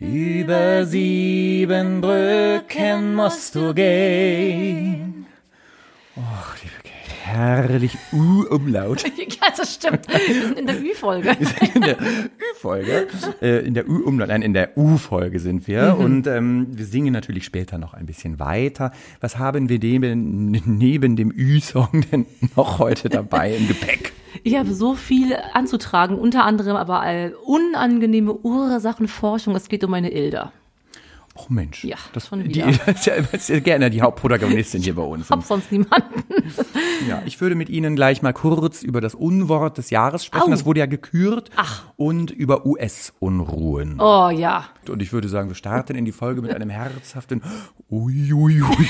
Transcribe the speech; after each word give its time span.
Über 0.00 0.86
sieben 0.86 2.00
Brücken 2.00 3.16
musst 3.16 3.56
du 3.56 3.74
gehen. 3.74 5.26
Oh, 6.14 6.20
liebe 6.62 6.76
Kate, 6.84 7.14
herrlich 7.24 7.98
U-Umlaut. 8.12 9.04
Ja, 9.40 9.54
das 9.56 9.74
stimmt. 9.74 10.06
Wir 10.08 10.42
sind 10.42 10.58
in 10.58 10.66
der 10.66 10.80
Ü-Folge. 10.80 11.30
in 11.74 11.80
der 11.80 11.96
Ü-Folge, 12.00 13.06
äh, 13.40 13.66
in 13.66 13.74
der 13.74 13.88
U-Umlaut, 13.88 14.28
nein, 14.28 14.42
in 14.42 14.52
der 14.52 14.76
U-Folge 14.76 15.38
sind 15.38 15.66
wir. 15.68 15.94
Mhm. 15.94 16.04
Und 16.04 16.26
ähm, 16.26 16.66
wir 16.70 16.84
singen 16.84 17.12
natürlich 17.12 17.44
später 17.44 17.78
noch 17.78 17.94
ein 17.94 18.06
bisschen 18.06 18.38
weiter. 18.38 18.92
Was 19.20 19.38
haben 19.38 19.68
wir 19.68 19.78
neben, 19.78 20.50
neben 20.50 21.16
dem 21.16 21.30
Ü-Song 21.30 22.04
denn 22.12 22.26
noch 22.56 22.78
heute 22.78 23.08
dabei 23.08 23.54
im 23.54 23.68
Gepäck? 23.68 24.12
Ich 24.42 24.56
habe 24.56 24.72
so 24.72 24.94
viel 24.94 25.36
anzutragen, 25.52 26.18
unter 26.18 26.44
anderem 26.44 26.76
aber 26.76 27.06
äh, 27.06 27.32
unangenehme 27.44 28.34
Ursachenforschung. 28.34 29.54
Es 29.54 29.68
geht 29.68 29.84
um 29.84 29.90
meine 29.90 30.12
Ilda. 30.12 30.52
Oh 31.40 31.46
Mensch, 31.50 31.84
Ja, 31.84 31.96
das, 32.12 32.26
schon 32.28 32.42
die, 32.42 32.48
wieder. 32.48 32.66
das 32.86 32.96
ist 32.96 33.06
ja, 33.06 33.14
ist 33.14 33.48
ja 33.48 33.60
gerne 33.60 33.90
die 33.90 34.02
Hauptprotagonistin 34.02 34.82
hier 34.82 34.96
bei 34.96 35.02
uns. 35.02 35.30
Hab 35.30 35.44
sonst 35.44 35.70
niemanden. 35.70 36.24
Ja, 37.08 37.22
ich 37.26 37.40
würde 37.40 37.54
mit 37.54 37.68
Ihnen 37.68 37.94
gleich 37.94 38.22
mal 38.22 38.32
kurz 38.32 38.82
über 38.82 39.00
das 39.00 39.14
Unwort 39.14 39.78
des 39.78 39.90
Jahres 39.90 40.24
sprechen. 40.24 40.48
Au. 40.48 40.50
Das 40.50 40.64
wurde 40.64 40.80
ja 40.80 40.86
gekürt. 40.86 41.50
Ach. 41.54 41.84
Und 41.96 42.32
über 42.32 42.66
US-Unruhen. 42.66 44.00
Oh 44.00 44.30
ja. 44.30 44.64
Und 44.88 45.00
ich 45.00 45.12
würde 45.12 45.28
sagen, 45.28 45.48
wir 45.48 45.54
starten 45.54 45.94
in 45.94 46.04
die 46.04 46.12
Folge 46.12 46.42
mit 46.42 46.52
einem 46.52 46.70
herzhaften 46.70 47.42
Uiuiui. 47.88 48.62
Ui. 48.62 48.88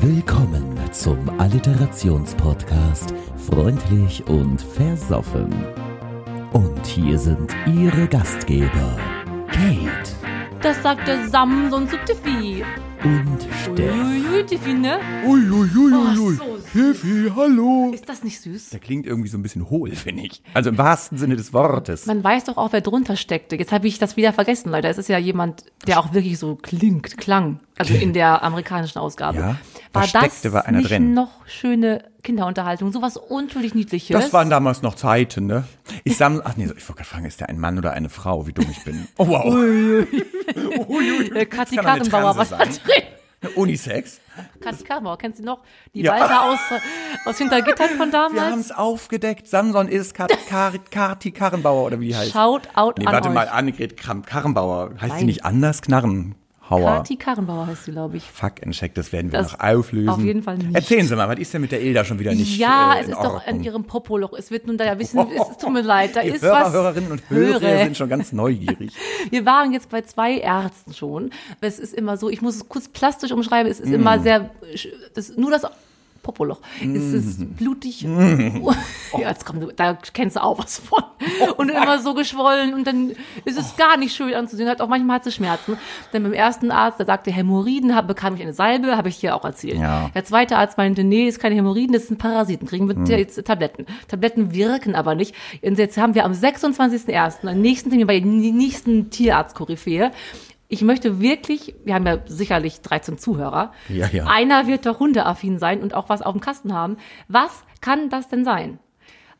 Willkommen 0.00 0.76
zum 0.90 1.28
Alliterationspodcast 1.38 3.14
Freundlich 3.36 4.26
und 4.26 4.60
Versoffen. 4.62 5.52
Und 6.52 6.86
hier 6.86 7.18
sind 7.18 7.54
Ihre 7.66 8.08
Gastgeber, 8.08 8.98
Kate 9.48 10.21
Das 10.62 10.80
sagt 10.80 11.08
der 11.08 11.28
Samson 11.28 11.88
zu 11.88 11.96
Tiffy. 12.06 12.64
und 13.04 13.38
Steff. 13.62 13.94
Uiuiui, 13.94 14.44
Tiffy, 14.46 14.74
ne? 14.74 14.98
Uiuiuiui. 15.26 15.92
Oh, 15.92 16.14
so 16.14 16.30
süß. 16.30 16.51
Tiffy, 16.72 17.30
hallo. 17.36 17.90
Ist 17.92 18.08
das 18.08 18.24
nicht 18.24 18.40
süß? 18.40 18.70
Der 18.70 18.80
klingt 18.80 19.04
irgendwie 19.04 19.28
so 19.28 19.36
ein 19.36 19.42
bisschen 19.42 19.68
hohl, 19.68 19.90
finde 19.94 20.22
ich. 20.24 20.42
Also 20.54 20.70
im 20.70 20.78
wahrsten 20.78 21.18
Sinne 21.18 21.36
des 21.36 21.52
Wortes. 21.52 22.06
Man 22.06 22.24
weiß 22.24 22.44
doch 22.44 22.56
auch, 22.56 22.72
wer 22.72 22.80
drunter 22.80 23.16
steckte. 23.16 23.56
Jetzt 23.56 23.72
habe 23.72 23.86
ich 23.86 23.98
das 23.98 24.16
wieder 24.16 24.32
vergessen, 24.32 24.70
leider. 24.70 24.88
Es 24.88 24.96
ist 24.96 25.10
ja 25.10 25.18
jemand, 25.18 25.64
der 25.86 26.00
auch 26.00 26.14
wirklich 26.14 26.38
so 26.38 26.56
klingt, 26.56 27.18
klang. 27.18 27.60
Also 27.76 27.92
in 27.92 28.14
der 28.14 28.42
amerikanischen 28.42 28.98
Ausgabe. 29.00 29.36
Ja, 29.36 29.56
da 29.92 30.00
war 30.00 30.08
steckte 30.08 30.44
das 30.44 30.52
war 30.54 30.64
einer 30.64 30.78
nicht 30.78 30.90
drin. 30.90 31.12
noch 31.12 31.44
schöne 31.46 32.04
Kinderunterhaltung? 32.22 32.90
Sowas 32.90 33.18
unschuldig 33.18 33.74
Niedliches. 33.74 34.18
Das 34.18 34.32
waren 34.32 34.48
damals 34.48 34.80
noch 34.80 34.94
Zeiten, 34.94 35.44
ne? 35.44 35.64
Ich 36.04 36.16
sammle, 36.16 36.40
ach 36.46 36.56
nee, 36.56 36.64
ich 36.64 36.70
wollte 36.70 36.94
gerade 36.94 37.04
fragen, 37.04 37.26
ist 37.26 37.40
der 37.40 37.50
ein 37.50 37.58
Mann 37.58 37.76
oder 37.76 37.92
eine 37.92 38.08
Frau? 38.08 38.46
Wie 38.46 38.54
dumm 38.54 38.68
ich 38.70 38.82
bin. 38.82 39.08
Oh 39.18 39.28
wow. 39.28 39.44
Uiuiui. 39.44 41.32
äh, 41.34 41.44
Kathi 41.44 41.76
Das 41.76 41.84
kann 41.84 41.98
doch 41.98 42.04
eine 42.06 42.10
Karrenbauer 42.10 42.34
da 42.34 42.44
sein. 42.46 42.68
drin. 42.82 43.52
Unisex. 43.56 44.21
Kathi 44.60 44.84
Karrenbauer, 44.84 45.18
kennst 45.18 45.38
du 45.38 45.44
noch? 45.44 45.60
Die 45.94 46.02
Ja. 46.02 46.12
Walter 46.12 46.44
aus, 46.44 46.58
aus 47.26 47.38
Hintergittern 47.38 47.90
von 47.96 48.10
Wir 48.12 48.18
haben 48.20 48.36
damals. 48.36 48.56
es 48.66 48.72
aufgedeckt. 48.72 49.48
Samson 49.48 49.88
ist 49.88 50.14
Kat 50.14 50.32
Kar 50.48 50.72
Kati 50.90 51.30
Karrenbauer 51.32 51.84
oder 51.86 52.00
wie 52.00 52.08
die 52.08 52.16
heißt. 52.16 52.32
Shout 52.32 52.62
out 52.74 52.98
Nee, 52.98 53.06
an 53.06 53.12
warte 53.12 53.28
euch. 53.28 53.34
mal, 53.34 53.48
Annegret 53.48 53.96
Kram 53.96 54.22
Karrenbauer. 54.24 54.90
Heißt 55.00 55.02
sie 55.02 55.08
Nein. 55.08 55.26
nicht 55.26 55.44
anders? 55.44 55.80
Knarrenhauer. 56.78 56.96
Kathi 56.98 57.16
Karrenbauer 57.16 57.66
heißt 57.66 57.84
sie, 57.84 57.90
glaube 57.92 58.16
ich. 58.16 58.22
Fuck 58.24 58.54
check, 58.70 58.94
das 58.94 59.12
werden 59.12 59.30
wir 59.32 59.38
Das 59.40 59.52
noch 59.52 59.60
auflösen. 59.60 60.08
auf 60.08 60.20
jeden 60.20 60.42
Fall 60.42 60.58
nicht. 60.58 60.74
Erzählen 60.74 61.06
Sie 61.06 61.14
mal, 61.16 61.28
was 61.28 61.38
ist 61.38 61.52
denn 61.54 61.60
mit 61.60 61.72
der 61.72 61.82
Ilda 61.82 62.04
schon 62.04 62.18
wieder 62.18 62.34
nicht 62.34 62.58
ja, 62.58 62.94
äh, 62.94 63.00
es 63.02 63.08
ist 63.08 63.14
doch 63.16 63.34
Ordnung? 63.34 63.42
an 63.58 63.62
ihrem 63.64 63.84
Popoloch. 63.84 64.32
Es 64.32 64.50
wird 64.50 64.66
nun 64.66 64.78
da 64.78 64.84
ja 64.84 64.98
wissen, 64.98 65.18
es, 65.18 65.48
es 65.50 65.58
tut 65.58 65.72
mir 65.72 65.82
leid, 65.82 66.16
da 66.16 66.22
Die 66.22 66.28
ist 66.30 66.42
Hörer, 66.42 66.64
was. 66.66 66.72
Hörerinnen 66.72 67.12
und 67.12 67.30
Hörer 67.30 67.60
Höre. 67.60 67.84
sind 67.84 67.96
schon 67.96 68.08
ganz 68.08 68.32
neugierig. 68.32 68.92
Wir 69.30 69.44
waren 69.46 69.72
jetzt 69.72 69.90
bei 69.90 70.02
zwei 70.02 70.38
Ärzten 70.38 70.94
schon. 70.94 71.30
Es 71.60 71.78
ist 71.78 71.94
immer 71.94 72.16
so, 72.16 72.28
ich 72.28 72.42
muss 72.42 72.56
es 72.56 72.68
kurz 72.68 72.88
plastisch 72.88 73.32
umschreiben, 73.32 73.70
es 73.70 73.80
ist 73.80 73.88
Mm. 73.90 73.94
immer 73.94 74.18
sehr, 74.20 74.50
das, 75.14 75.36
nur 75.36 75.50
das 75.50 75.66
Popoloch. 76.22 76.60
Es 76.80 76.86
Mm. 76.86 77.14
ist 77.16 77.56
blutig. 77.56 78.06
Ja, 79.18 79.28
jetzt 79.28 79.44
komm, 79.44 79.68
da 79.76 79.98
kennst 80.14 80.36
du 80.36 80.42
auch 80.42 80.58
was 80.58 80.78
von. 80.78 81.02
Und 81.58 81.68
immer 81.68 81.98
so 81.98 82.14
geschwollen 82.14 82.72
und 82.72 82.86
dann 82.86 83.12
ist 83.44 83.58
es 83.58 83.76
gar 83.76 83.98
nicht 83.98 84.14
schön 84.16 84.32
anzusehen. 84.32 84.68
Hat 84.70 84.80
auch 84.80 84.88
manchmal 84.88 85.16
hat 85.16 85.24
sie 85.24 85.32
Schmerzen. 85.32 85.76
Dann 86.12 86.22
beim 86.22 86.32
ersten 86.32 86.70
Arzt, 86.70 86.98
der 86.98 87.04
sagte 87.06 87.30
Hämorrhoiden, 87.30 87.94
hab, 87.94 88.06
bekam 88.08 88.34
ich 88.36 88.40
eine 88.42 88.54
Salbe, 88.54 88.96
habe 88.96 89.10
ich 89.10 89.16
hier 89.16 89.36
auch 89.36 89.44
erzählt. 89.44 89.78
Ja. 89.78 90.10
Der 90.14 90.24
zweite 90.24 90.56
Arzt 90.56 90.78
meinte, 90.78 91.04
nee, 91.04 91.28
ist 91.28 91.40
keine 91.40 91.54
Hämorrhoiden, 91.56 91.92
das 91.92 92.06
sind 92.08 92.16
Parasiten. 92.18 92.66
Kriegen 92.66 92.88
wir 92.88 93.18
jetzt 93.18 93.44
Tabletten. 93.44 93.84
Tabletten 94.08 94.54
wirken 94.54 94.94
aber 94.94 95.14
nicht. 95.14 95.34
Und 95.62 95.76
jetzt 95.78 95.98
haben 95.98 96.14
wir 96.14 96.24
am 96.24 96.32
26.01. 96.32 97.46
einen 97.46 97.60
nächsten 97.60 97.90
Termin 97.90 98.06
bei 98.06 98.18
der 98.20 98.26
nächsten 98.28 99.10
Tierarzt-Koryphäe. 99.10 100.10
Ich 100.72 100.80
möchte 100.80 101.20
wirklich, 101.20 101.74
wir 101.84 101.92
haben 101.92 102.06
ja 102.06 102.20
sicherlich 102.24 102.80
13 102.80 103.18
Zuhörer. 103.18 103.72
Ja, 103.90 104.06
ja. 104.06 104.24
Einer 104.26 104.66
wird 104.66 104.86
doch 104.86 105.00
hundeaffin 105.00 105.58
sein 105.58 105.82
und 105.82 105.92
auch 105.92 106.08
was 106.08 106.22
auf 106.22 106.32
dem 106.32 106.40
Kasten 106.40 106.72
haben. 106.72 106.96
Was 107.28 107.64
kann 107.82 108.08
das 108.08 108.30
denn 108.30 108.42
sein? 108.42 108.78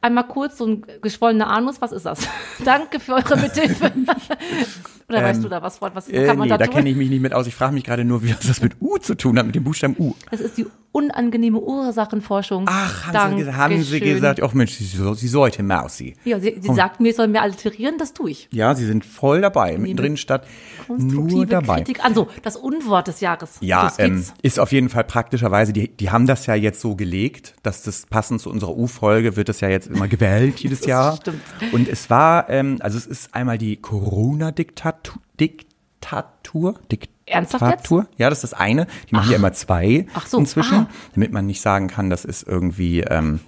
Einmal 0.02 0.28
kurz 0.28 0.58
so 0.58 0.66
ein 0.66 0.86
geschwollener 1.00 1.46
Anus, 1.46 1.80
was 1.80 1.92
ist 1.92 2.04
das? 2.04 2.28
Danke 2.66 3.00
für 3.00 3.14
eure 3.14 3.38
Mithilfe. 3.38 3.90
Oder 5.08 5.22
weißt 5.22 5.42
du 5.44 5.48
da 5.48 5.62
was 5.62 5.78
von? 5.78 5.90
Was 5.94 6.08
Äh, 6.08 6.26
kann 6.26 6.38
man 6.38 6.46
nee, 6.48 6.50
da 6.50 6.58
da 6.58 6.66
kenne 6.66 6.88
ich 6.88 6.96
mich 6.96 7.10
nicht 7.10 7.20
mit 7.22 7.32
aus. 7.34 7.46
Ich 7.46 7.54
frage 7.54 7.74
mich 7.74 7.84
gerade 7.84 8.04
nur, 8.04 8.22
wie 8.22 8.34
das 8.46 8.62
mit 8.62 8.76
U 8.80 8.98
zu 8.98 9.14
tun 9.16 9.38
hat, 9.38 9.46
mit 9.46 9.54
dem 9.54 9.64
Buchstaben 9.64 9.94
U. 9.98 10.14
Das 10.30 10.40
ist 10.40 10.56
die 10.58 10.66
unangenehme 10.92 11.58
Ursachenforschung. 11.58 12.66
Ach, 12.68 13.12
haben, 13.12 13.38
Sie, 13.38 13.44
gesa- 13.44 13.52
haben 13.54 13.82
Sie 13.82 14.00
gesagt, 14.00 14.42
ach 14.42 14.52
Mensch, 14.52 14.72
Sie, 14.72 14.84
Sie 14.84 15.28
sollte 15.28 15.62
Mausi. 15.62 16.14
Ja, 16.24 16.38
sie, 16.38 16.58
sie 16.60 16.74
sagt 16.74 17.00
mir, 17.00 17.08
ich 17.10 17.16
soll 17.16 17.28
mehr 17.28 17.40
alterieren, 17.42 17.94
das 17.98 18.12
tue 18.12 18.30
ich. 18.32 18.48
Ja, 18.52 18.74
Sie 18.74 18.84
sind 18.84 19.04
voll 19.04 19.40
dabei, 19.40 19.78
mittendrin 19.78 20.18
statt 20.18 20.46
nur 20.88 21.46
dabei. 21.46 21.76
Kritik. 21.76 22.04
Also, 22.04 22.28
das 22.42 22.56
Unwort 22.56 23.08
des 23.08 23.20
Jahres. 23.20 23.56
Ja, 23.60 23.90
ähm, 23.96 24.22
ist 24.42 24.60
auf 24.60 24.70
jeden 24.72 24.90
Fall 24.90 25.04
praktischerweise, 25.04 25.72
die, 25.72 25.88
die 25.88 26.10
haben 26.10 26.26
das 26.26 26.44
ja 26.44 26.54
jetzt 26.54 26.80
so 26.82 26.94
gelegt, 26.94 27.54
dass 27.62 27.82
das 27.82 28.04
passend 28.04 28.42
zu 28.42 28.50
unserer 28.50 28.76
U-Folge 28.76 29.34
wird 29.36 29.48
das 29.48 29.60
ja 29.62 29.68
jetzt 29.70 29.88
immer 29.88 30.08
gewählt 30.08 30.60
jedes 30.60 30.84
Jahr. 30.86 31.16
stimmt. 31.16 31.40
Und 31.72 31.88
es 31.88 32.10
war, 32.10 32.50
ähm, 32.50 32.76
also 32.80 32.98
es 32.98 33.06
ist 33.06 33.34
einmal 33.34 33.56
die 33.56 33.76
Corona-Diktatur, 33.78 35.01
Diktatur, 35.38 36.78
Ernsthaft 37.26 37.62
jetzt? 37.62 37.72
Diktatur. 37.72 38.06
Ja, 38.16 38.28
das 38.30 38.42
ist 38.42 38.52
das 38.52 38.60
eine. 38.60 38.86
Die 39.10 39.14
machen 39.14 39.30
ja 39.30 39.36
immer 39.36 39.52
zwei 39.52 40.06
Ach 40.14 40.26
so, 40.26 40.38
inzwischen, 40.38 40.74
ah. 40.74 40.86
damit 41.14 41.32
man 41.32 41.46
nicht 41.46 41.60
sagen 41.60 41.88
kann, 41.88 42.10
das 42.10 42.24
ist 42.24 42.46
irgendwie 42.46 43.00
ähm, 43.00 43.40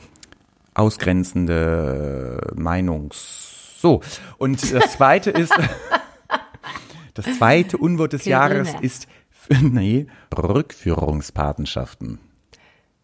ausgrenzende 0.75 2.53
Meinungs. 2.55 3.79
So. 3.81 4.01
Und 4.39 4.63
das 4.73 4.93
zweite 4.93 5.31
ist, 5.31 5.53
das 7.15 7.27
zweite 7.39 7.77
Unwort 7.77 8.13
des 8.13 8.25
Jahres 8.25 8.69
Kirillne. 8.69 8.87
ist, 8.87 9.09
nee, 9.61 10.07
Rückführungspatenschaften. 10.37 12.19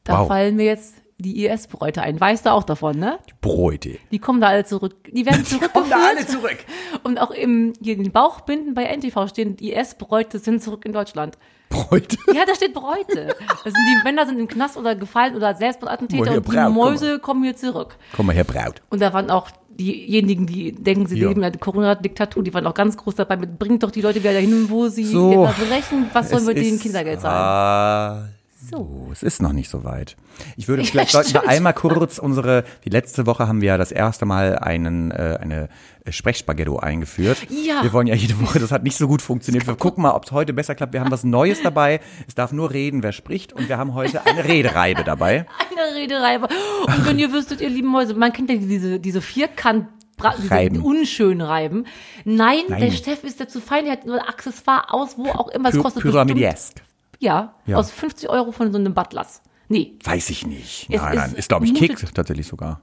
Da 0.05 0.21
wow. 0.21 0.29
fallen 0.29 0.57
mir 0.57 0.65
jetzt 0.67 0.95
die 1.23 1.45
IS-Bräute 1.47 2.03
ein. 2.03 2.21
Weißt 2.21 2.47
du 2.47 2.51
auch 2.53 2.65
davon, 2.65 2.99
ne? 2.99 3.19
Bräute. 3.41 3.99
Die 4.11 4.19
kommen 4.19 4.41
da 4.41 4.49
alle 4.49 4.65
zurück. 4.65 4.95
Die 5.11 5.25
werden 5.27 5.45
Kommen 5.73 5.91
da 5.91 5.97
alle 5.97 6.27
zurückgeführt. 6.27 6.61
zurück. 6.61 7.01
Und 7.05 7.19
auch 7.19 7.31
im, 7.31 7.73
hier 7.83 7.95
in 7.97 8.03
den 8.05 8.13
Bauchbinden 8.13 8.75
bei 8.75 8.85
NTV 8.85 9.29
stehen, 9.29 9.57
die 9.57 9.73
IS-Bräute 9.73 10.39
sind 10.39 10.63
zurück 10.63 10.85
in 10.85 10.93
Deutschland. 10.93 11.37
Bräute. 11.69 12.17
Ja, 12.35 12.45
da 12.47 12.55
steht 12.55 12.75
Bräute. 12.75 13.29
Das 13.49 13.63
sind 13.63 13.75
die 13.77 14.03
Männer 14.03 14.27
sind 14.27 14.41
im 14.41 14.49
Knast 14.49 14.77
oder 14.77 14.97
gefallen 14.97 15.37
oder 15.37 15.55
Selbstmordattentäter 15.55 16.33
und 16.37 16.47
die 16.49 16.51
Braut, 16.57 16.73
Mäuse 16.73 17.19
kommen 17.21 17.45
hier 17.45 17.55
zurück. 17.57 17.97
Komm 18.17 18.27
mal 18.27 18.35
her, 18.35 18.43
Braut. 18.45 18.83
Und 18.91 19.01
da 19.01 19.13
waren 19.13 19.31
auch 19.31 19.51
diejenigen, 19.69 20.47
die 20.47 20.73
denken, 20.73 21.07
sie 21.07 21.17
Ja. 21.19 21.29
leben 21.29 21.43
in 21.43 21.53
der 21.53 21.61
Corona-Diktatur, 21.61 22.43
die 22.43 22.53
waren 22.53 22.67
auch 22.67 22.75
ganz 22.75 22.97
groß 22.97 23.15
dabei 23.15 23.37
mit, 23.37 23.59
bringt 23.59 23.83
doch 23.85 23.91
die 23.93 24.01
Leute 24.03 24.21
wieder 24.21 24.33
dahin, 24.33 24.69
wo 24.69 24.89
sie 24.89 25.05
So. 25.05 25.45
etwas 25.45 25.55
brechen, 25.69 26.11
was 26.13 26.29
sollen 26.31 26.47
wir 26.49 26.55
denen 26.55 26.79
Kindergeld 26.81 27.21
zahlen? 27.21 27.37
Ah, 27.39 28.29
So. 28.71 29.09
es 29.11 29.23
ist 29.23 29.43
noch 29.43 29.53
nicht 29.53 29.69
so 29.69 29.85
weit. 29.85 30.17
Ich 30.57 30.69
würde 30.69 30.85
vielleicht 30.87 31.11
sollten 31.11 31.33
wir 31.33 31.49
einmal 31.49 31.75
kurz 31.75 32.19
unsere, 32.19 32.65
die 32.85 32.91
letzte 32.91 33.27
Woche 33.27 33.49
haben 33.49 33.61
wir 33.61 33.69
ja 33.69 33.79
das 33.79 33.93
erste 33.93 34.27
Mal 34.27 34.59
einen, 34.59 35.11
äh, 35.11 35.39
eine 35.41 35.69
Sprechspaghetto 36.09 36.79
eingeführt. 36.79 37.39
Ja. 37.49 37.83
Wir 37.83 37.93
wollen 37.93 38.07
ja 38.07 38.15
jede 38.15 38.41
Woche, 38.41 38.59
das 38.59 38.73
hat 38.73 38.83
nicht 38.83 38.97
so 38.97 39.09
gut 39.09 39.23
funktioniert. 39.23 39.67
Wir 39.67 39.77
gucken 39.77 40.03
mal, 40.03 40.13
ob 40.13 40.25
es 40.25 40.33
heute 40.33 40.53
besser 40.53 40.75
klappt. 40.75 40.93
Wir 40.93 41.01
haben 41.01 41.11
was 41.11 41.25
Neues 41.25 41.63
dabei. 41.63 42.01
Es 42.27 42.35
darf 42.35 42.53
nur 42.53 42.71
reden, 42.71 43.03
wer 43.03 43.13
spricht. 43.13 43.53
Und 43.53 43.69
wir 43.69 43.77
haben 43.79 43.95
heute 43.95 44.25
eine 44.27 44.45
Redereibe 44.45 45.05
dabei. 45.05 45.47
Eine 45.71 45.97
Redereibe. 45.97 46.49
Und 46.87 47.07
wenn 47.07 47.19
ihr 47.19 47.33
wüsstet, 47.33 47.61
ihr 47.61 47.71
lieben 47.71 47.89
Mäuse, 47.89 48.15
man 48.15 48.33
kennt 48.33 48.51
ja 48.51 48.57
diese, 48.57 49.01
diese 49.01 49.21
Vierkant, 49.23 49.87
Reiben. 50.23 50.83
unschönen 50.83 51.41
Reiben. 51.41 51.87
Nein, 52.25 52.65
der 52.69 52.79
Nein. 52.79 52.93
Steff 52.93 53.25
ist 53.25 53.41
der 53.41 53.49
zu 53.49 53.61
fein, 53.61 53.85
der 53.85 53.95
hat 53.95 54.05
nur 54.05 54.29
Accessoire 54.29 54.93
aus, 54.93 55.17
wo 55.17 55.29
auch 55.31 55.49
immer 55.49 55.71
es 55.71 55.79
kostet. 55.79 56.03
Pyramidesque. 56.03 56.83
Ja, 57.21 57.55
Ja. 57.67 57.77
aus 57.77 57.91
50 57.93 58.29
Euro 58.29 58.51
von 58.51 58.73
so 58.73 58.79
einem 58.79 58.93
Butlers. 58.95 59.43
Nee, 59.69 59.93
Weiß 60.03 60.31
ich 60.31 60.45
nicht. 60.47 60.89
Es 60.91 61.01
Nein, 61.01 61.17
nein. 61.17 61.35
ist- 61.35 61.49
glaube 61.49 61.65
ich, 61.67 61.75
Kick 61.75 61.97
tatsächlich 62.13 62.49
sogar. 62.49 62.81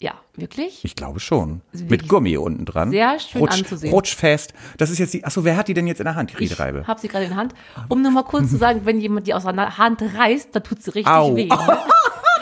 ja, 0.00 0.14
wirklich? 0.34 0.84
Ich 0.84 0.96
glaube 0.96 1.20
schon. 1.20 1.60
wirklich 1.70 1.90
Mit 1.90 2.08
Gummi 2.08 2.36
unten 2.36 2.64
dran. 2.64 2.90
sehr 2.90 3.18
schön 3.20 3.40
Rutsch, 3.40 3.58
anzusehen. 3.60 3.92
Rutschfest. 3.94 4.52
Das 4.78 4.90
ist 4.90 4.98
jetzt 4.98 5.14
die, 5.14 5.24
achso, 5.24 5.44
wer 5.44 5.56
hat 5.56 5.68
die 5.68 5.74
denn 5.74 5.86
jetzt 5.86 6.00
in 6.00 6.04
der 6.06 6.16
Hand, 6.16 6.32
die 6.32 6.36
Redereibe? 6.36 6.80
Ich 6.80 6.88
habe 6.88 7.00
sie 7.00 7.06
gerade 7.08 7.24
in 7.24 7.30
der 7.30 7.38
Hand. 7.38 7.54
Um 7.88 8.02
nur 8.02 8.10
mal 8.10 8.24
kurz 8.24 8.50
zu 8.50 8.56
sagen, 8.56 8.80
wenn 8.84 9.00
jemand 9.00 9.26
die 9.28 9.34
aus 9.34 9.44
der 9.44 9.78
Hand 9.78 10.02
reißt, 10.02 10.48
dann 10.56 10.64
tut 10.64 10.82
sie 10.82 10.90
richtig 10.94 11.12
Au. 11.12 11.36
weh. 11.36 11.48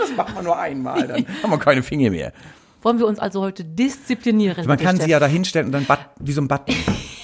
Das 0.00 0.16
macht 0.16 0.34
man 0.34 0.42
nur 0.44 0.58
einmal, 0.58 1.06
dann 1.06 1.24
haben 1.42 1.50
wir 1.50 1.58
keine 1.58 1.82
Finger 1.82 2.10
mehr. 2.10 2.32
Wollen 2.80 2.98
wir 2.98 3.06
uns 3.06 3.20
also 3.20 3.40
heute 3.42 3.62
disziplinieren? 3.64 4.66
Man 4.66 4.78
kann 4.78 4.98
sie 4.98 5.08
ja 5.08 5.20
da 5.20 5.26
hinstellen 5.26 5.66
und 5.66 5.72
dann 5.72 5.84
but, 5.84 5.98
wie 6.18 6.32
so 6.32 6.40
ein 6.40 6.48
Button. 6.48 6.74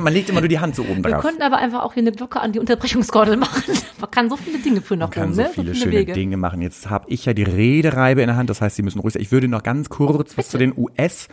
Man 0.00 0.12
legt 0.12 0.28
immer 0.28 0.40
nur 0.40 0.48
die 0.48 0.58
Hand 0.60 0.76
so 0.76 0.82
oben 0.82 1.02
Wir 1.04 1.12
drauf. 1.12 1.22
könnten 1.22 1.42
aber 1.42 1.56
einfach 1.56 1.82
auch 1.82 1.94
hier 1.94 2.02
eine 2.02 2.12
Glocke 2.12 2.40
an 2.40 2.52
die 2.52 2.58
Unterbrechungskordel 2.58 3.36
machen. 3.38 3.62
Man 4.00 4.10
kann 4.10 4.28
so 4.28 4.36
viele 4.36 4.58
Dinge 4.58 4.80
für 4.82 4.96
noch 4.96 5.08
Man 5.08 5.10
kann 5.10 5.24
rum, 5.28 5.34
so 5.34 5.42
ne? 5.42 5.50
viele, 5.54 5.74
so 5.74 5.80
schöne 5.84 5.92
Wege. 5.96 6.12
Dinge 6.12 6.36
machen. 6.36 6.60
Jetzt 6.62 6.90
habe 6.90 7.06
ich 7.08 7.24
ja 7.24 7.32
die 7.34 7.42
Redereibe 7.44 8.20
in 8.20 8.26
der 8.28 8.36
Hand, 8.36 8.50
das 8.50 8.60
heißt, 8.60 8.76
Sie 8.76 8.82
müssen 8.82 8.98
ruhig 9.00 9.14
sein. 9.14 9.22
Ich 9.22 9.32
würde 9.32 9.48
noch 9.48 9.62
ganz 9.62 9.88
kurz 9.88 10.36
was 10.36 10.48
zu 10.50 10.58
den 10.58 10.72
US 10.76 11.28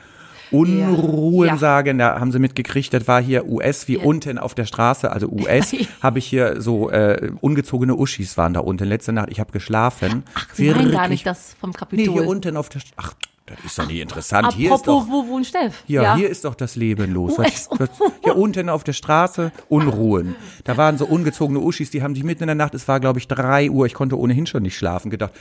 Unruhen 0.51 1.47
Ja. 1.47 1.57
Sagen, 1.57 1.99
da 1.99 2.19
haben 2.19 2.31
sie 2.31 2.39
mitgekriegt, 2.39 2.91
das 2.93 3.07
war 3.07 3.21
hier 3.21 3.45
US 3.47 3.87
wie 3.87 3.97
Ja. 3.97 4.03
unten 4.03 4.39
auf 4.39 4.55
der 4.55 4.65
Straße, 4.65 5.11
also 5.11 5.27
US, 5.29 5.75
habe 6.01 6.17
ich 6.19 6.25
hier 6.25 6.59
so 6.59 6.89
äh, 6.89 7.31
ungezogene 7.41 7.95
Uschis 7.95 8.35
waren 8.37 8.53
da 8.55 8.61
unten. 8.61 8.85
Letzte 8.87 9.11
Nacht, 9.13 9.29
ich 9.29 9.39
habe 9.39 9.51
geschlafen. 9.51 10.23
Ach, 10.33 10.47
Sie 10.53 10.69
meinen 10.71 10.91
gar 10.91 11.07
nicht 11.07 11.25
das 11.25 11.55
vom 11.59 11.69
Nee, 11.69 11.75
Kapitol. 11.77 12.13
hier 12.13 12.27
unten 12.27 12.57
auf 12.57 12.69
der 12.69 12.81
St 12.81 12.93
Ach, 12.97 13.13
das 13.49 13.65
ist 13.65 13.79
doch 13.79 13.87
nicht 13.87 13.99
interessant. 13.99 14.53
Hier 14.53 14.73
ist 14.73 14.87
doch 14.87 15.07
wo 15.07 15.27
wohnt 15.27 15.47
Steff? 15.47 15.83
ja, 15.87 16.15
hier 16.15 16.29
ist 16.29 16.45
doch 16.45 16.55
das 16.55 16.75
Leben 16.75 17.13
los. 17.13 17.33
Was, 17.37 17.69
was, 17.71 17.89
hier 18.23 18.35
unten 18.35 18.69
auf 18.69 18.83
der 18.83 18.93
Straße 18.93 19.51
Unruhen. 19.67 20.35
Da 20.63 20.77
waren 20.77 20.97
so 20.97 21.05
ungezogene 21.05 21.59
Uschis, 21.59 21.89
die 21.91 22.03
haben 22.03 22.15
sich 22.15 22.23
mitten 22.23 22.43
in 22.43 22.47
der 22.47 22.55
Nacht, 22.55 22.73
es 22.75 22.87
war 22.87 22.99
glaube 22.99 23.19
ich 23.19 23.27
drei 23.27 23.69
Uhr, 23.69 23.85
ich 23.85 23.93
konnte 23.93 24.17
ohnehin 24.17 24.45
schon 24.45 24.63
nicht 24.63 24.77
schlafen, 24.77 25.09
gedacht, 25.09 25.33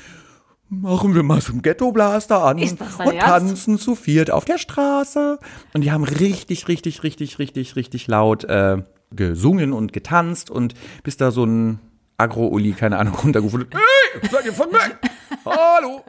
machen 0.68 1.14
wir 1.14 1.22
mal 1.22 1.40
so 1.40 1.52
ein 1.52 1.62
Ghetto-Blaster 1.62 2.44
an 2.44 2.58
das 2.58 2.72
und 2.72 3.14
Ernst? 3.14 3.20
tanzen 3.20 3.78
zu 3.78 3.94
viert 3.94 4.30
auf 4.30 4.44
der 4.44 4.58
Straße. 4.58 5.38
Und 5.74 5.82
die 5.82 5.92
haben 5.92 6.04
richtig, 6.04 6.68
richtig, 6.68 7.02
richtig, 7.02 7.38
richtig, 7.38 7.76
richtig 7.76 8.06
laut 8.06 8.44
äh, 8.44 8.82
gesungen 9.10 9.72
und 9.72 9.92
getanzt 9.92 10.50
und 10.50 10.74
bis 11.02 11.16
da 11.16 11.30
so 11.30 11.44
ein 11.44 11.80
Agro-Uli, 12.18 12.72
keine 12.72 12.98
Ahnung, 12.98 13.14
runtergerufen 13.14 13.60
hat, 13.60 13.68
hey, 13.74 14.28
seid 14.30 14.44
ihr 14.44 14.52
von 14.52 14.72
weg? 14.72 14.98
Hallo? 15.44 16.02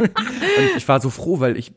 Und 0.00 0.10
ich 0.76 0.86
war 0.88 1.00
so 1.00 1.10
froh, 1.10 1.40
weil 1.40 1.56
ich 1.56 1.72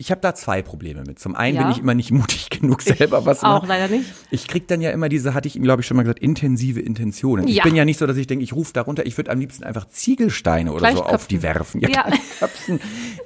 ich 0.00 0.12
habe 0.12 0.20
da 0.20 0.32
zwei 0.32 0.62
Probleme 0.62 1.02
mit. 1.04 1.18
Zum 1.18 1.34
einen 1.34 1.56
Ja. 1.56 1.62
bin 1.64 1.72
ich 1.72 1.78
immer 1.80 1.92
nicht 1.94 2.12
mutig 2.12 2.50
genug 2.60 2.82
selber 2.82 3.26
was 3.26 3.42
Auch 3.42 3.54
machen. 3.62 3.68
leider 3.68 3.88
nicht. 3.88 4.08
Ich 4.30 4.46
krieg 4.46 4.68
dann 4.68 4.80
ja 4.80 4.90
immer 4.92 5.08
diese, 5.08 5.34
hatte 5.34 5.48
ich 5.48 5.56
ihm 5.56 5.64
glaube 5.64 5.80
ich 5.82 5.88
schon 5.88 5.96
mal 5.96 6.04
gesagt, 6.04 6.20
intensive 6.20 6.80
Intentionen. 6.80 7.48
Ich 7.48 7.56
Ja. 7.56 7.64
bin 7.64 7.74
ja 7.74 7.84
nicht 7.84 7.98
so, 7.98 8.06
dass 8.06 8.16
ich 8.16 8.28
denke, 8.28 8.44
ich 8.44 8.52
rufe 8.52 8.72
da 8.72 8.82
runter. 8.82 9.06
Ich 9.06 9.16
würde 9.16 9.32
am 9.32 9.40
liebsten 9.40 9.64
einfach 9.64 9.88
Ziegelsteine 9.88 10.72
oder 10.72 10.92
so 10.92 11.02
auf 11.02 11.26
die 11.26 11.42
werfen. 11.42 11.80
Ja. 11.80 11.88
gleich 11.88 12.20
köpfen. 12.38 12.78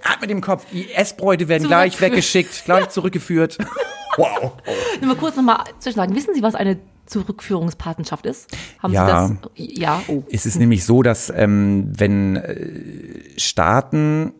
Ah, 0.03 0.17
mit 0.23 0.31
dem 0.31 0.41
Kopf. 0.41 0.65
Die 0.73 0.91
Essbräute 0.95 1.47
werden 1.49 1.69
gleich 1.69 2.01
weggeschickt, 2.01 2.65
gleich 2.65 2.89
zurückgeführt. 2.89 3.59
Wow. 4.19 4.53
Nur 5.01 5.09
mal 5.15 5.17
kurz 5.17 5.37
nochmal 5.37 5.65
zwischensagen. 5.79 6.15
Wissen 6.15 6.35
Sie, 6.35 6.43
was 6.43 6.55
eine 6.55 6.79
Zurückführungspatenschaft 7.13 8.27
ist? 8.27 8.49
Haben 8.83 8.93
Ja. 8.93 9.27
Sie 9.29 9.35
das? 9.43 9.51
Ja. 9.57 10.03
Oh. 10.09 10.23
Es 10.31 10.47
ist 10.47 10.59
nämlich 10.59 10.85
so, 10.85 11.03
dass 11.03 11.31
ähm, 11.35 11.93
wenn 11.97 12.37
äh, 12.37 13.21
Staaten 13.39 14.33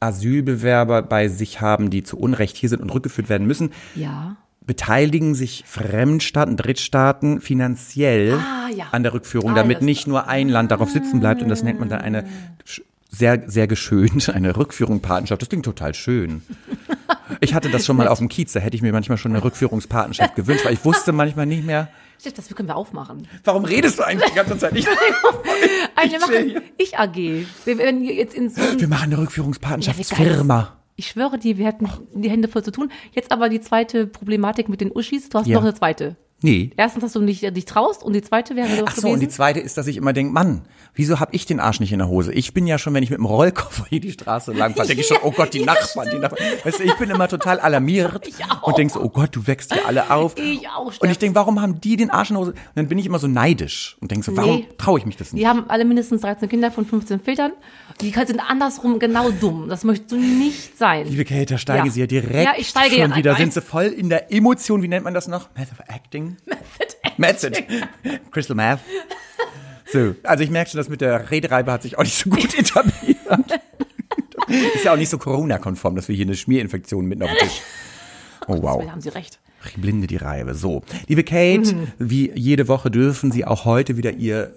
Asylbewerber 0.00 1.02
bei 1.02 1.28
sich 1.28 1.60
haben, 1.60 1.90
die 1.90 2.02
zu 2.02 2.18
Unrecht 2.18 2.56
hier 2.56 2.68
sind 2.68 2.80
und 2.80 2.90
rückgeführt 2.90 3.28
werden 3.28 3.46
müssen, 3.46 3.70
Ja. 3.94 4.36
beteiligen 4.64 5.34
sich 5.34 5.64
Fremdstaaten, 5.66 6.56
Drittstaaten 6.56 7.40
finanziell 7.40 8.34
Ah, 8.34 8.68
ja. 8.74 8.86
an 8.92 9.02
der 9.02 9.12
Rückführung, 9.12 9.50
Ah, 9.52 9.54
damit 9.54 9.82
nicht 9.82 10.06
nur 10.06 10.26
ein 10.28 10.48
Land 10.48 10.70
darauf 10.70 10.90
sitzen 10.90 11.20
bleibt. 11.20 11.42
Und 11.42 11.48
das 11.48 11.62
nennt 11.62 11.80
man 11.80 11.88
dann 11.90 12.00
eine 12.00 12.24
sch- 12.66 12.82
sehr, 13.10 13.42
sehr 13.50 13.66
geschönt, 13.66 14.28
eine 14.34 14.56
Rückführung-Patenschaft. 14.56 15.42
Das 15.42 15.48
klingt 15.48 15.64
total 15.66 15.92
schön. 15.94 16.42
Ich 17.40 17.54
hatte 17.54 17.68
das 17.70 17.84
schon 17.84 17.96
mal 17.96 18.08
auf 18.08 18.18
dem 18.18 18.28
Kiez, 18.28 18.52
da 18.52 18.60
hätte 18.60 18.76
ich 18.76 18.82
mir 18.82 18.92
manchmal 18.92 19.18
schon 19.18 19.32
eine 19.32 19.42
Rückführungspatenschaft 19.44 20.34
gewünscht, 20.34 20.64
weil 20.64 20.72
ich 20.74 20.84
wusste 20.84 21.12
manchmal 21.12 21.46
nicht 21.46 21.64
mehr, 21.64 21.88
Steff, 22.20 22.34
Das 22.34 22.48
können 22.54 22.68
wir 22.68 22.76
aufmachen. 22.76 23.26
warum 23.44 23.64
redest 23.64 23.98
du 23.98 24.02
eigentlich 24.02 24.28
die 24.30 24.36
ganze 24.36 24.58
Zeit 24.58 24.72
nicht? 24.74 24.86
Eine 25.96 26.10
chill 26.10 26.18
machen 26.20 26.48
hier. 26.48 26.62
Ich 26.78 26.98
AG. 26.98 27.16
Wir 27.64 27.78
werden 27.78 28.04
jetzt 28.04 28.34
in 28.34 28.50
so 28.50 28.60
Wir 28.78 28.88
machen 28.88 29.04
eine 29.04 29.12
Ja, 29.12 29.18
wie 29.18 29.22
Rückführungspatenschaftsfirma. 29.22 30.58
geil. 30.62 30.68
Ich 30.96 31.08
schwöre 31.08 31.38
dir, 31.38 31.56
wir 31.56 31.66
hätten 31.66 31.88
die 32.14 32.28
Hände 32.30 32.48
voll 32.48 32.62
zu 32.62 32.72
tun. 32.72 32.92
Jetzt 33.12 33.32
aber 33.32 33.48
die 33.48 33.60
zweite 33.62 34.06
Problematik 34.06 34.68
mit 34.68 34.82
den 34.82 34.90
Uschis. 34.94 35.30
Du 35.30 35.38
hast 35.38 35.46
Ja. 35.46 35.54
noch 35.56 35.62
eine 35.62 35.74
zweite. 35.74 36.16
Nee. 36.42 36.70
Erstens, 36.76 37.02
dass 37.02 37.12
du 37.12 37.20
nicht 37.20 37.42
dich 37.56 37.64
traust 37.66 38.02
und 38.02 38.14
die 38.14 38.22
zweite 38.22 38.56
wäre 38.56 38.68
doch 38.78 38.86
Ach 38.88 38.94
so, 38.94 39.02
gewesen. 39.02 39.14
und 39.14 39.20
die 39.20 39.28
zweite 39.28 39.60
ist, 39.60 39.76
dass 39.76 39.86
ich 39.86 39.96
immer 39.98 40.12
denke, 40.12 40.32
Mann, 40.32 40.62
wieso 40.94 41.20
hab 41.20 41.34
ich 41.34 41.44
den 41.46 41.60
Arsch 41.60 41.80
nicht 41.80 41.92
in 41.92 41.98
der 41.98 42.08
Hose? 42.08 42.32
Ich 42.32 42.54
bin 42.54 42.66
ja 42.66 42.78
schon, 42.78 42.94
wenn 42.94 43.02
ich 43.02 43.10
mit 43.10 43.18
dem 43.18 43.26
Rollkoffer 43.26 43.84
hier 43.90 44.00
die 44.00 44.10
Straße 44.12 44.52
lang 44.52 44.74
fahre, 44.74 44.86
denke 44.88 45.02
ich 45.02 45.06
schon, 45.06 45.18
oh 45.22 45.32
Gott, 45.32 45.52
die 45.52 45.58
Ja, 45.60 45.66
Nachbarn, 45.66 46.08
die 46.10 46.18
Nachbarn. 46.18 46.42
Weißt 46.64 46.78
du, 46.80 46.84
ich 46.84 46.94
bin 46.96 47.10
immer 47.10 47.28
total 47.28 47.60
alarmiert 47.60 48.14
und 48.62 48.78
denke 48.78 48.92
so, 48.94 49.00
oh 49.02 49.08
Gott, 49.10 49.36
du 49.36 49.46
wächst 49.46 49.72
hier 49.74 49.86
alle 49.86 50.10
auf. 50.10 50.34
Ich 50.40 50.66
auch, 50.68 50.90
Steff. 50.92 51.02
Und 51.02 51.10
ich 51.10 51.18
denke, 51.18 51.34
warum 51.36 51.60
haben 51.60 51.80
die 51.80 51.96
den 51.96 52.10
Arsch 52.10 52.30
in 52.30 52.34
der 52.36 52.40
Hose? 52.40 52.50
Und 52.52 52.58
dann 52.74 52.88
bin 52.88 52.98
ich 52.98 53.06
immer 53.06 53.18
so 53.18 53.26
neidisch 53.26 53.96
und 54.00 54.10
denke 54.10 54.24
so, 54.24 54.36
warum 54.36 54.56
Nee. 54.56 54.68
traue 54.78 54.98
ich 54.98 55.06
mich 55.06 55.16
das 55.16 55.32
nicht? 55.32 55.42
Die 55.42 55.46
haben 55.48 55.64
alle 55.68 55.84
mindestens 55.84 56.22
13 56.22 56.48
Kinder 56.48 56.70
von 56.70 56.86
15 56.86 57.20
Vätern. 57.20 57.52
Die 58.00 58.10
sind 58.12 58.40
andersrum 58.40 58.98
genau 58.98 59.30
dumm. 59.30 59.68
Das 59.68 59.84
möchtest 59.84 60.12
du 60.12 60.16
nicht 60.16 60.78
sein. 60.78 61.06
Liebe 61.06 61.24
Kate, 61.26 61.44
da 61.46 61.58
steige 61.58 61.86
Ja. 61.88 61.92
sie 61.92 62.00
ja 62.00 62.06
direkt 62.06 62.44
Ja, 62.44 62.52
ich 62.56 62.68
steige 62.68 62.96
schon 62.96 63.14
wieder. 63.14 63.32
rein. 63.32 63.38
Sind 63.38 63.52
sie 63.52 63.60
voll 63.60 63.84
in 63.86 64.08
der 64.08 64.32
Emotion, 64.32 64.82
wie 64.82 64.88
nennt 64.88 65.04
man 65.04 65.12
das 65.12 65.28
noch? 65.28 65.48
Method 65.54 65.72
of 65.78 65.88
Acting? 65.94 66.29
Method. 67.16 67.52
Crystal 68.30 68.56
Meth. 68.56 68.80
So, 69.92 70.14
also 70.22 70.44
ich 70.44 70.50
merke 70.50 70.70
schon, 70.70 70.78
das 70.78 70.88
mit 70.88 71.00
der 71.00 71.30
Redereibe 71.30 71.72
hat 71.72 71.82
sich 71.82 71.98
auch 71.98 72.04
nicht 72.04 72.16
so 72.16 72.30
gut 72.30 72.56
etabliert. 72.58 73.16
Ist 74.74 74.84
ja 74.84 74.92
auch 74.92 74.96
nicht 74.96 75.08
so 75.10 75.18
Corona-konform, 75.18 75.94
dass 75.96 76.08
wir 76.08 76.14
hier 76.16 76.26
eine 76.26 76.34
Schmierinfektion 76.36 77.06
mitten 77.06 77.22
auf 77.22 77.30
dem 77.30 77.38
Tisch. 77.48 77.60
Oh 78.48 78.60
wow. 78.62 78.84
Haben 78.88 79.00
sie 79.00 79.08
recht. 79.10 79.38
Ich 79.66 79.74
blinde 79.76 80.06
die 80.06 80.16
Reibe. 80.16 80.54
So, 80.54 80.82
liebe 81.06 81.22
Kate, 81.22 81.74
Mhm. 81.74 81.88
wie 81.98 82.30
jede 82.34 82.66
Woche 82.66 82.90
dürfen 82.90 83.30
Sie 83.30 83.44
auch 83.44 83.64
heute 83.66 83.96
wieder 83.96 84.12
Ihr 84.12 84.54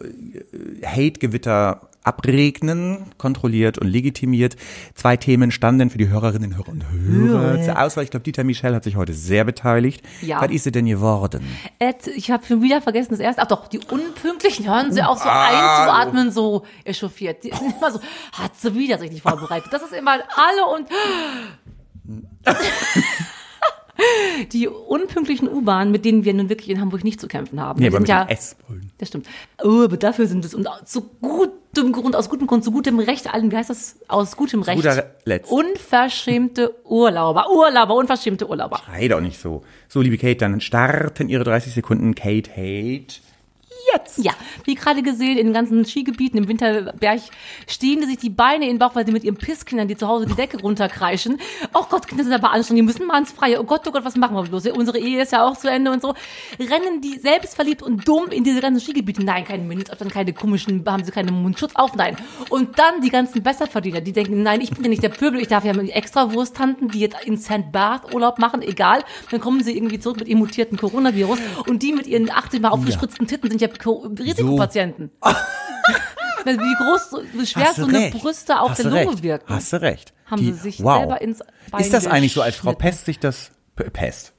äh, 0.82 0.86
Hate-Gewitter 0.86 1.90
abregnen, 2.04 3.06
kontrolliert 3.18 3.78
und 3.78 3.88
legitimiert. 3.88 4.56
Zwei 4.96 5.18
Themen 5.18 5.52
standen 5.52 5.90
für 5.90 5.98
die 5.98 6.10
Hörerinnen 6.10 6.56
Hörer 6.56 6.70
und 6.70 6.84
Hörer 6.92 7.62
zur 7.62 7.80
Auswahl. 7.82 8.04
Ich 8.04 8.12
glaube, 8.12 8.24
Dieter 8.24 8.44
Michel 8.44 8.76
hat 8.76 8.84
sich 8.84 8.96
heute 8.96 9.14
sehr 9.14 9.44
beteiligt. 9.44 10.02
Ja. 10.22 10.42
Was 10.42 10.52
ist 10.52 10.64
sie 10.66 10.72
denn 10.72 10.86
geworden? 10.86 11.44
Ed, 11.80 12.08
ich 12.08 12.32
habe 12.32 12.46
schon 12.46 12.62
wieder 12.62 12.82
vergessen, 12.82 13.12
das 13.12 13.20
erste. 13.20 13.42
Ach 13.42 13.48
doch, 13.48 13.68
die 13.68 13.80
Unpünktlichen 13.80 14.68
hören 14.68 14.92
sie 14.92 15.02
auch 15.04 15.18
so 15.18 15.28
Ah, 15.30 15.86
einzuatmen, 15.86 16.32
so 16.32 16.64
echauffiert. 16.84 17.44
Die 17.44 17.50
sind 17.52 17.76
immer 17.78 17.92
so, 17.92 18.00
hat 18.34 18.56
sie 18.58 18.76
wieder 18.76 18.98
sich 18.98 19.12
nicht 19.12 19.24
vorbereitet. 19.24 19.72
Das 19.72 19.82
ist 19.84 19.94
immer 19.94 20.12
alle 20.14 20.66
und. 20.76 20.88
Die 24.52 24.68
unpünktlichen 24.68 25.48
U-Bahnen, 25.48 25.92
mit 25.92 26.04
denen 26.04 26.26
wir 26.26 26.34
nun 26.34 26.50
wirklich 26.50 26.70
in 26.70 26.82
Hamburg 26.82 27.04
nicht 27.04 27.22
zu 27.22 27.28
kämpfen 27.28 27.62
haben. 27.62 27.80
Nee, 27.80 27.88
aber 27.88 28.00
mit 28.00 28.10
ja, 28.10 28.26
dem 28.26 28.30
S 28.36 28.56
wollen. 28.68 28.92
das 28.98 29.10
stimmt. 29.10 29.28
Oh, 29.64 29.84
aber 29.84 29.98
dafür 29.98 30.26
sind 30.26 30.44
es 30.44 30.56
und 30.56 30.68
zu 30.86 31.02
gutem 31.74 31.92
Grund, 31.92 32.16
aus 32.16 32.30
gutem 32.30 32.48
Grund, 32.48 32.64
zu 32.64 32.72
gutem 32.72 33.00
Recht, 33.00 33.34
allen, 33.34 33.52
wie 33.52 33.58
heißt 33.58 33.70
das? 33.70 33.96
Aus 34.08 34.36
gutem 34.38 34.62
Recht. 34.62 34.78
guter 34.78 35.12
Letzt. 35.26 35.52
Unverschämte 35.52 36.76
Urlauber, 36.86 37.50
Urlauber, 37.50 37.96
unverschämte 37.96 38.48
Urlauber. 38.48 38.82
Hey 38.92 39.08
doch 39.08 39.22
nicht 39.22 39.40
so. 39.40 39.64
So, 39.88 40.02
liebe 40.02 40.18
Kate, 40.18 40.36
dann 40.36 40.62
starten 40.62 41.30
Ihre 41.30 41.44
30 41.44 41.74
Sekunden. 41.74 42.16
Kate 42.16 42.52
Hate. 42.52 43.16
Jetzt. 43.92 44.24
Ja, 44.24 44.34
wie 44.66 44.76
gerade 44.76 45.02
gesehen, 45.02 45.38
in 45.38 45.48
den 45.48 45.54
ganzen 45.54 45.86
Skigebieten 45.86 46.38
im 46.38 46.48
Winterberg 46.48 47.20
stehen 47.68 48.02
die 48.02 48.08
sich 48.08 48.18
die 48.18 48.30
Beine 48.30 48.66
in 48.66 48.72
den 48.76 48.80
Bauch, 48.80 48.96
weil 48.96 49.06
sie 49.06 49.12
mit 49.12 49.24
ihren 49.24 49.36
Pisskindern, 49.36 49.88
die 49.88 49.98
zu 49.98 50.08
Hause 50.08 50.26
die 50.26 50.36
Decke 50.36 50.62
runterkreischen. 50.62 51.40
Oh 51.74 51.84
Gott, 51.90 52.08
Kinder 52.08 52.24
sind 52.24 52.34
aber 52.34 52.52
anstrengend, 52.52 52.80
die 52.80 52.86
müssen 52.86 53.08
mal 53.08 53.20
ins 53.20 53.32
Freie. 53.32 53.60
Oh 53.60 53.64
Gott, 53.64 53.82
oh 53.88 53.92
Gott, 53.92 54.06
was 54.06 54.16
machen 54.16 54.36
wir 54.36 54.44
bloß? 54.44 54.68
Unsere 54.68 55.00
Ehe 55.00 55.22
ist 55.22 55.32
ja 55.32 55.46
auch 55.46 55.58
zu 55.58 55.70
Ende 55.70 55.92
und 55.92 56.02
so. 56.02 56.14
Rennen 56.60 57.02
die 57.02 57.20
selbstverliebt 57.20 57.82
und 57.82 58.08
dumm 58.08 58.30
in 58.30 58.44
diese 58.44 58.62
ganzen 58.62 58.82
Skigebiete. 58.82 59.24
Nein, 59.24 59.44
kein 59.46 59.68
Mindestabstand, 59.68 60.12
keine 60.12 60.34
komischen, 60.34 60.84
haben 60.86 61.04
sie 61.04 61.12
keinen 61.12 61.42
Mundschutz 61.42 61.76
auf, 61.76 61.96
nein. 61.96 62.16
Und 62.50 62.80
dann 62.80 63.02
die 63.02 63.10
ganzen 63.10 63.44
Besserverdiener, 63.44 64.02
die 64.02 64.14
denken, 64.14 64.44
nein, 64.44 64.62
ich 64.62 64.72
bin 64.72 64.84
ja 64.84 64.90
nicht 64.90 65.04
der 65.04 65.10
Pöbel, 65.10 65.42
ich 65.42 65.48
darf 65.48 65.66
ja 65.66 65.74
mit 65.74 65.90
extra 65.90 66.34
Wursttanten, 66.34 66.90
die 66.90 67.00
jetzt 67.00 67.18
in 67.26 67.38
St. 67.38 67.72
Barth 67.72 68.14
Urlaub 68.14 68.40
machen, 68.40 68.62
egal. 68.62 69.04
Dann 69.32 69.40
kommen 69.40 69.64
sie 69.64 69.76
irgendwie 69.76 70.00
zurück 70.00 70.20
mit 70.20 70.28
ihrem 70.28 70.40
mutierten 70.40 70.78
Coronavirus 70.78 71.40
und 71.68 71.84
die 71.84 71.94
mit 71.94 72.08
ihren 72.08 72.30
80 72.30 72.62
mal 72.62 72.70
aufgespritzten 72.70 73.28
Titten 73.28 73.50
sind 73.50 73.62
ja 73.62 73.68
Risikopatienten. 73.82 75.12
Wie 76.46 76.76
groß, 76.76 77.22
wie 77.34 77.46
schwer 77.46 77.72
so 77.74 77.86
eine 77.86 78.00
recht. 78.00 78.20
Brüste 78.20 78.60
auf 78.60 78.76
der 78.76 78.86
Lunge 78.86 79.08
recht. 79.12 79.24
wirken. 79.24 79.46
Hast 79.48 79.72
du 79.72 79.82
recht. 79.82 80.14
Haben 80.26 80.42
Die- 80.42 80.52
sie 80.52 80.60
sich 80.60 80.84
wow. 80.84 80.98
selber 81.00 81.22
ins 81.22 81.40
Bein 81.72 81.80
Ist 81.82 81.94
das 81.94 82.06
eigentlich 82.06 82.34
so 82.34 82.42
als 82.42 82.58
Frau. 82.58 82.74
Pest 82.74 83.06
sich 83.06 83.18
das, 83.20 83.52
Pest, 83.76 84.34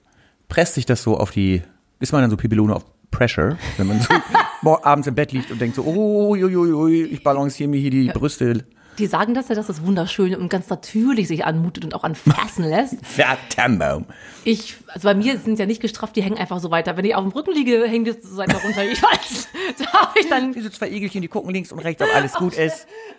presst 0.49 0.75
sich 0.75 0.85
das 0.85 1.03
so 1.03 1.17
auf 1.17 1.31
die, 1.31 1.63
ist 2.01 2.13
man 2.13 2.21
dann 2.21 2.31
so 2.31 2.37
Pipelone 2.37 2.77
auf 2.77 2.85
Pressure, 3.11 3.57
wenn 3.79 3.87
man 3.87 4.01
so 4.01 4.79
abends 4.83 5.07
im 5.07 5.15
Bett 5.15 5.33
liegt 5.33 5.51
und 5.51 5.61
denkt 5.61 5.77
so, 5.77 5.83
oh, 5.83 6.33
ui, 6.33 6.45
ui, 6.45 6.73
ui, 6.73 7.03
ich 7.05 7.23
balanciere 7.23 7.71
mir 7.71 7.81
hier 7.81 7.91
die 7.91 8.09
Brüste. 8.09 8.67
Die 8.99 9.07
sagen 9.07 9.35
das 9.35 9.49
ja, 9.49 9.55
dass 9.55 9.67
das 9.67 9.85
wunderschön 9.85 10.37
und 10.37 10.49
ganz 10.49 10.69
natürlich 10.69 11.27
sich 11.27 11.45
anmutet 11.45 11.85
und 11.85 11.95
auch 11.95 12.05
anfassen 12.05 12.65
lässt. 12.65 12.97
Verdammt. 13.05 14.07
Ich, 14.45 14.77
also 14.89 15.09
bei 15.09 15.15
mir 15.15 15.39
sind 15.39 15.59
ja 15.59 15.67
nicht 15.67 15.81
gestrafft, 15.81 16.15
die 16.17 16.23
hängen 16.23 16.39
einfach 16.39 16.61
so 16.61 16.71
weiter. 16.71 16.97
Wenn 16.97 17.05
ich 17.05 17.15
auf 17.15 17.25
dem 17.25 17.33
Rücken 17.33 17.53
liege, 17.53 17.85
hängen 17.87 18.05
die 18.05 18.15
so 18.21 18.37
weiter 18.37 18.59
runter. 18.59 18.85
Ich 18.85 19.03
weiß, 19.03 19.49
da 19.79 19.93
habe 19.93 20.21
ich 20.21 20.29
dann 20.29 20.53
Diese 20.53 20.71
zwei 20.71 20.89
Igelchen, 20.91 21.23
die 21.23 21.29
gucken 21.29 21.51
links 21.51 21.73
und 21.73 21.81
rechts, 21.81 22.03
ob 22.03 22.15
alles 22.15 22.35
gut 22.35 22.55
ist. 22.55 22.87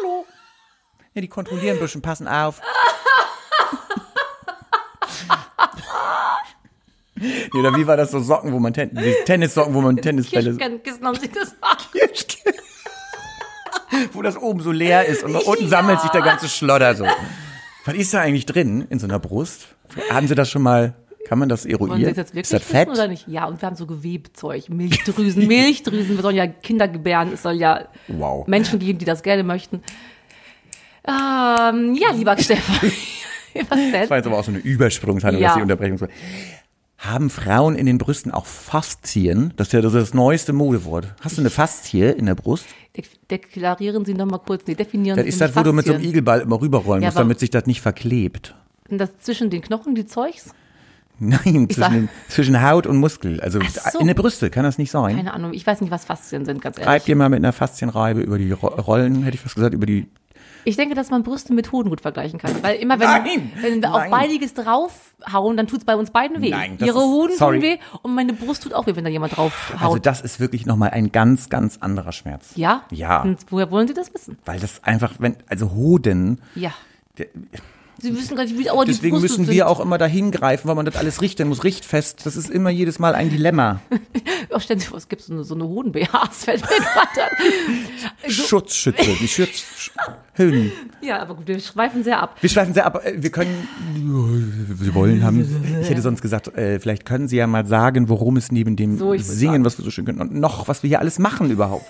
Hallo. 0.00 0.24
Ja, 1.14 1.20
die 1.20 1.28
kontrollieren 1.28 1.76
ein 1.76 1.80
bisschen, 1.80 2.00
passen 2.00 2.26
auf. 2.26 2.60
Oder 7.54 7.76
wie 7.76 7.86
war 7.86 7.96
das 7.96 8.10
so 8.10 8.20
Socken, 8.20 8.52
wo 8.52 8.58
man 8.58 8.72
Ten 8.72 8.98
Tennissocken, 9.26 9.74
wo 9.74 9.80
man 9.80 9.96
Tennisbälle 9.96 10.56
Kirschkernkissen 10.56 11.06
haben 11.06 11.18
sie 11.18 11.28
gesagt. 11.28 11.88
Wo 14.12 14.22
das 14.22 14.36
oben 14.36 14.60
so 14.60 14.72
leer 14.72 15.06
ist 15.06 15.22
und 15.24 15.34
unten 15.36 15.64
Ja. 15.64 15.68
sammelt 15.68 16.00
sich 16.00 16.10
der 16.10 16.22
ganze 16.22 16.48
Schlodder 16.48 16.94
so. 16.94 17.06
Was 17.84 17.94
ist 17.94 18.14
da 18.14 18.20
eigentlich 18.20 18.46
drin 18.46 18.86
in 18.90 18.98
so 18.98 19.06
einer 19.06 19.18
Brust? 19.18 19.68
Haben 20.10 20.28
Sie 20.28 20.34
das 20.34 20.50
schon 20.50 20.62
mal 20.62 20.94
Kann 21.28 21.38
man 21.38 21.48
das 21.48 21.64
Wollen 21.64 21.70
Sie 21.78 21.84
eruieren? 21.84 22.02
das 22.10 22.16
jetzt 22.16 22.28
wirklich 22.34 22.42
ist 22.42 22.52
das 22.52 22.62
fett? 22.64 22.88
oder 22.88 23.08
nicht? 23.08 23.26
Ja, 23.28 23.46
und 23.46 23.60
wir 23.62 23.66
haben 23.66 23.76
so 23.76 23.86
Gewebzeug, 23.86 24.68
Milchdrüsen, 24.68 25.46
Milchdrüsen. 25.46 26.16
Wir 26.16 26.22
sollen 26.22 26.36
ja 26.36 26.46
Kinder 26.46 26.88
gebären. 26.88 27.32
Es 27.32 27.42
soll 27.42 27.54
ja 27.54 27.86
Wow. 28.08 28.46
Menschen 28.48 28.78
geben, 28.80 28.98
die 28.98 29.04
das 29.04 29.22
gerne 29.22 29.42
möchten. 29.44 29.82
Ähm, 31.06 31.94
ja, 31.94 32.10
lieber 32.14 32.36
Stefan. 32.38 32.74
Was 33.68 33.78
denn? 33.78 33.92
Das 33.92 34.10
war 34.10 34.16
jetzt 34.18 34.26
aber 34.26 34.38
auch 34.38 34.44
so 34.44 34.50
eine 34.50 34.60
Übersprungshandlung, 34.60 35.42
Ja. 35.42 35.48
dass 35.50 35.56
die 35.56 35.62
Unterbrechung 35.62 36.00
war. 36.00 36.08
Haben 37.04 37.30
Frauen 37.30 37.74
in 37.74 37.86
den 37.86 37.98
Brüsten 37.98 38.30
auch 38.30 38.46
Faszien? 38.46 39.52
Das 39.56 39.68
ist 39.68 39.72
ja 39.72 39.80
das, 39.80 39.92
das 39.92 40.14
neueste 40.14 40.52
Modewort. 40.52 41.08
Hast 41.20 41.36
du 41.36 41.42
eine 41.42 41.50
Faszie 41.50 42.04
in 42.12 42.26
der 42.26 42.36
Brust? 42.36 42.64
De 42.96 43.02
deklarieren 43.28 44.04
Sie 44.04 44.14
noch 44.14 44.26
mal 44.26 44.38
kurz, 44.38 44.62
nee, 44.68 44.74
definieren 44.76 45.16
Das 45.16 45.24
Sie 45.24 45.30
ist 45.30 45.34
für 45.38 45.40
das, 45.46 45.50
mich 45.56 45.56
wo 45.56 45.62
du 45.64 45.72
mit 45.72 45.84
so 45.86 45.92
einem 45.92 45.98
Faszien. 46.00 46.10
Igelball 46.10 46.40
immer 46.42 46.60
rüberrollen 46.60 47.02
Ja, 47.02 47.08
musst, 47.08 47.18
damit 47.18 47.40
sich 47.40 47.50
das 47.50 47.66
nicht 47.66 47.80
verklebt. 47.80 48.54
Sind 48.88 48.98
das 48.98 49.10
zwischen 49.20 49.50
den 49.50 49.62
Knochen 49.62 49.96
die 49.96 50.06
Zeugs? 50.06 50.50
Nein, 51.18 51.68
zwischen, 51.70 51.92
den, 51.92 52.08
zwischen 52.28 52.62
Haut 52.68 52.86
und 52.86 52.96
Muskel. 52.98 53.40
Also 53.40 53.60
so. 53.92 53.98
in 53.98 54.06
der 54.06 54.14
Brüste 54.14 54.48
kann 54.50 54.64
das 54.64 54.78
nicht 54.78 54.90
sein. 54.90 55.16
Keine 55.16 55.34
Ahnung, 55.34 55.54
ich 55.54 55.66
weiß 55.66 55.80
nicht, 55.80 55.90
was 55.90 56.04
Faszien 56.04 56.44
sind, 56.44 56.60
ganz 56.60 56.78
ehrlich. 56.78 57.04
dir 57.04 57.16
mal 57.16 57.28
mit 57.28 57.38
einer 57.38 57.52
Faszienreibe 57.52 58.20
über 58.20 58.38
die 58.38 58.52
Ro- 58.52 58.68
Rollen, 58.68 59.22
hätte 59.24 59.34
ich 59.34 59.40
fast 59.40 59.54
gesagt, 59.56 59.74
über 59.74 59.86
die. 59.86 60.06
Ich 60.64 60.76
denke, 60.76 60.94
dass 60.94 61.10
man 61.10 61.22
Brüste 61.22 61.52
mit 61.54 61.72
Hoden 61.72 61.90
gut 61.90 62.00
vergleichen 62.00 62.38
kann. 62.38 62.62
Weil 62.62 62.76
immer, 62.76 62.98
wenn, 63.00 63.06
Nein! 63.08 63.52
wenn 63.60 63.82
wir 63.82 63.90
auf 63.92 64.00
Nein! 64.02 64.10
beiniges 64.10 64.54
draufhauen, 64.54 65.56
dann 65.56 65.66
tut's 65.66 65.84
bei 65.84 65.96
uns 65.96 66.10
beiden 66.10 66.40
weh. 66.42 66.50
Nein, 66.50 66.78
Ihre 66.80 66.88
ist- 66.98 67.04
Hoden 67.04 67.36
sorry. 67.36 67.60
tun 67.60 67.62
weh 67.68 67.78
und 68.02 68.14
meine 68.14 68.32
Brust 68.32 68.62
tut 68.62 68.74
auch 68.74 68.86
weh, 68.86 68.94
wenn 68.96 69.04
da 69.04 69.10
jemand 69.10 69.36
draufhaut. 69.36 69.80
Also 69.82 69.98
das 69.98 70.20
ist 70.20 70.40
wirklich 70.40 70.66
nochmal 70.66 70.90
ein 70.90 71.10
ganz, 71.12 71.48
ganz 71.48 71.78
anderer 71.80 72.12
Schmerz. 72.12 72.52
ja? 72.56 72.82
Ja. 72.90 73.22
Und 73.22 73.38
woher 73.50 73.70
wollen 73.70 73.88
Sie 73.88 73.94
das 73.94 74.12
wissen? 74.14 74.38
Weil 74.44 74.60
das 74.60 74.82
einfach, 74.84 75.14
wenn, 75.18 75.36
also 75.48 75.72
Hoden, 75.72 76.40
Ja. 76.54 76.72
Der- 77.18 77.26
Sie 78.02 78.16
wissen 78.16 78.34
gar 78.36 78.42
nicht, 78.42 78.58
wie 78.58 78.64
die 78.64 78.68
deswegen 78.86 79.12
Brüste 79.16 79.20
müssen 79.20 79.44
sind. 79.44 79.54
wir 79.54 79.68
auch 79.68 79.78
immer 79.78 79.96
dahin 79.96 80.32
greifen, 80.32 80.66
weil 80.66 80.74
man 80.74 80.84
das 80.84 80.96
alles 80.96 81.22
richten 81.22 81.46
muss, 81.48 81.62
richtfest. 81.62 82.26
Das 82.26 82.36
ist 82.36 82.50
immer 82.50 82.68
jedes 82.70 82.98
Mal 82.98 83.14
ein 83.14 83.30
Dilemma. 83.30 83.80
Oh, 84.54 84.58
stellen 84.58 84.80
Sie 84.80 84.84
sich 84.84 84.90
vor, 84.90 84.98
es 84.98 85.08
gibt 85.08 85.22
so 85.22 85.32
eine, 85.32 85.44
so 85.44 85.54
eine 85.54 85.64
Hoden-BHs, 85.64 86.44
fällt 86.44 86.60
mir 86.60 86.66
gerade 86.76 87.22
an. 88.26 88.30
Schutzschütze, 88.30 89.14
die 89.18 89.28
Schutz. 89.28 89.64
Ja, 91.00 91.22
aber 91.22 91.36
gut, 91.36 91.46
wir 91.48 91.58
schweifen 91.58 92.04
sehr 92.04 92.20
ab. 92.20 92.36
Wir 92.40 92.50
schweifen 92.50 92.74
sehr 92.74 92.84
ab. 92.84 93.00
Äh, 93.02 93.22
Wir 93.22 93.30
können, 93.30 93.66
Sie 94.78 94.94
wollen 94.94 95.22
haben, 95.24 95.80
ich 95.80 95.88
hätte 95.88 96.02
sonst 96.02 96.20
gesagt, 96.20 96.48
äh, 96.56 96.78
vielleicht 96.80 97.06
können 97.06 97.28
Sie 97.28 97.36
ja 97.36 97.46
mal 97.46 97.64
sagen, 97.66 98.10
worum 98.10 98.36
es 98.36 98.52
neben 98.52 98.76
dem 98.76 98.98
So, 98.98 99.16
Singen, 99.16 99.64
was 99.64 99.78
wir 99.78 99.84
so 99.86 99.90
schön 99.90 100.04
können, 100.04 100.20
und 100.20 100.34
noch, 100.34 100.68
was 100.68 100.82
wir 100.82 100.88
hier 100.88 101.00
alles 101.00 101.18
machen 101.18 101.50
überhaupt. 101.50 101.86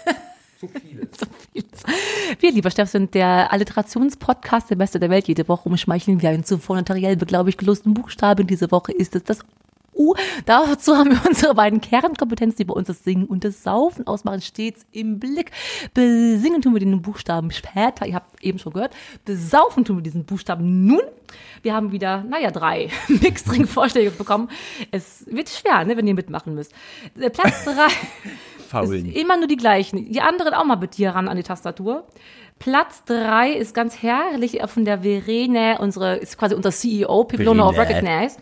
Wir, 2.38 2.52
lieber 2.52 2.70
Steff, 2.70 2.88
sind 2.88 3.14
der 3.14 3.52
Alliterationspodcast, 3.52 4.70
der 4.70 4.76
Beste 4.76 4.98
der 4.98 5.10
Welt. 5.10 5.28
Jede 5.28 5.48
Woche 5.48 5.68
umschmeicheln 5.68 6.22
wir 6.22 6.30
einen 6.30 6.44
zuvor 6.44 6.76
notariell 6.76 7.16
beglaubigt 7.16 7.58
gelosten 7.58 7.94
Buchstaben. 7.94 8.46
Diese 8.46 8.70
Woche 8.70 8.92
ist 8.92 9.14
es 9.14 9.24
das 9.24 9.40
U. 9.94 10.14
Dazu 10.46 10.96
haben 10.96 11.10
wir 11.10 11.20
unsere 11.28 11.54
beiden 11.54 11.80
Kernkompetenzen, 11.80 12.56
die 12.56 12.64
bei 12.64 12.74
uns 12.74 12.86
das 12.86 13.04
Singen 13.04 13.26
und 13.26 13.44
das 13.44 13.62
Saufen 13.62 14.06
ausmachen, 14.06 14.40
stets 14.40 14.86
im 14.92 15.18
Blick. 15.18 15.50
Besingen 15.92 16.62
tun 16.62 16.72
wir 16.72 16.80
den 16.80 17.02
Buchstaben 17.02 17.50
später. 17.50 18.06
Ihr 18.06 18.14
habt 18.14 18.42
eben 18.42 18.58
schon 18.58 18.72
gehört. 18.72 18.94
Besaufen 19.24 19.84
tun 19.84 19.98
wir 19.98 20.02
diesen 20.02 20.24
Buchstaben 20.24 20.86
nun. 20.86 21.02
Wir 21.62 21.74
haben 21.74 21.92
wieder, 21.92 22.24
naja, 22.24 22.50
drei 22.50 22.88
Mixdrink-Vorschläge 23.08 24.10
bekommen. 24.12 24.48
Es 24.90 25.26
wird 25.26 25.50
schwer, 25.50 25.84
ne, 25.84 25.96
wenn 25.96 26.06
ihr 26.06 26.14
mitmachen 26.14 26.54
müsst. 26.54 26.72
Äh, 27.18 27.30
Platz 27.30 27.64
drei. 27.64 27.88
Faulen. 28.72 29.12
Immer 29.12 29.36
nur 29.36 29.46
die 29.46 29.56
gleichen. 29.56 30.10
Die 30.10 30.20
anderen 30.20 30.54
auch 30.54 30.64
mal 30.64 30.76
bitte 30.76 30.96
hier 30.96 31.10
ran 31.10 31.28
an 31.28 31.36
die 31.36 31.42
Tastatur. 31.42 32.04
Platz 32.58 33.02
drei 33.06 33.50
ist 33.50 33.74
ganz 33.74 34.02
herrlich 34.02 34.60
von 34.66 34.84
der 34.84 35.00
Verene, 35.00 35.78
unsere, 35.80 36.16
ist 36.16 36.38
quasi 36.38 36.54
unser 36.54 36.70
CEO, 36.70 37.24
Pipelona 37.24 37.68
of. 37.68 37.76
Recognize, 37.76 38.36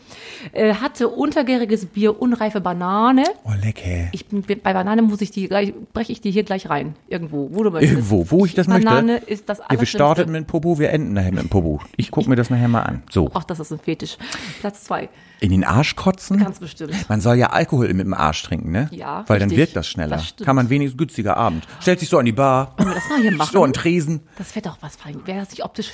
äh, 0.52 0.74
hatte 0.74 1.08
untergäriges 1.08 1.86
Bier, 1.86 2.20
unreife 2.20 2.60
Banane. 2.60 3.24
Oh, 3.44 3.52
lecker. 3.64 4.10
Ich 4.12 4.26
bin, 4.26 4.42
bei 4.42 4.74
Banane 4.74 5.00
muss 5.00 5.22
ich 5.22 5.30
die 5.30 5.48
gleich, 5.48 5.72
breche 5.94 6.12
ich 6.12 6.20
die 6.20 6.30
hier 6.30 6.42
gleich 6.42 6.68
rein. 6.68 6.96
Irgendwo, 7.08 7.48
wo 7.50 7.62
du 7.62 7.70
möchtest. 7.70 7.94
Irgendwo, 7.94 8.30
wo 8.30 8.44
ich 8.44 8.54
das 8.54 8.66
Banane 8.66 9.12
möchte. 9.14 9.30
ist 9.30 9.48
das 9.48 9.60
Ja, 9.60 9.80
wir 9.80 9.86
starten 9.86 10.30
mit 10.30 10.42
dem 10.42 10.46
Popo, 10.46 10.78
wir 10.78 10.90
enden 10.90 11.14
nachher 11.14 11.32
mit 11.32 11.44
dem 11.44 11.48
Popo. 11.48 11.80
Ich 11.96 12.10
gucke 12.10 12.28
mir 12.28 12.36
das 12.36 12.50
nachher 12.50 12.68
mal 12.68 12.82
an. 12.82 13.02
So. 13.10 13.30
Ach, 13.32 13.44
das 13.44 13.58
ist 13.58 13.72
ein 13.72 13.78
Fetisch. 13.78 14.18
Platz 14.60 14.84
zwei, 14.84 15.08
In 15.40 15.50
den 15.50 15.64
Arsch 15.64 15.96
kotzen? 15.96 16.38
ganz 16.38 16.58
bestimmt. 16.58 16.94
Man 17.08 17.20
soll 17.20 17.36
ja 17.36 17.48
Alkohol 17.50 17.88
mit 17.94 18.06
dem 18.06 18.12
Arsch 18.14 18.42
trinken, 18.42 18.70
ne? 18.72 18.88
Ja, 18.92 19.24
Weil 19.26 19.38
dann 19.38 19.48
richtig. 19.48 19.58
wirkt 19.58 19.76
das 19.76 19.88
schneller. 19.88 20.16
Das. 20.16 20.34
Kann 20.44 20.54
man 20.56 20.68
wenigstens 20.70 20.98
günstiger 20.98 21.36
Abend. 21.38 21.66
Stellt 21.80 21.98
sich 22.00 22.08
so 22.10 22.18
an 22.18 22.26
die 22.26 22.32
Bar, 22.32 22.74
Wollen 22.76 22.90
wir 22.90 22.94
das 22.94 23.08
mal 23.08 23.20
hier 23.22 23.32
machen? 23.32 23.50
so 23.52 23.64
an 23.64 23.70
den 23.70 23.74
Tresen. 23.74 24.20
Das 24.36 24.54
wäre 24.54 24.68
doch 24.68 24.76
was 24.82 24.96
fein. 24.96 25.20
Wäre 25.26 25.40
das 25.40 25.50
nicht 25.50 25.64
optisch 25.64 25.90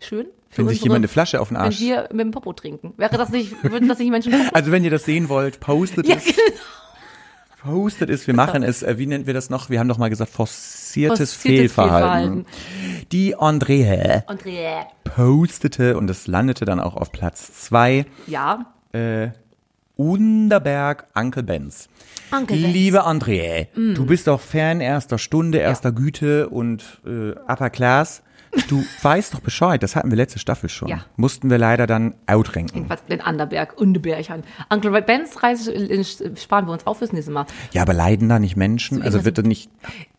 schön? 0.00 0.26
Wenn 0.54 0.68
sich 0.68 0.80
jemand 0.82 0.98
eine 1.00 1.08
Flasche 1.08 1.40
auf 1.42 1.48
den 1.48 1.56
Wenn 1.58 1.64
Arsch. 1.64 1.80
wir 1.80 2.08
mit 2.12 2.20
dem 2.20 2.30
Popo 2.30 2.54
trinken. 2.54 2.94
Wäre 2.96 3.18
das 3.18 3.28
nicht, 3.28 3.62
würden 3.62 3.88
das 3.88 3.98
nicht 3.98 4.10
Menschen 4.10 4.32
gucken? 4.32 4.48
Also 4.54 4.72
wenn 4.72 4.82
ihr 4.84 4.90
das 4.90 5.04
sehen 5.04 5.28
wollt, 5.28 5.60
postet 5.60 6.06
Ja, 6.08 6.16
es. 6.16 6.24
genau. 6.24 6.38
Postet 7.62 8.10
es. 8.10 8.26
Wir 8.26 8.34
machen 8.34 8.62
es, 8.62 8.82
äh, 8.82 8.96
wie 8.96 9.06
nennt 9.06 9.26
wir 9.26 9.34
das 9.34 9.50
noch? 9.50 9.70
Wir 9.70 9.80
haben 9.80 9.88
doch 9.88 9.98
mal 9.98 10.08
gesagt, 10.08 10.30
forciertes, 10.30 11.34
Forciertes 11.34 11.34
Fehlverhalten. 11.34 12.46
Die 13.12 13.34
Andrea 13.36 14.22
Andrea. 14.28 14.86
postete 15.04 15.96
und 15.96 16.08
es 16.08 16.26
landete 16.26 16.64
dann 16.64 16.78
auch 16.80 16.94
auf 16.96 17.10
Platz 17.12 17.52
zwei. 17.64 18.06
Ja. 18.26 18.72
Unterberg 19.96 21.06
Uncle 21.14 21.42
Benz. 21.42 21.88
Uncle 22.30 22.56
Benz. 22.56 22.68
Mm. 22.68 22.72
Liebe 22.72 23.04
Andrea, 23.04 23.66
du 23.74 24.04
bist 24.04 24.26
doch 24.26 24.40
Fan 24.40 24.80
erster 24.80 25.18
Stunde, 25.18 25.58
erster 25.58 25.92
Güte 25.92 26.48
und 26.48 27.00
äh, 27.06 27.30
Upper 27.50 27.70
Class. 27.70 28.22
Du 28.68 28.84
weißt 29.02 29.34
doch 29.34 29.40
Bescheid, 29.40 29.82
das 29.82 29.96
hatten 29.96 30.10
wir 30.10 30.16
letzte 30.16 30.38
Staffel 30.38 30.68
schon. 30.68 30.88
Ja. 30.88 31.04
Mussten 31.16 31.50
wir 31.50 31.58
leider 31.58 31.86
dann 31.86 32.14
outrenken. 32.26 32.86
Was 32.88 33.04
den 33.06 33.20
Anderberg, 33.20 33.78
Undebergern. 33.78 34.44
Uncle 34.70 35.02
Ben's 35.02 35.42
Reise 35.42 35.72
sparen 36.36 36.66
wir 36.66 36.72
uns 36.72 36.86
auf 36.86 36.98
fürs 36.98 37.12
nächste 37.12 37.32
Mal. 37.32 37.46
Ja, 37.72 37.82
aber 37.82 37.94
leiden 37.94 38.28
da 38.28 38.38
nicht 38.38 38.56
Menschen? 38.56 39.02
Also 39.02 39.24
wird 39.24 39.38
das 39.38 39.44
nicht. 39.46 39.70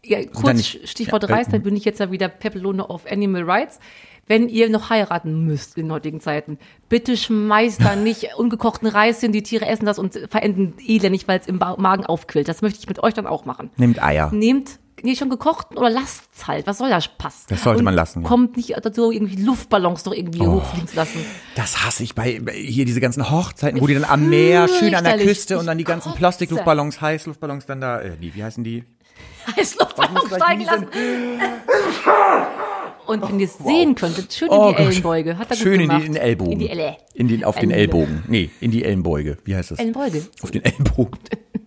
Ja, 0.03 0.25
kurz 0.25 0.57
nicht- 0.57 0.89
Stichwort 0.89 1.23
ja, 1.23 1.29
äh, 1.29 1.33
Reis, 1.33 1.47
dann 1.49 1.61
bin 1.63 1.75
ich 1.75 1.85
jetzt 1.85 1.99
ja 1.99 2.11
wieder 2.11 2.29
Pepelone 2.29 2.87
of 2.87 3.05
Animal 3.11 3.43
Rights. 3.43 3.79
Wenn 4.27 4.49
ihr 4.49 4.69
noch 4.69 4.89
heiraten 4.89 5.45
müsst 5.45 5.77
in 5.77 5.91
heutigen 5.91 6.19
Zeiten, 6.19 6.59
bitte 6.89 7.15
schmeißt 7.17 7.81
da 7.83 7.95
nicht 7.95 8.35
ungekochten 8.37 8.87
Reis 8.87 9.21
hin, 9.21 9.31
die 9.31 9.43
Tiere 9.43 9.65
essen 9.67 9.85
das 9.85 9.99
und 9.99 10.19
verenden 10.29 10.73
elendig, 10.85 11.27
weil 11.27 11.39
es 11.39 11.47
im 11.47 11.57
Magen 11.57 12.05
aufquillt. 12.05 12.47
Das 12.47 12.61
möchte 12.61 12.79
ich 12.79 12.87
mit 12.87 13.01
euch 13.03 13.13
dann 13.13 13.27
auch 13.27 13.45
machen. 13.45 13.69
Nimmt 13.77 14.03
Eier. 14.03 14.31
Nehmt 14.33 14.79
nee, 15.03 15.15
schon 15.15 15.29
gekochten 15.29 15.77
oder 15.77 15.89
lasst's 15.89 16.47
halt. 16.47 16.67
Was 16.67 16.79
soll 16.79 16.89
der 16.89 17.01
Spaß? 17.01 17.45
Das 17.49 17.63
sollte 17.63 17.79
Und 17.79 17.85
man 17.85 17.93
lassen, 17.93 18.23
ja. 18.23 18.27
Kommt 18.27 18.57
nicht 18.57 18.73
dazu, 18.81 19.11
irgendwie 19.11 19.41
Luftballons 19.41 20.05
noch 20.05 20.13
irgendwie 20.13 20.41
Oh. 20.41 20.53
hochfliegen 20.53 20.87
zu 20.87 20.95
lassen. 20.95 21.23
Das 21.55 21.85
hasse 21.85 22.03
ich 22.03 22.15
bei 22.15 22.39
hier 22.53 22.85
diese 22.85 22.99
ganzen 22.99 23.29
Hochzeiten, 23.29 23.79
wo 23.79 23.87
die 23.87 23.93
dann 23.93 24.05
am 24.05 24.29
Meer 24.29 24.67
schön 24.67 24.95
an 24.95 25.03
der. 25.03 25.17
Küste 25.17 25.57
und 25.59 25.65
dann 25.65 25.77
die 25.77 25.83
ganzen. 25.83 26.13
Plastikluftballons, 26.13 27.01
Heißluftballons 27.01 27.65
dann 27.65 27.81
da, 27.81 28.01
äh, 28.01 28.17
die, 28.17 28.33
wie 28.35 28.43
heißen 28.43 28.63
die? 28.63 28.83
Heißluftballon 29.57 30.27
gleich 30.27 30.41
steigen 30.41 30.65
lassen. 30.65 30.87
Und 33.07 33.27
wenn 33.27 33.39
ihr 33.39 33.45
es 33.45 33.57
sehen 33.57 33.95
könntet, 33.95 34.33
schön 34.33 34.49
in 34.49 34.53
Oh 34.53 34.69
die 34.69 34.75
Gott. 34.75 34.91
Ellenbeuge. 34.91 35.37
Hat 35.37 35.49
er 35.49 35.55
Schön 35.55 35.73
gut 35.73 35.81
in 35.81 35.87
gemacht. 35.87 36.01
die 36.01 36.05
in 36.07 36.13
den 36.13 36.21
Ellbogen. 36.21 36.51
In 36.53 36.59
die 36.59 36.69
Elle. 36.69 36.97
In 37.13 37.27
den, 37.27 37.43
auf 37.43 37.57
den 37.57 37.71
Elle. 37.71 37.81
Ellbogen. 37.81 38.23
Nee, 38.27 38.49
in 38.59 38.71
die 38.71 38.83
Ellenbeuge. 38.83 39.37
Wie 39.45 39.55
heißt 39.55 39.71
das? 39.71 39.79
Ellenbeuge. 39.79 40.25
Auf 40.41 40.51
den 40.51 40.63
Ellbogen. 40.65 41.19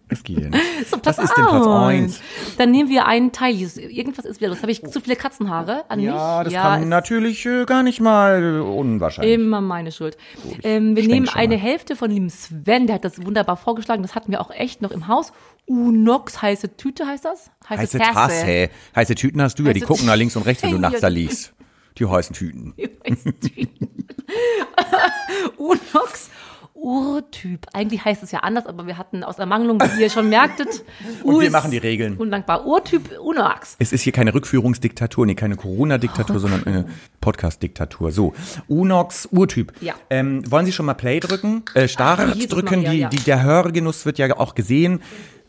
Das 0.09 0.23
geht 0.25 0.41
ja 0.41 0.49
nicht. 0.49 0.61
So, 0.91 0.97
Platz 0.99 1.19
Was 1.19 1.25
ist 1.27 1.37
denn 1.37 1.45
Platz 1.47 1.67
eins. 1.67 2.21
1? 2.49 2.57
Dann 2.59 2.71
nehmen 2.73 2.89
wir 2.89 3.07
einen 3.07 3.31
Teil. 3.33 3.55
Irgendwas 3.55 4.25
ist 4.25 4.41
wieder 4.41 4.49
los. 4.49 4.61
Habe 4.63 4.73
ich 4.73 4.83
zu 4.83 5.01
viele 5.01 5.15
Katzenhaare 5.15 5.85
an 5.89 6.01
Ja, 6.01 6.39
mich? 6.43 6.53
das 6.53 6.63
kann 6.63 6.83
ist 6.83 6.89
natürlich 6.89 7.47
äh, 7.47 7.65
gar 7.65 7.83
nicht 7.85 8.01
mal 8.01 8.61
unwahrscheinlich. 8.61 9.35
Immer 9.35 9.61
meine 9.61 9.93
Schuld. 9.93 10.17
Ähm, 10.65 10.97
wir 10.97 11.07
nehmen 11.07 11.29
eine 11.29 11.57
mal. 11.57 11.63
Hälfte 11.63 11.95
von 11.97 12.11
dem 12.13 12.29
Sven, 12.29 12.87
der 12.87 12.97
hat 12.97 13.05
das 13.05 13.25
wunderbar 13.25 13.57
vorgeschlagen. 13.57 14.03
Das 14.03 14.15
hatten 14.17 14.33
wir 14.33 14.41
auch 14.41 14.51
echt 14.51 14.83
noch 14.83 14.91
im 14.91 15.07
Haus. 15.07 15.33
Unox 15.71 16.43
heiße 16.43 16.77
Tüte 16.77 17.07
heißt 17.07 17.25
das? 17.25 17.49
Heiße 17.69 17.99
Tasse. 17.99 18.71
Heiße 18.97 19.15
Tüten 19.15 19.41
hast 19.41 19.57
du 19.57 19.63
ja, 19.63 19.73
die 19.73 19.79
Heiße 19.79 19.87
gucken 19.87 20.07
nach 20.07 20.17
links 20.17 20.35
und 20.35 20.45
rechts, 20.45 20.65
wenn 20.65 20.71
du 20.71 20.77
Tüten. 20.77 20.83
nachts 20.83 21.01
da 21.01 21.07
liegst. 21.07 21.53
Die 21.97 22.07
heißen 22.07 22.35
Tüten. 22.35 22.75
Unox 25.57 26.31
Urtyp. 26.75 27.67
Eigentlich 27.73 28.05
heißt 28.05 28.25
es 28.25 28.33
ja 28.33 28.41
anders, 28.41 28.67
aber 28.67 28.89
wir 28.89 28.99
hatten 28.99 29.23
aus 29.23 29.39
Ermangelung, 29.39 29.81
wie 29.81 30.03
ihr 30.03 30.11
schon 30.11 30.29
merktet, 30.29 30.85
Und 31.23 31.41
wir 31.41 31.51
machen 31.51 31.71
die 31.71 31.79
Regeln. 31.79 32.17
Undankbar. 32.17 32.67
Urtyp 32.67 33.21
Unox. 33.21 33.77
Es 33.79 33.93
ist 33.93 34.03
hier 34.03 34.13
keine 34.13 34.35
Rückführungsdiktatur, 34.35 35.27
nee, 35.27 35.37
keine 35.37 35.55
Corona-Diktatur, 35.55 36.41
sondern 36.41 36.67
eine 36.67 36.87
Podcast-Diktatur. 37.21 38.11
So, 38.11 38.35
Unox 38.67 39.27
Urtyp. 39.27 39.73
Ja. 39.81 39.95
Ähm, 40.09 40.51
wollen 40.51 40.67
Sie 40.67 40.73
schon 40.73 40.87
mal 40.87 40.95
Play 40.95 41.21
drücken? 41.21 41.63
Äh, 41.75 41.87
Start 41.87 42.19
drücken, 42.51 42.83
Maria, 42.83 42.91
die, 42.91 42.99
ja. 42.99 43.09
die, 43.11 43.21
der 43.21 43.45
Hörgenuss 43.45 44.05
wird 44.05 44.19
ja 44.19 44.37
auch 44.37 44.57
gesehen. 44.57 45.01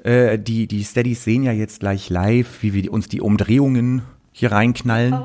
Äh, 0.04 0.40
die, 0.40 0.68
die 0.68 0.84
Steadies 0.84 1.24
sehen 1.24 1.44
ja 1.44 1.52
jetzt 1.52 1.80
gleich 1.82 2.10
live, 2.10 2.62
wie 2.64 2.74
wir 2.74 2.92
uns 2.92 3.08
die 3.08 3.22
Umdrehungen 3.22 4.02
hier 4.32 4.52
reinknallen. 4.52 5.16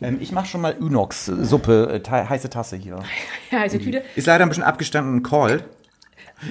Ähm, 0.00 0.18
ich 0.20 0.32
mache 0.32 0.46
schon 0.46 0.60
mal 0.62 0.74
Unox-Suppe, 0.78 2.00
äh, 2.04 2.10
heiße 2.10 2.48
Tasse 2.50 2.76
hier. 2.76 2.98
Ja, 3.50 3.60
heiße 3.60 3.78
Tüte. 3.78 4.02
Ist 4.16 4.26
leider 4.26 4.44
ein 4.44 4.48
bisschen 4.48 4.64
abgestanden 4.64 5.14
und 5.16 5.22
call. 5.22 5.64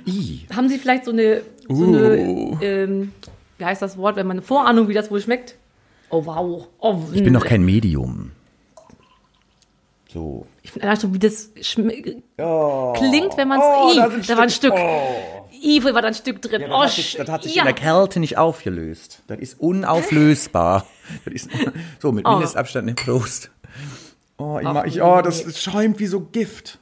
I. 0.06 0.42
Haben 0.56 0.70
Sie 0.70 0.78
vielleicht 0.78 1.06
so 1.06 1.12
eine, 1.12 1.42
so 1.68 1.74
Uh. 1.86 1.96
eine 1.96 2.64
ähm, 2.64 3.12
wie 3.58 3.66
heißt 3.66 3.82
das 3.82 3.98
Wort, 3.98 4.16
wenn 4.16 4.28
man 4.28 4.36
eine 4.38 4.42
Vorahnung, 4.46 4.88
wie 4.88 4.94
das 4.94 5.10
wohl 5.10 5.20
schmeckt? 5.22 5.56
Oh 6.10 6.26
wow. 6.26 6.68
Oh, 6.80 7.00
Ich 7.14 7.24
bin 7.24 7.34
noch 7.34 7.46
kein 7.46 7.64
Medium. 7.64 8.32
So. 10.14 10.46
Ich 10.62 10.72
finde 10.72 10.88
allein 10.88 11.00
schon, 11.00 11.14
wie 11.14 11.20
das 11.20 11.52
schme- 11.62 12.22
klingt, 12.98 13.38
wenn 13.38 13.48
man 13.48 13.60
es. 13.60 13.66
Oh, 13.66 13.94
da 13.96 14.08
Oh, 14.08 14.22
da, 14.28 14.36
war 14.38 14.44
ein 14.44 14.50
Stück. 14.50 14.74
Stück. 14.74 14.74
Oh. 14.76 15.41
Wo 15.52 15.94
war 15.94 16.02
da 16.02 16.08
ein 16.08 16.14
Stück 16.14 16.42
drin? 16.42 16.62
Ja, 16.62 16.68
oh, 16.68 16.82
das, 16.84 16.92
hat 16.92 16.96
sich, 16.96 17.16
das 17.18 17.30
hat 17.30 17.44
sich 17.44 17.56
ja. 17.56 17.64
in 17.64 17.66
der 17.66 17.76
Kälte 17.76 18.20
nicht 18.20 18.38
aufgelöst. 18.38 19.22
Das 19.28 19.40
ist 19.40 19.60
unauflösbar. 19.60 20.86
Das 21.26 21.34
ist, 21.34 21.50
so, 22.00 22.14
mit 22.14 22.26
Mindestabstand 22.26 22.88
im 22.88 22.96
Prost. 22.96 23.52
Oh, 24.38 24.60
ich 24.62 24.68
Ach, 24.68 24.74
mag, 24.74 24.88
ich, 24.88 25.02
oh 25.02 25.22
das, 25.22 25.44
das 25.44 25.62
schäumt 25.62 26.00
wie 26.00 26.08
so 26.08 26.22
Gift. 26.22 26.80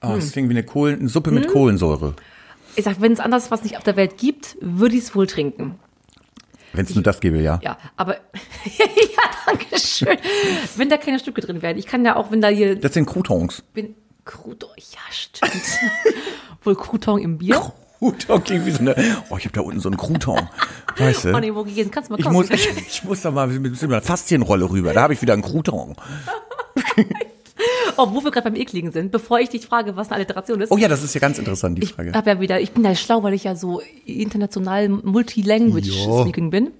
Oh, 0.00 0.08
Hm. 0.08 0.14
das 0.16 0.32
klingt 0.32 0.48
wie 0.48 0.54
eine, 0.54 0.62
Kohlen, 0.64 1.00
eine 1.00 1.08
Suppe 1.10 1.30
mit 1.30 1.48
Kohlensäure. 1.48 2.14
Ich 2.76 2.84
sag, 2.84 3.02
wenn 3.02 3.12
es 3.12 3.20
anders 3.20 3.50
was 3.50 3.62
nicht 3.62 3.76
auf 3.76 3.82
der 3.82 3.96
Welt 3.96 4.16
gibt, 4.16 4.56
würde 4.60 4.96
ich 4.96 5.02
es 5.02 5.14
wohl 5.14 5.26
trinken. 5.26 5.78
Wenn 6.72 6.86
es 6.86 6.94
nur 6.94 7.02
das 7.02 7.20
gäbe, 7.20 7.38
ja. 7.42 7.58
Ja, 7.62 7.76
aber 7.96 8.14
ja, 8.64 9.24
danke 9.46 9.78
schön. 9.78 10.16
Wenn 10.76 10.88
da 10.88 10.96
keine 10.96 11.18
Stücke 11.18 11.40
drin 11.40 11.62
wären. 11.62 11.76
Ich 11.76 11.86
kann 11.86 12.04
ja 12.04 12.16
auch, 12.16 12.30
wenn 12.30 12.40
da 12.40 12.48
hier 12.48 12.76
Das 12.76 12.94
sind 12.94 13.06
Croutons. 13.06 13.62
bin 13.74 13.94
Crouton, 14.24 14.70
ja 14.76 14.98
stimmt. 15.10 15.52
wohl 16.64 16.74
Crouton 16.76 17.18
im 17.20 17.38
Bier. 17.38 17.72
Crouton 17.98 18.44
klingt 18.44 18.66
wie 18.66 18.70
so 18.70 18.78
eine, 18.80 18.94
oh, 19.30 19.36
ich 19.36 19.44
habe 19.44 19.52
da 19.54 19.60
unten 19.60 19.80
so 19.80 19.88
einen 19.88 19.96
Crouton. 19.98 20.48
Weißt 20.96 21.24
du? 21.26 21.32
Oh 21.34 21.38
nee, 21.38 21.54
wo 21.54 21.64
gegessen? 21.64 21.90
Kannst 21.90 22.08
du 22.10 22.14
mal 22.14 22.18
Ich 22.18 22.24
kommen? 22.24 22.36
muss, 22.36 22.50
ich, 22.50 22.68
ich 22.88 23.04
muss 23.04 23.20
da 23.22 23.30
mal 23.30 23.46
mit 23.48 23.62
mit 23.62 23.82
einer 23.82 24.00
Faszienrolle 24.02 24.70
rüber. 24.70 24.92
Da 24.92 25.02
habe 25.02 25.12
ich 25.14 25.22
wieder 25.22 25.32
einen 25.34 25.42
Crouton. 25.42 25.96
Oh, 27.96 28.06
wo 28.12 28.24
wir 28.24 28.30
gerade 28.30 28.50
beim 28.50 28.58
Ekligen 28.60 28.90
sind, 28.92 29.10
bevor 29.12 29.40
ich 29.40 29.50
dich 29.50 29.66
frage, 29.66 29.94
was 29.96 30.08
eine 30.08 30.16
Alliteration 30.16 30.60
ist. 30.62 30.70
Oh 30.72 30.78
ja, 30.78 30.88
das 30.88 31.02
ist 31.02 31.14
ja 31.14 31.20
ganz 31.20 31.38
interessant, 31.38 31.76
die 31.76 31.82
ich 31.82 31.92
Frage. 31.92 32.12
habe 32.14 32.30
ja 32.30 32.40
wieder, 32.40 32.60
ich 32.60 32.72
bin 32.72 32.82
ja 32.84 32.94
schlau, 32.94 33.22
weil 33.22 33.34
ich 33.34 33.44
ja 33.44 33.54
so 33.54 33.82
international 34.06 34.88
multilanguage 34.88 35.90
Ja. 35.90 36.22
speaking 36.22 36.48
bin. 36.50 36.70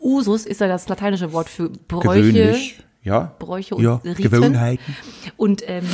Usus 0.00 0.46
ist 0.46 0.60
ja 0.62 0.68
das 0.68 0.88
lateinische 0.88 1.32
Wort 1.34 1.50
für 1.50 1.68
Bräuche, 1.68 2.08
Gewöhnlich. 2.22 2.78
Ja. 3.02 3.34
Bräuche 3.38 3.74
und 3.74 3.84
ja. 3.84 4.00
Riten. 4.04 4.22
Gewohnheiten. 4.30 4.96
Und 5.36 5.62
ähm, 5.68 5.84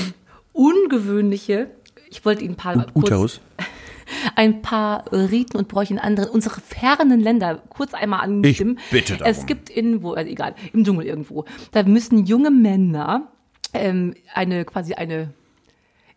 ungewöhnliche, 0.52 1.70
ich 2.08 2.24
wollte 2.24 2.44
Ihnen 2.44 2.54
ein 2.54 2.56
paar 2.56 2.74
kurz, 2.74 2.94
Uterus. 2.94 3.40
ein 4.36 4.62
paar 4.62 5.10
Riten 5.12 5.56
und 5.56 5.68
Bräuche 5.68 5.94
in 5.94 5.98
anderen, 5.98 6.30
unsere 6.30 6.60
fernen 6.60 7.20
Länder 7.20 7.62
kurz 7.68 7.94
einmal 7.94 8.20
anstimmen. 8.20 8.78
Ich 8.86 8.90
bitte 8.90 9.16
darum. 9.16 9.30
Es 9.30 9.46
gibt 9.46 9.70
in, 9.70 10.02
wo, 10.02 10.14
äh, 10.14 10.24
egal, 10.24 10.54
im 10.72 10.84
Dschungel 10.84 11.06
irgendwo, 11.06 11.44
da 11.72 11.82
müssen 11.82 12.26
junge 12.26 12.50
Männer 12.50 13.32
ähm, 13.72 14.14
eine, 14.34 14.64
quasi 14.64 14.94
eine, 14.94 15.32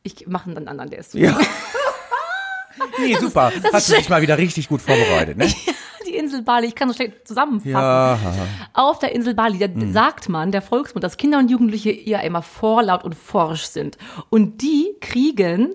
ich 0.03 0.27
mache 0.27 0.49
einen 0.49 0.67
anderen, 0.67 0.89
der 0.89 0.99
ist 0.99 1.11
so. 1.11 1.17
Ja. 1.17 1.37
Nee, 2.99 3.15
super. 3.15 3.51
Hast 3.73 3.89
du 3.89 3.95
dich 3.95 4.09
mal 4.09 4.21
wieder 4.21 4.37
richtig 4.37 4.67
gut 4.67 4.81
vorbereitet, 4.81 5.37
ne? 5.37 5.47
Die 6.07 6.15
Insel 6.15 6.41
Bali, 6.43 6.67
ich 6.67 6.75
kann 6.75 6.87
so 6.89 6.95
schlecht 6.95 7.27
zusammenfassen. 7.27 7.71
Ja. 7.71 8.17
Auf 8.73 8.99
der 8.99 9.13
Insel 9.15 9.33
Bali, 9.33 9.57
da 9.57 9.65
Hm. 9.67 9.91
sagt 9.91 10.29
man, 10.29 10.51
der 10.51 10.61
Volksmund, 10.61 11.03
dass 11.03 11.17
Kinder 11.17 11.39
und 11.39 11.49
Jugendliche 11.51 11.89
eher 11.91 12.23
immer 12.23 12.41
vorlaut 12.41 13.03
und 13.03 13.15
forsch 13.15 13.65
sind. 13.65 13.97
Und 14.29 14.61
die 14.61 14.95
kriegen 15.01 15.73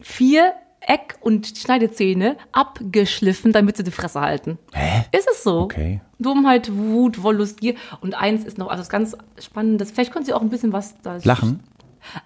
vier 0.00 0.52
Eck- 0.80 1.16
und 1.20 1.46
Schneidezähne 1.48 2.36
abgeschliffen, 2.52 3.52
damit 3.52 3.76
sie 3.76 3.82
die 3.82 3.90
Fresse 3.90 4.20
halten. 4.20 4.58
Hä? 4.72 5.04
Ist 5.10 5.28
es 5.30 5.42
so? 5.42 5.62
Okay. 5.62 6.00
Dummheit, 6.20 6.70
Wut, 6.72 7.22
Wollust, 7.24 7.60
Gier. 7.60 7.74
Und 8.00 8.14
eins 8.14 8.44
ist 8.44 8.56
noch, 8.56 8.68
also 8.68 8.82
das 8.82 8.88
ganz 8.88 9.16
Spannendes, 9.40 9.90
vielleicht 9.90 10.12
können 10.12 10.24
Sie 10.24 10.32
auch 10.32 10.42
ein 10.42 10.48
bisschen 10.48 10.72
was 10.72 10.94
da 11.02 11.18
Lachen. 11.24 11.60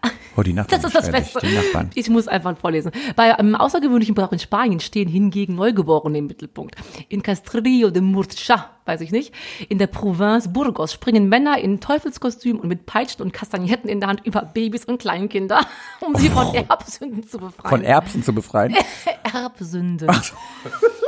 Oh, 0.37 0.43
die 0.43 0.53
Nachbarn. 0.53 0.81
das 0.81 0.95
ist 0.95 0.97
das 0.97 1.11
Beste. 1.11 1.41
Ich 1.95 2.09
muss 2.09 2.29
einfach 2.29 2.57
vorlesen. 2.57 2.93
Bei 3.17 3.37
einem 3.37 3.57
außergewöhnlichen 3.57 4.15
Brauch 4.15 4.31
in 4.33 4.39
Spanien 4.39 4.81
stehen 4.81 5.09
hingegen 5.09 5.57
Neugeborene 5.57 6.19
im 6.19 6.29
Mittelpunkt. 6.29 6.77
In 7.09 7.23
Castrillo 7.23 7.91
de 7.91 8.01
Murcia, 8.01 8.71
weiß 8.87 9.01
ich 9.01 9.11
nicht, 9.11 9.35
in 9.69 9.79
der 9.79 9.89
Province 9.89 10.49
Burgos 10.49 10.93
springen 10.93 11.29
Männer 11.29 11.59
in 11.59 11.81
Teufelskostüm 11.81 12.61
und 12.61 12.69
mit 12.69 12.87
Peitschen 12.87 13.23
und 13.23 13.33
Kastagnetten 13.33 13.91
in 13.91 14.01
der 14.01 14.09
Hand 14.09 14.25
über 14.25 14.43
Babys 14.43 14.85
und 14.85 14.99
Kleinkinder, 14.99 15.61
um 16.01 16.15
sie 16.15 16.31
von 16.31 16.55
Erbsünden 16.55 17.27
zu 17.27 17.39
befreien. 17.39 17.65
Oh. 17.65 17.69
Von 17.69 17.83
Erbsen 17.83 18.23
zu 18.23 18.33
befreien. 18.33 18.77
Erbsünde. 19.35 20.07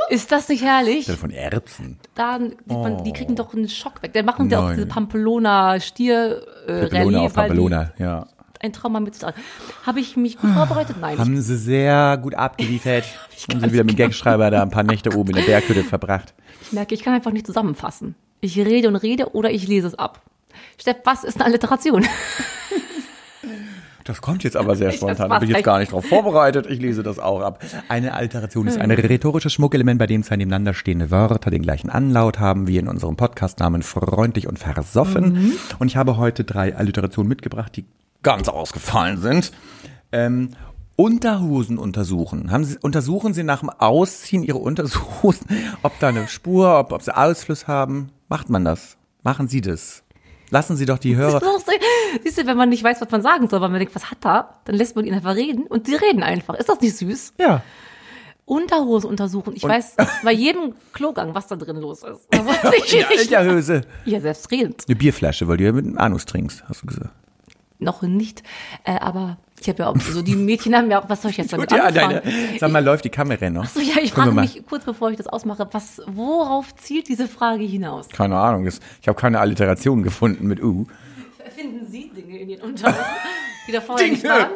Ist 0.09 0.31
das 0.31 0.49
nicht 0.49 0.63
herrlich? 0.63 1.09
Von 1.11 1.31
Erbsen. 1.31 1.97
Da, 2.13 2.39
die, 2.39 2.53
man, 2.67 3.03
die 3.03 3.13
kriegen 3.13 3.35
doch 3.35 3.53
einen 3.53 3.69
Schock 3.69 4.03
weg. 4.03 4.13
Dann 4.13 4.25
machen 4.25 4.49
die 4.49 4.55
auch 4.55 4.71
diese 4.71 4.85
Pamplona 4.85 5.79
Stier 5.79 6.45
äh, 6.67 6.81
Pamplona 6.81 7.03
Rallye, 7.03 7.25
auf 7.25 7.33
Pamplona, 7.33 7.93
ja. 7.97 8.27
Ein 8.63 8.73
Trauma 8.73 8.99
mit 8.99 9.15
sich. 9.15 9.23
Habe 9.85 9.99
ich 9.99 10.15
mich 10.17 10.37
gut 10.37 10.51
vorbereitet? 10.51 10.95
Nein. 10.99 11.17
Haben 11.17 11.39
sie 11.41 11.57
sehr 11.57 12.17
gut 12.17 12.33
abgeliefert. 12.35 13.03
Haben 13.51 13.61
sie 13.61 13.73
wieder 13.73 13.83
mit 13.83 13.97
Gagschreiber 13.97 14.49
da 14.49 14.61
ein 14.61 14.69
paar 14.69 14.83
Nächte 14.83 15.15
oben 15.15 15.31
in 15.31 15.35
der 15.35 15.43
Berghütte 15.43 15.83
verbracht. 15.83 16.33
Ich 16.61 16.71
merke, 16.71 16.95
ich 16.95 17.03
kann 17.03 17.13
einfach 17.13 17.31
nicht 17.31 17.45
zusammenfassen. 17.45 18.15
Ich 18.41 18.57
rede 18.57 18.87
und 18.87 18.95
rede 18.95 19.33
oder 19.33 19.51
ich 19.51 19.67
lese 19.67 19.87
es 19.87 19.95
ab. 19.95 20.21
Steff, 20.77 20.97
was 21.03 21.23
ist 21.23 21.37
eine 21.37 21.45
Alliteration? 21.45 22.05
Das 24.03 24.21
kommt 24.21 24.43
jetzt 24.43 24.57
aber 24.57 24.75
sehr 24.75 24.91
spontan. 24.91 25.29
Da 25.29 25.39
bin 25.39 25.49
ich 25.49 25.55
jetzt 25.55 25.63
gar 25.63 25.79
nicht 25.79 25.91
drauf 25.91 26.05
vorbereitet. 26.05 26.67
Ich 26.69 26.79
lese 26.81 27.03
das 27.03 27.19
auch 27.19 27.41
ab. 27.41 27.63
Eine 27.87 28.13
Alteration 28.13 28.67
ist 28.67 28.77
ein 28.77 28.91
rhetorisches 28.91 29.53
Schmuckelement, 29.53 29.97
bei 29.97 30.07
dem 30.07 30.23
zwei 30.23 30.35
nebeneinander 30.35 30.73
stehende 30.73 31.09
Wörter 31.09 31.49
den 31.49 31.61
gleichen 31.61 31.89
Anlaut 31.89 32.39
haben, 32.39 32.67
wie 32.67 32.77
in 32.77 32.89
unserem 32.89 33.15
Podcastnamen 33.15 33.81
freundlich 33.81 34.47
und 34.47 34.59
versoffen. 34.59 35.53
Und 35.79 35.87
ich 35.87 35.95
habe 35.95 36.17
heute 36.17 36.43
drei 36.43 36.75
Alliterationen 36.75 37.29
mitgebracht, 37.29 37.77
die 37.77 37.85
ganz 38.23 38.49
ausgefallen 38.49 39.19
sind. 39.21 39.51
Ähm, 40.11 40.51
Unterhosen 40.95 41.77
untersuchen. 41.77 42.51
Haben 42.51 42.63
Sie, 42.63 42.77
untersuchen 42.79 43.33
Sie 43.33 43.43
nach 43.43 43.61
dem 43.61 43.69
Ausziehen 43.69 44.43
Ihre 44.43 44.59
Unterhosen, 44.59 45.47
ob 45.83 45.99
da 45.99 46.09
eine 46.09 46.27
Spur, 46.27 46.79
ob, 46.79 46.91
ob 46.91 47.01
sie 47.01 47.15
Ausfluss 47.15 47.67
haben? 47.67 48.11
Macht 48.29 48.49
man 48.49 48.63
das? 48.63 48.97
Machen 49.23 49.47
Sie 49.47 49.61
das? 49.61 50.03
Lassen 50.49 50.75
Sie 50.75 50.85
doch 50.85 50.99
die 50.99 51.15
Hörer. 51.15 51.41
Siehst 52.23 52.37
du, 52.37 52.45
wenn 52.45 52.57
man 52.57 52.69
nicht 52.69 52.83
weiß, 52.83 53.01
was 53.01 53.09
man 53.09 53.23
sagen 53.23 53.49
soll, 53.49 53.59
weil 53.61 53.69
man 53.69 53.79
denkt, 53.79 53.95
was 53.95 54.11
hat 54.11 54.23
er? 54.23 54.59
Dann 54.65 54.75
lässt 54.75 54.95
man 54.95 55.03
ihn 55.03 55.13
einfach 55.15 55.35
reden 55.35 55.63
und 55.63 55.87
sie 55.87 55.95
reden 55.95 56.21
einfach. 56.21 56.53
Ist 56.53 56.69
das 56.69 56.79
nicht 56.79 56.95
süß? 56.95 57.33
Ja. 57.39 57.63
Unterhose 58.45 59.07
untersuchen. 59.07 59.53
Ich 59.55 59.63
weiß 59.63 59.95
bei 60.23 60.31
jedem 60.31 60.75
Klogang, 60.91 61.33
was 61.33 61.47
da 61.47 61.55
drin 61.55 61.77
los 61.77 62.03
ist. 62.03 62.27
Da 62.29 62.39
weiß 62.45 62.71
ich 62.85 63.09
nicht. 63.09 63.31
der 63.31 63.51
Hose. 63.51 63.81
Ja, 64.05 64.19
selbstredend. 64.19 64.83
Eine 64.87 64.95
Bierflasche, 64.95 65.47
weil 65.47 65.57
du 65.57 65.63
ja 65.63 65.71
mit 65.71 65.85
dem 65.85 65.97
Anus 65.97 66.25
trinkst, 66.25 66.63
hast 66.69 66.83
du 66.83 66.87
gesagt. 66.87 67.22
Noch 67.83 68.01
nicht. 68.01 68.43
Äh, 68.85 68.97
aber 68.99 69.37
ich 69.61 69.69
habe 69.69 69.79
ja 69.83 69.87
auch, 69.89 69.95
so 69.99 70.21
die 70.21 70.35
Mädchen 70.35 70.75
haben 70.75 70.89
ja 70.91 71.01
auch, 71.01 71.09
was 71.09 71.21
soll 71.21 71.31
ich 71.31 71.37
jetzt 71.37 71.53
damit 71.53 71.71
Ja, 71.71 71.83
anfangen? 71.83 72.21
deine, 72.23 72.57
sag 72.59 72.71
mal, 72.71 72.83
läuft 72.83 73.05
die 73.05 73.09
Kamera 73.09 73.49
noch? 73.49 73.65
So, 73.65 73.79
ja, 73.79 73.95
ich 74.01 74.11
frage 74.11 74.31
mich 74.31 74.61
kurz 74.67 74.83
bevor 74.85 75.11
ich 75.11 75.17
das 75.17 75.27
ausmache, 75.27 75.67
was, 75.71 76.01
worauf 76.07 76.75
zielt 76.75 77.07
diese 77.07 77.27
Frage 77.27 77.63
hinaus? 77.63 78.09
Keine 78.09 78.37
Ahnung, 78.37 78.65
das- 78.65 78.79
ich 79.01 79.07
habe 79.07 79.19
keine 79.19 79.39
Alliteration 79.39 80.03
gefunden 80.03 80.47
mit 80.47 80.61
U. 80.61 80.85
Finden 81.55 81.85
Sie 81.89 82.09
Dinge 82.09 82.39
in 82.39 82.49
Ihren 82.49 82.61
Unterhosen, 82.71 83.03
die 83.67 83.71
da 83.71 83.79
vorher 83.81 84.07
nicht 84.09 84.23
waren? 84.23 84.47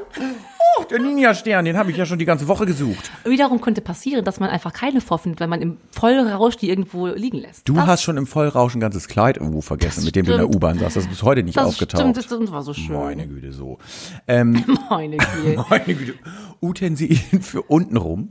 Oh, 0.79 0.83
der 0.83 0.99
Ninja-Stern, 0.99 1.65
den 1.65 1.77
habe 1.77 1.91
ich 1.91 1.97
ja 1.97 2.05
schon 2.05 2.19
die 2.19 2.25
ganze 2.25 2.47
Woche 2.47 2.65
gesucht. 2.65 3.11
Wiederum 3.23 3.61
könnte 3.61 3.81
passieren, 3.81 4.23
dass 4.23 4.39
man 4.39 4.49
einfach 4.49 4.73
keine 4.73 5.01
vorfindet, 5.01 5.39
weil 5.39 5.47
man 5.47 5.61
im 5.61 5.77
Vollrausch 5.91 6.57
die 6.57 6.69
irgendwo 6.69 7.07
liegen 7.07 7.37
lässt. 7.37 7.67
Du 7.67 7.73
das, 7.73 7.85
hast 7.85 8.03
schon 8.03 8.17
im 8.17 8.27
Vollrausch 8.27 8.75
ein 8.75 8.79
ganzes 8.79 9.07
Kleid 9.07 9.37
irgendwo 9.37 9.61
vergessen, 9.61 10.05
mit 10.05 10.15
dem 10.15 10.25
du 10.25 10.33
in 10.33 10.37
der 10.37 10.43
stimmt. 10.45 10.55
U-Bahn 10.55 10.79
saßt. 10.79 10.95
Das 10.95 11.03
ist 11.03 11.09
bis 11.09 11.23
heute 11.23 11.43
nicht 11.43 11.57
das 11.57 11.65
aufgetaucht. 11.67 12.01
stimmt, 12.01 12.17
das, 12.17 12.27
das 12.27 12.51
war 12.51 12.61
so 12.63 12.73
schön. 12.73 12.95
Meine 12.95 13.27
Güte, 13.27 13.51
so. 13.51 13.77
Ähm, 14.27 14.63
Meine 14.89 15.17
Güte. 15.17 15.65
meine 15.69 15.95
Güte. 15.95 16.13
Utensilien 16.61 17.41
für 17.41 17.61
untenrum. 17.61 18.29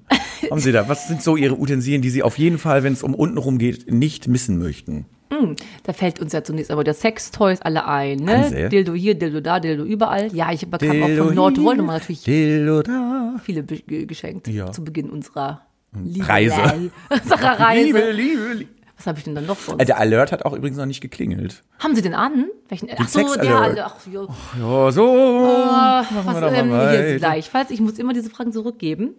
Haben 0.50 0.60
Sie 0.60 0.72
da, 0.72 0.88
was 0.88 1.08
sind 1.08 1.22
so 1.22 1.36
Ihre 1.36 1.58
Utensilien, 1.58 2.02
die 2.02 2.10
Sie 2.10 2.22
auf 2.22 2.38
jeden 2.38 2.58
Fall, 2.58 2.82
wenn 2.82 2.92
es 2.92 3.02
um 3.02 3.14
untenrum 3.14 3.58
geht, 3.58 3.90
nicht 3.90 4.28
missen 4.28 4.58
möchten? 4.58 5.06
Da 5.82 5.92
fällt 5.92 6.20
uns 6.20 6.32
ja 6.32 6.42
zunächst 6.44 6.70
aber 6.70 6.84
der 6.84 6.94
Sextoys 6.94 7.60
alle 7.62 7.86
ein, 7.86 8.18
ne? 8.18 8.68
Dildo 8.70 8.94
hier, 8.94 9.14
Dildo 9.16 9.40
da, 9.40 9.60
Dildo 9.60 9.84
überall. 9.84 10.32
Ja, 10.34 10.52
ich 10.52 10.66
bekam 10.68 11.02
auch 11.02 11.06
Dildo 11.06 11.24
von 11.26 11.34
Lord 11.34 11.54
hier, 11.56 11.64
Voldemort 11.64 11.98
natürlich 12.00 12.22
Dildo 12.24 12.82
da. 12.82 13.34
viele 13.42 13.62
geschenkt 13.64 14.48
Ja. 14.48 14.70
zu 14.72 14.84
Beginn 14.84 15.10
unserer 15.10 15.62
Liebe 16.04 16.28
Reise. 16.28 16.90
unserer 17.10 17.58
Reise. 17.60 17.84
Liebe, 17.86 18.10
Liebe, 18.12 18.52
Liebe. 18.54 18.70
Was 18.96 19.06
habe 19.06 19.18
ich 19.18 19.24
denn 19.24 19.34
dann 19.34 19.44
noch 19.46 19.58
sonst? 19.58 19.80
Äh, 19.82 19.84
Der 19.84 19.98
Alert 19.98 20.32
hat 20.32 20.44
auch 20.46 20.54
übrigens 20.54 20.78
noch 20.78 20.86
nicht 20.86 21.02
geklingelt. 21.02 21.62
Haben 21.80 21.94
Sie 21.94 22.00
den 22.02 22.14
an? 22.14 22.46
Welchen? 22.68 22.88
Ach 22.96 23.08
so, 23.08 23.34
der 23.34 23.56
alle. 23.56 23.84
Ach, 23.86 23.94
jo. 24.10 24.26
Ja, 24.58 24.90
so. 24.90 25.04
machen 26.14 26.24
Was, 26.24 26.52
ähm, 26.54 26.68
mal 26.70 26.90
hier 27.06 27.18
gleichfalls. 27.18 27.70
Ich 27.70 27.80
muss 27.80 27.98
immer 27.98 28.14
diese 28.14 28.30
Fragen 28.30 28.52
zurückgeben. 28.52 29.10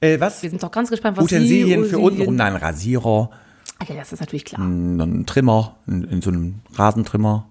Äh, 0.00 0.20
was? 0.20 0.42
Wir 0.42 0.50
sind 0.50 0.62
doch 0.62 0.70
ganz 0.70 0.88
gespannt, 0.90 1.16
was 1.16 1.24
Utensilien 1.24 1.82
Sie, 1.84 1.90
für 1.90 1.98
untenrum. 1.98 2.36
Nein, 2.36 2.54
ein 2.54 2.60
Rasierer, 2.62 3.30
Okay, 3.80 3.94
das 3.96 4.12
ist 4.12 4.20
natürlich 4.20 4.44
klar. 4.44 4.60
ein 4.60 5.24
Trimmer, 5.26 5.76
in, 5.86 6.04
in 6.04 6.20
so 6.20 6.30
einem 6.30 6.60
Rasentrimmer. 6.74 7.48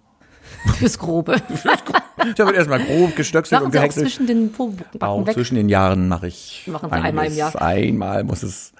Fürs 0.78 0.98
Grobe. 0.98 1.36
Der 2.38 2.46
wird 2.46 2.56
erstmal 2.56 2.80
grob 2.80 3.16
gestöckselt 3.16 3.62
und 3.62 3.72
Sie 3.72 3.78
auch 3.78 3.82
gehäckselt. 3.82 4.08
zwischen 4.08 4.28
den 4.28 4.52
Pobacken 4.52 5.02
Auch 5.02 5.26
weg. 5.26 5.34
zwischen 5.34 5.56
den 5.56 5.70
Jahren 5.70 6.08
mache 6.08 6.28
ich 6.28 6.68
Machen 6.68 6.90
Sie 6.90 6.96
einmal 6.96 7.28
im. 7.28 7.34
Jahr. 7.34 7.62
Einmal 7.62 8.24
muss 8.24 8.44
es 8.44 8.74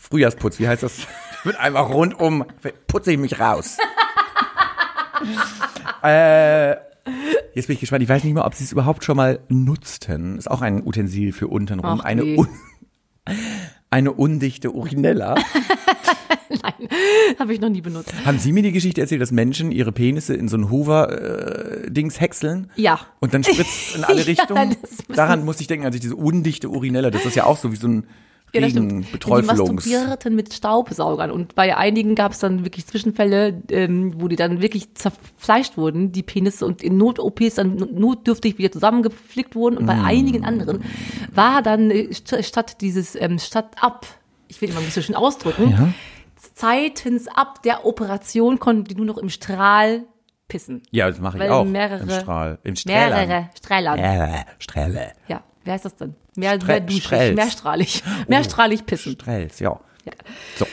Frühjahrsputz, 0.00 0.58
wie 0.58 0.68
heißt 0.68 0.82
das? 0.82 1.06
Wird 1.44 1.58
einfach 1.58 1.88
rundum 1.88 2.44
putze 2.86 3.12
ich 3.12 3.18
mich 3.18 3.38
raus. 3.38 3.76
äh, 6.02 6.70
jetzt 7.54 7.66
bin 7.66 7.74
ich 7.74 7.80
gespannt. 7.80 8.02
Ich 8.02 8.08
weiß 8.08 8.24
nicht 8.24 8.34
mehr, 8.34 8.44
ob 8.44 8.54
Sie 8.54 8.64
es 8.64 8.72
überhaupt 8.72 9.04
schon 9.04 9.16
mal 9.16 9.40
nutzten. 9.48 10.38
Ist 10.38 10.50
auch 10.50 10.62
ein 10.62 10.86
Utensil 10.86 11.32
für 11.32 11.48
untenrum. 11.48 12.00
Ach, 12.00 12.04
eine, 12.04 12.22
nee. 12.22 12.36
un 12.36 12.48
eine 13.90 14.12
undichte 14.12 14.70
Urinella. 14.70 15.34
Nein, 16.64 16.88
habe 17.38 17.52
ich 17.54 17.60
noch 17.60 17.68
nie 17.68 17.80
benutzt. 17.80 18.12
Haben 18.24 18.38
Sie 18.38 18.52
mir 18.52 18.62
die 18.62 18.72
Geschichte 18.72 19.00
erzählt, 19.00 19.20
dass 19.20 19.30
Menschen 19.32 19.70
ihre 19.72 19.92
Penisse 19.92 20.34
in 20.34 20.48
so 20.48 20.56
ein 20.56 20.70
Hoover-Dings 20.70 22.20
häckseln? 22.20 22.70
Ja. 22.76 23.00
Und 23.20 23.34
dann 23.34 23.44
spritzt 23.44 23.96
in 23.96 24.04
alle 24.04 24.20
Ja, 24.20 24.24
Richtungen? 24.26 24.68
müssen 24.68 25.12
Daran 25.14 25.44
musste 25.44 25.62
ich 25.62 25.68
denken, 25.68 25.86
als 25.86 25.94
ich 25.94 26.00
diese 26.00 26.16
undichte 26.16 26.68
Urinelle, 26.68 27.10
das 27.10 27.24
ist 27.26 27.36
ja 27.36 27.44
auch 27.44 27.56
so 27.56 27.72
wie 27.72 27.76
so 27.76 27.88
ein 27.88 28.06
Ja, 28.52 28.60
das 28.60 28.70
stimmt. 28.70 29.06
Die 29.26 29.42
masturbierten 29.42 30.34
mit 30.34 30.54
Staubsaugern. 30.54 31.30
Und 31.30 31.54
bei 31.54 31.76
einigen 31.76 32.14
gab 32.14 32.32
es 32.32 32.38
dann 32.38 32.64
wirklich 32.64 32.86
Zwischenfälle, 32.86 33.62
ähm, 33.70 34.14
wo 34.20 34.28
die 34.28 34.36
dann 34.36 34.62
wirklich 34.62 34.94
zerfleischt 34.94 35.76
wurden, 35.76 36.12
die 36.12 36.22
Penisse, 36.22 36.64
und 36.66 36.82
in 36.82 36.96
Not-OPs 36.96 37.56
dann 37.56 37.76
notdürftig 37.94 38.58
wieder 38.58 38.70
zusammengeflickt 38.72 39.54
wurden. 39.54 39.76
Und 39.76 39.86
bei 39.86 39.96
Mm. 39.96 40.04
einigen 40.04 40.44
anderen 40.44 40.84
war 41.34 41.62
dann 41.62 41.90
äh, 41.90 42.08
st- 42.12 42.42
statt 42.44 42.80
dieses, 42.80 43.16
ähm, 43.20 43.38
statt 43.38 43.72
ab, 43.80 44.06
ich 44.48 44.60
will 44.60 44.70
immer 44.70 44.78
ein 44.78 44.84
bisschen 44.86 45.02
schön 45.02 45.16
ausdrücken, 45.16 45.70
Ja. 45.70 45.88
Zeitens 46.54 47.28
ab 47.28 47.62
der 47.62 47.84
Operation 47.84 48.58
konnten 48.58 48.84
die 48.84 48.94
nur 48.94 49.06
noch 49.06 49.18
im 49.18 49.28
Strahl 49.28 50.04
pissen. 50.48 50.82
Ja, 50.90 51.08
das 51.08 51.18
mache 51.20 51.36
ich 51.38 51.42
Weil 51.42 51.50
auch. 51.50 51.64
mehrere- 51.64 52.02
Im 52.02 52.10
Strahl. 52.10 52.58
Im 52.62 52.76
Strahlern. 52.76 53.26
Mehrere 53.28 53.50
Strahlern. 53.56 53.98
Äh, 53.98 54.44
Strähle. 54.58 55.12
Ja, 55.28 55.42
wie 55.64 55.70
heißt 55.70 55.84
das 55.84 55.96
denn? 55.96 56.14
Mehr, 56.36 56.54
Stre- 56.58 56.66
mehr 56.66 56.80
duschig, 56.80 57.04
Strelz. 57.04 57.36
mehrstrahlig. 57.36 58.02
Mehrstrahlig 58.28 58.86
pissen. 58.86 59.12
Strells, 59.12 59.58
ja. 59.60 59.78
Ja. 60.04 60.12
So. 60.58 60.66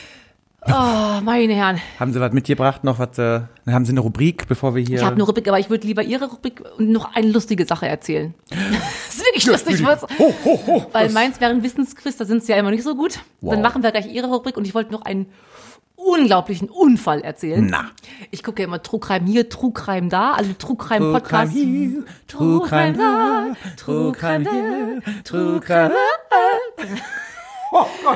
Oh, 0.64 1.20
meine 1.24 1.54
Herren. 1.54 1.80
Haben 1.98 2.12
Sie 2.12 2.20
was 2.20 2.32
mitgebracht 2.32 2.84
noch? 2.84 3.00
Was, 3.00 3.18
äh, 3.18 3.40
haben 3.66 3.84
Sie 3.84 3.90
eine 3.90 3.98
Rubrik, 4.00 4.46
bevor 4.46 4.76
wir 4.76 4.82
hier... 4.84 4.98
Ich 4.98 5.04
habe 5.04 5.14
eine 5.16 5.24
Rubrik, 5.24 5.48
aber 5.48 5.58
ich 5.58 5.68
würde 5.70 5.84
lieber 5.88 6.04
Ihre 6.04 6.26
Rubrik 6.30 6.62
und 6.78 6.90
noch 6.90 7.12
eine 7.16 7.26
lustige 7.28 7.64
Sache 7.66 7.88
erzählen. 7.88 8.32
das 8.48 8.58
ist 9.16 9.24
wirklich 9.24 9.46
lustig, 9.46 9.84
was, 9.84 10.02
Ho, 10.02 10.34
ho, 10.44 10.60
ho. 10.66 10.86
weil 10.92 11.10
meins 11.10 11.40
wäre 11.40 11.50
ein 11.50 11.64
Wissensquiz, 11.64 12.16
da 12.16 12.24
sind 12.24 12.44
Sie 12.44 12.52
ja 12.52 12.58
immer 12.58 12.70
nicht 12.70 12.84
so 12.84 12.94
gut. 12.94 13.18
Wow. 13.40 13.54
Dann 13.54 13.62
machen 13.62 13.82
wir 13.82 13.90
gleich 13.90 14.06
Ihre 14.06 14.28
Rubrik 14.28 14.56
und 14.56 14.64
ich 14.64 14.72
wollte 14.74 14.92
noch 14.92 15.02
einen 15.02 15.26
unglaublichen 16.04 16.68
Unfall 16.68 17.20
erzählen. 17.20 17.66
Na. 17.66 17.90
Ich 18.30 18.42
gucke 18.42 18.62
ja 18.62 18.68
immer 18.68 18.82
True 18.82 19.00
Crime 19.00 19.26
hier, 19.26 19.48
True 19.48 19.72
Crime 19.72 20.08
da, 20.08 20.32
alle 20.32 20.56
True 20.58 20.76
Crime 20.76 21.12
Podcasts. 21.12 21.54
Crime 22.66 22.92
da, 22.96 23.56
True 23.76 24.12
Crime 24.12 24.50
hier, 24.50 25.22
True 25.24 25.60
Crime 25.60 25.92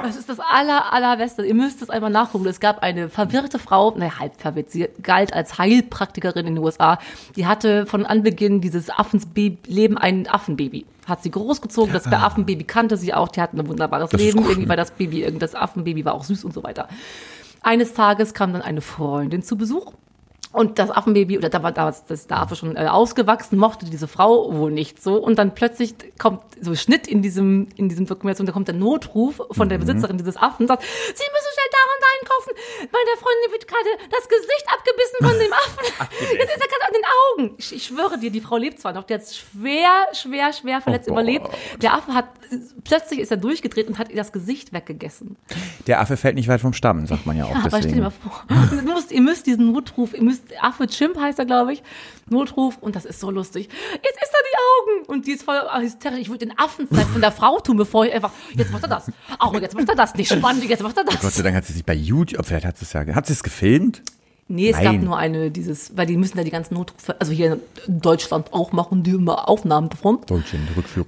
Das 0.03 0.17
ist 0.17 0.29
das 0.29 0.39
aller, 0.39 0.93
allerbeste. 0.93 1.45
Ihr 1.45 1.55
müsst 1.55 1.81
es 1.81 1.89
einmal 1.89 2.11
nachgucken. 2.11 2.47
Es 2.47 2.61
gab 2.61 2.83
eine 2.83 3.09
verwirrte 3.09 3.59
Frau, 3.59 3.95
naja, 3.97 4.19
halb 4.19 4.37
verwirrt, 4.37 4.71
sie 4.71 4.89
galt 5.03 5.33
als 5.33 5.59
Heilpraktikerin 5.59 6.47
in 6.47 6.55
den 6.57 6.65
USA. 6.65 6.99
Die 7.37 7.47
hatte 7.47 7.87
von 7.87 8.05
Anbeginn 8.05 8.61
dieses 8.61 8.91
Affenleben 8.91 9.97
ein 9.97 10.29
Affenbaby. 10.29 10.85
Hat 11.07 11.23
sie 11.23 11.31
großgezogen, 11.31 11.93
das 11.93 12.05
bei 12.11 12.19
Affenbaby 12.19 12.65
kannte 12.65 12.97
sie 12.97 13.15
auch, 13.15 13.29
die 13.29 13.41
hatten 13.41 13.59
ein 13.61 13.69
wunderbares 13.69 14.11
Das 14.11 14.21
Leben. 14.21 14.41
Irgendwie 14.41 14.69
war 14.69 14.77
das 14.77 14.91
Baby, 14.91 15.27
das 15.39 15.55
Affenbaby 15.55 16.05
war 16.05 16.15
auch 16.15 16.25
süß 16.25 16.45
und 16.45 16.53
so 16.53 16.63
weiter. 16.65 16.89
Eines 17.67 17.95
Tages 17.95 18.33
kam 18.33 18.53
dann 18.53 18.63
eine 18.63 18.81
Freundin 18.81 19.43
zu 19.43 19.57
Besuch 19.57 19.93
und 20.53 20.79
das 20.79 20.93
Affenbaby, 20.93 21.37
oder 21.37 21.49
da 21.49 21.65
war 21.65 21.73
damals 21.73 22.05
das 22.05 22.29
der 22.29 22.39
Affe 22.39 22.55
schon 22.55 22.77
äh, 22.77 22.87
ausgewachsen, 22.87 23.59
mochte 23.59 23.87
diese 23.87 24.07
Frau 24.07 24.55
wohl 24.55 24.71
nicht 24.71 25.03
so. 25.03 25.17
Und 25.17 25.41
dann 25.41 25.53
plötzlich 25.53 25.97
kommt 26.17 26.43
so 26.61 26.77
Schnitt 26.77 27.09
in 27.09 27.23
diesem, 27.23 27.67
in 27.75 27.89
diesem 27.89 28.07
Dokumentation, 28.07 28.47
da 28.47 28.53
kommt 28.53 28.69
der 28.69 28.77
Notruf 28.77 29.43
von 29.51 29.67
Mhm. 29.67 29.71
der 29.71 29.79
Besitzerin 29.79 30.17
dieses 30.17 30.37
Affen 30.37 30.63
und 30.63 30.69
sagt, 30.69 30.85
Sie 30.85 31.25
müssen 31.35 31.46
weil 32.47 33.05
der 33.07 33.17
Freundin 33.21 33.53
wird 33.53 33.67
gerade 33.69 33.91
das 34.11 34.29
Gesicht 34.29 34.67
abgebissen 34.73 35.19
von 35.21 35.39
dem 35.39 35.53
Affen. 35.53 36.17
Jetzt 36.39 36.55
ist 36.57 36.61
er 36.61 36.69
gerade 36.69 36.87
an 36.87 36.93
den 36.93 37.05
Augen. 37.49 37.55
Ich, 37.59 37.75
ich 37.75 37.85
schwöre 37.85 38.19
dir, 38.19 38.31
die 38.31 38.41
Frau 38.41 38.57
lebt 38.57 38.81
zwar 38.81 38.93
noch, 38.93 39.05
die 39.05 39.15
hat 39.15 39.23
schwer, 39.27 40.07
schwer, 40.13 40.53
schwer 40.53 40.81
verletzt 40.81 41.09
Oh 41.09 41.13
überlebt. 41.13 41.45
Gott. 41.47 41.83
Der 41.83 41.95
Affe 41.95 42.15
hat, 42.15 42.27
plötzlich 42.85 43.21
ist 43.21 43.31
er 43.31 43.37
durchgedreht 43.37 43.89
und 43.89 43.99
hat 43.99 44.11
ihr 44.11 44.17
das 44.17 44.33
Gesicht 44.33 44.73
weggegessen. 44.73 45.37
Der 45.87 46.01
Affe 46.01 46.17
fällt 46.17 46.35
nicht 46.37 46.49
weit 46.49 46.61
vom 46.61 46.73
Stamm, 46.73 47.07
sagt 47.07 47.27
man 47.27 47.37
ja 47.37 47.45
auch. 47.45 47.51
Ja, 47.51 47.57
aber 47.65 47.79
stell 47.79 47.93
dir 47.93 48.03
mal 48.03 48.11
vor, 48.11 48.45
ihr 48.73 48.83
müsst, 48.83 49.13
ihr 49.13 49.21
müsst 49.23 49.47
diesen 49.47 49.73
Notruf, 49.73 50.15
ihr 50.15 50.23
müsst, 50.23 50.43
Affe 50.61 50.87
Chimp 50.87 51.19
heißt 51.19 51.39
er, 51.39 51.45
glaube 51.45 51.73
ich, 51.73 51.83
Notruf, 52.29 52.79
und 52.81 52.97
das 52.97 53.05
ist 53.05 53.21
so 53.21 53.31
lustig. 53.31 53.69
Jetzt 53.93 54.23
ist 54.23 54.33
er 54.33 54.41
die 54.43 54.57
Augen! 54.57 55.07
Und 55.07 55.27
die 55.27 55.33
ist 55.33 55.45
voll 55.45 55.61
hysterisch. 55.81 56.21
Ich 56.23 56.29
würde 56.29 56.47
den 56.47 56.59
Affenzeit 56.59 57.07
von 57.07 57.21
der 57.21 57.31
Frau 57.31 57.61
tun, 57.61 57.77
bevor 57.77 58.05
ich 58.05 58.13
einfach, 58.13 58.33
jetzt 58.55 58.73
macht 58.73 58.83
er 58.83 58.89
das. 58.89 59.11
Auch 59.39 59.55
jetzt 59.61 59.75
macht 59.77 59.89
er 59.89 59.95
das. 59.95 60.15
Nicht 60.15 60.33
spannend, 60.33 60.65
jetzt 60.65 60.83
macht 60.83 60.97
er 60.97 61.05
Gott 61.05 61.23
das. 61.23 61.35
sei 61.37 61.43
Dank 61.45 61.55
hat 61.57 61.65
sie 61.65 61.73
sich 61.73 61.85
bei 61.85 61.95
YouTube, 61.95 62.36
vielleicht 62.45 62.67
hat 62.67 62.77
sie 62.79 62.85
es 62.85 62.93
ja, 62.93 63.07
hat 63.15 63.27
sie 63.27 63.33
es 63.33 63.43
gefilmt? 63.43 64.03
Nee, 64.49 64.71
es 64.71 64.77
Nein. 64.77 64.85
gab 64.85 65.03
nur 65.03 65.19
eine, 65.19 65.51
dieses, 65.51 65.97
weil 65.97 66.07
die 66.07 66.17
müssen 66.17 66.39
ja 66.39 66.45
die 66.45 66.53
ganzen 66.53 66.75
Notrufe, 66.75 67.21
also 67.21 67.33
hier 67.33 67.59
in 67.89 68.01
Deutschland 68.01 68.53
auch 68.53 68.71
machen, 68.71 69.03
die 69.03 69.11
immer 69.11 69.49
Aufnahmen 69.49 69.89
davon. 69.89 70.21
Deutsche 70.27 70.57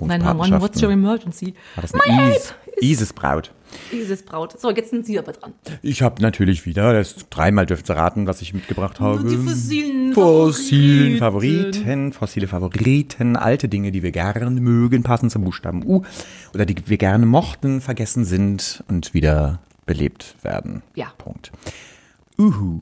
Nein, 0.00 0.22
Mann, 0.22 0.60
what's 0.60 0.82
your 0.82 0.90
emergency? 0.90 1.54
War 1.76 1.82
das 1.82 1.92
My 1.92 2.00
eine 2.04 2.22
help! 2.32 2.36
Is 2.36 2.54
Isis-Braut? 2.80 3.52
Dieses 3.92 4.22
Braut. 4.22 4.58
So, 4.58 4.70
jetzt 4.70 4.90
sind 4.90 5.04
Sie 5.04 5.18
aber 5.18 5.32
dran. 5.32 5.52
Ich 5.82 6.02
habe 6.02 6.22
natürlich 6.22 6.64
wieder, 6.64 6.92
das 6.94 7.16
dreimal 7.28 7.66
dürft 7.66 7.90
ihr 7.90 7.96
raten, 7.96 8.26
was 8.26 8.40
ich 8.40 8.54
mitgebracht 8.54 8.98
habe. 8.98 9.28
Die 9.28 9.36
fossilen 9.36 10.12
Fossilen 10.14 11.18
Favoriten. 11.18 11.72
Favoriten, 11.74 12.12
fossile 12.12 12.48
Favoriten, 12.48 13.36
alte 13.36 13.68
Dinge, 13.68 13.92
die 13.92 14.02
wir 14.02 14.10
gerne 14.10 14.50
mögen, 14.50 15.02
passend 15.02 15.32
zum 15.32 15.44
Buchstaben 15.44 15.84
U 15.84 16.02
oder 16.54 16.66
die 16.66 16.76
wir 16.86 16.98
gerne 16.98 17.26
mochten, 17.26 17.80
vergessen 17.80 18.24
sind 18.24 18.82
und 18.88 19.12
wieder 19.12 19.60
belebt 19.88 20.36
werden. 20.42 20.82
Ja. 20.94 21.06
Punkt. 21.18 21.50
Uhu. 22.38 22.80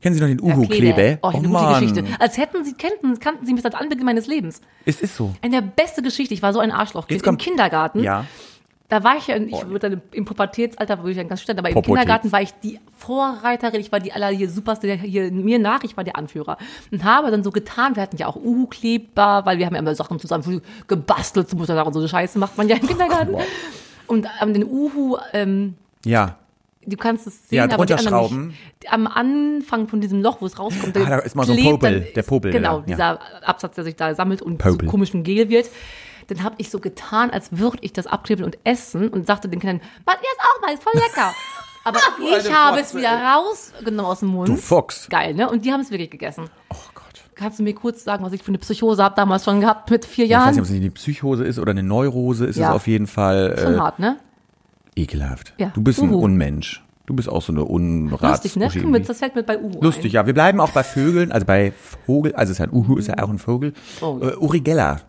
Kennen 0.00 0.14
Sie 0.14 0.20
noch 0.20 0.28
den 0.28 0.38
Ja, 0.38 0.56
Uhu-Klebe? 0.56 1.18
Oh, 1.22 1.26
eine 1.28 1.48
gute 1.48 1.66
Geschichte. 1.80 2.04
Als 2.20 2.38
hätten 2.38 2.64
Sie, 2.64 2.72
kannten, 2.74 3.18
kannten 3.18 3.44
Sie 3.44 3.52
mich 3.52 3.62
seit 3.62 3.74
Anbeginn 3.74 4.04
meines 4.06 4.26
Lebens. 4.28 4.60
Es 4.86 5.00
ist 5.02 5.16
so. 5.16 5.34
Eine 5.42 5.60
der 5.60 5.66
beste 5.66 6.02
Geschichte. 6.02 6.32
Ich 6.32 6.40
war 6.42 6.52
so 6.52 6.60
ein 6.60 6.70
Arschloch. 6.70 7.06
Jetzt 7.10 7.20
Im 7.22 7.24
kommt- 7.24 7.42
Kindergarten. 7.42 8.02
Ja. 8.02 8.24
Da 8.90 9.04
war 9.04 9.18
ich 9.18 9.26
ja, 9.26 9.36
ich 9.36 9.66
würde 9.68 9.90
dann 9.90 10.00
im 10.12 10.24
Pubertätsalter, 10.24 10.98
würde 11.00 11.10
ich 11.10 11.16
dann 11.18 11.28
ganz 11.28 11.42
stellen, 11.42 11.58
aber 11.58 11.68
im. 11.68 11.82
Kindergarten 11.82 12.32
war 12.32 12.40
ich 12.40 12.54
die 12.62 12.80
Vorreiterin, 12.96 13.80
ich 13.82 13.92
war 13.92 14.00
die 14.00 14.12
aller 14.12 14.28
hier 14.28 14.48
superste, 14.48 14.90
hier 14.94 15.30
mir 15.30 15.58
nach, 15.58 15.82
ich 15.84 15.94
war 15.98 16.04
der 16.04 16.16
Anführer. 16.16 16.56
Und 16.90 17.04
habe 17.04 17.30
dann 17.30 17.44
so 17.44 17.50
getan, 17.50 17.96
wir 17.96 18.02
hatten 18.02 18.16
ja 18.16 18.28
auch 18.28 18.36
Uhu-Kleber, 18.36 19.42
weil 19.44 19.58
wir 19.58 19.66
haben 19.66 19.74
ja 19.74 19.80
immer 19.80 19.94
Sachen 19.94 20.18
zusammen 20.18 20.62
gebastelt, 20.86 21.50
zum 21.50 21.58
Muttertag 21.58 21.86
und 21.86 21.92
so 21.92 21.98
eine 21.98 22.08
Scheiße 22.08 22.38
macht 22.38 22.56
man 22.56 22.66
ja 22.66 22.76
im 22.76 22.86
Kindergarten. 22.86 23.32
wow. 23.32 23.44
Und 24.06 24.26
ähm, 24.40 24.54
den 24.54 24.64
Uhu, 24.64 25.18
ähm, 25.34 25.74
Ja. 26.04 26.36
du 26.86 26.96
kannst 26.96 27.26
es 27.26 27.48
sehen, 27.48 27.56
Ja, 27.58 27.64
aber 27.64 27.84
die 27.86 27.92
anderen 27.94 28.08
schrauben. 28.08 28.46
nicht. 28.48 28.92
Am 28.92 29.06
Anfang 29.06 29.88
von 29.88 30.00
diesem 30.00 30.22
Loch, 30.22 30.40
wo 30.40 30.46
es 30.46 30.58
rauskommt, 30.58 30.96
Ah, 30.96 31.04
da 31.04 31.18
ist 31.18 31.36
mal 31.36 31.44
so 31.46 31.52
ein 31.52 31.62
Popel, 31.62 32.00
der 32.14 32.22
Popel, 32.22 32.50
Genau, 32.52 32.78
ja. 32.78 32.84
dieser 32.86 33.18
Absatz, 33.46 33.74
der 33.74 33.84
sich 33.84 33.96
da 33.96 34.14
sammelt 34.14 34.40
und 34.42 34.58
Popel. 34.58 34.86
so 34.86 34.90
komisch 34.90 35.12
ein 35.14 35.22
Gel 35.22 35.48
wird. 35.50 35.68
Dann 36.28 36.42
habe 36.42 36.54
ich 36.58 36.70
so 36.70 36.78
getan, 36.78 37.30
als 37.30 37.48
würde 37.58 37.78
ich 37.82 37.92
das 37.94 38.06
abkleben 38.06 38.44
und 38.44 38.58
essen 38.64 39.08
und 39.08 39.26
sagte 39.26 39.48
den 39.48 39.60
Kindern, 39.60 39.80
was 40.04 40.16
jetzt 40.16 40.40
auch 40.40 40.60
mal, 40.62 40.72
ist 40.74 40.82
voll 40.82 40.92
lecker. 40.94 41.32
Aber 41.84 41.98
ich 42.38 42.52
habe 42.52 42.80
es 42.80 42.94
wieder 42.94 43.10
rausgenommen 43.10 44.04
aus 44.10 44.20
dem 44.20 44.28
Mund. 44.28 44.48
Du 44.48 44.56
Fuchs. 44.56 45.08
Geil, 45.08 45.32
ne? 45.34 45.48
Und 45.48 45.64
die 45.64 45.72
haben 45.72 45.80
es 45.80 45.90
wirklich 45.90 46.10
gegessen. 46.10 46.50
Oh 46.70 46.76
Gott. 46.94 47.04
Kannst 47.34 47.58
du 47.60 47.62
mir 47.62 47.72
kurz 47.74 48.04
sagen, 48.04 48.24
was 48.24 48.32
ich 48.34 48.42
für 48.42 48.48
eine 48.48 48.58
Psychose 48.58 49.02
habe 49.02 49.14
damals 49.14 49.44
schon 49.44 49.60
gehabt 49.60 49.90
mit 49.90 50.04
vier 50.04 50.24
Ich 50.26 50.30
weiß 50.30 50.32
Jahren? 50.32 50.50
nicht, 50.50 50.58
ob 50.58 50.64
es 50.66 50.70
eine 50.72 50.90
Psychose 50.90 51.44
ist 51.44 51.58
oder 51.58 51.70
eine 51.70 51.82
Neurose, 51.82 52.44
ist 52.46 52.56
Ja. 52.56 52.70
es 52.70 52.74
auf 52.76 52.86
jeden 52.88 53.06
Fall 53.06 53.56
schon 53.58 53.74
äh, 53.76 53.78
hart, 53.78 53.98
ne? 54.00 54.18
Ekelhaft. 54.98 55.54
Ja. 55.58 55.70
Du 55.74 55.82
bist 55.82 56.00
ein 56.02 56.10
Uhu. 56.10 56.18
Unmensch. 56.24 56.82
Du 57.06 57.14
bist 57.14 57.28
auch 57.28 57.40
so 57.40 57.52
eine 57.52 57.64
Unrats. 57.64 58.44
Lustig, 58.44 58.56
ne? 58.56 58.68
Komm, 58.82 59.02
Das 59.02 59.18
fällt 59.18 59.34
mir 59.34 59.42
bei 59.42 59.58
Uhu 59.58 59.80
Lustig, 59.80 60.12
ein. 60.12 60.14
ja. 60.22 60.26
Wir 60.26 60.34
bleiben 60.34 60.60
auch 60.60 60.70
bei 60.72 60.82
Vögeln, 60.82 61.32
also 61.32 61.46
bei 61.46 61.72
Vogel, 62.04 62.34
also 62.34 62.50
es 62.50 62.56
ist 62.56 62.58
ja 62.58 62.66
ein 62.66 62.72
Uhu, 62.76 62.96
ist 62.98 63.08
ja 63.08 63.14
auch 63.22 63.30
ein 63.30 63.38
Vogel. 63.38 63.72
Oh. 64.02 64.18
Äh, 64.20 64.34
Urigella. 64.36 65.00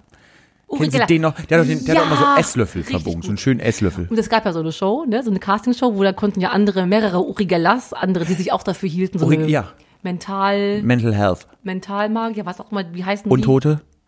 Kennen 0.71 0.91
Sie 0.91 0.99
den 0.99 1.23
noch? 1.23 1.34
Der 1.34 1.58
hat 1.60 1.65
doch, 1.65 1.69
den, 1.69 1.84
der 1.84 1.95
hat 1.95 2.02
doch 2.04 2.08
immer 2.12 2.21
Ja, 2.21 2.34
so 2.36 2.39
Esslöffel 2.41 2.84
verbogen, 2.84 3.21
so 3.23 3.30
einen 3.30 3.38
schönen 3.39 3.60
Esslöffel. 3.60 4.08
Und 4.08 4.19
es 4.19 4.30
gab 4.30 4.45
ja 4.45 4.54
so 4.54 4.60
eine 4.60 4.71
Show, 4.71 5.04
ne, 5.10 5.23
so 5.23 5.32
eine 5.32 5.39
Castingshow, 5.39 5.95
wo 5.95 6.04
da 6.04 6.13
konnten 6.13 6.39
ja 6.41 6.49
andere, 6.52 6.86
mehrere 6.86 7.25
Urigellas, 7.25 7.91
andere, 7.91 8.23
die 8.25 8.36
sich 8.36 8.52
auch 8.54 8.62
dafür 8.62 8.88
hielten, 8.88 9.17
so 9.17 9.25
Uri- 9.25 9.47
ja. 9.47 9.69
Mental, 10.04 10.82
Mental 10.84 11.13
Health. 11.13 11.47
Mentalmagier, 11.63 12.45
was 12.45 12.60
auch 12.62 12.71
immer, 12.71 12.84
wie 12.93 13.04
heißen 13.04 13.30
Untote? 13.32 13.82
die? 13.82 13.98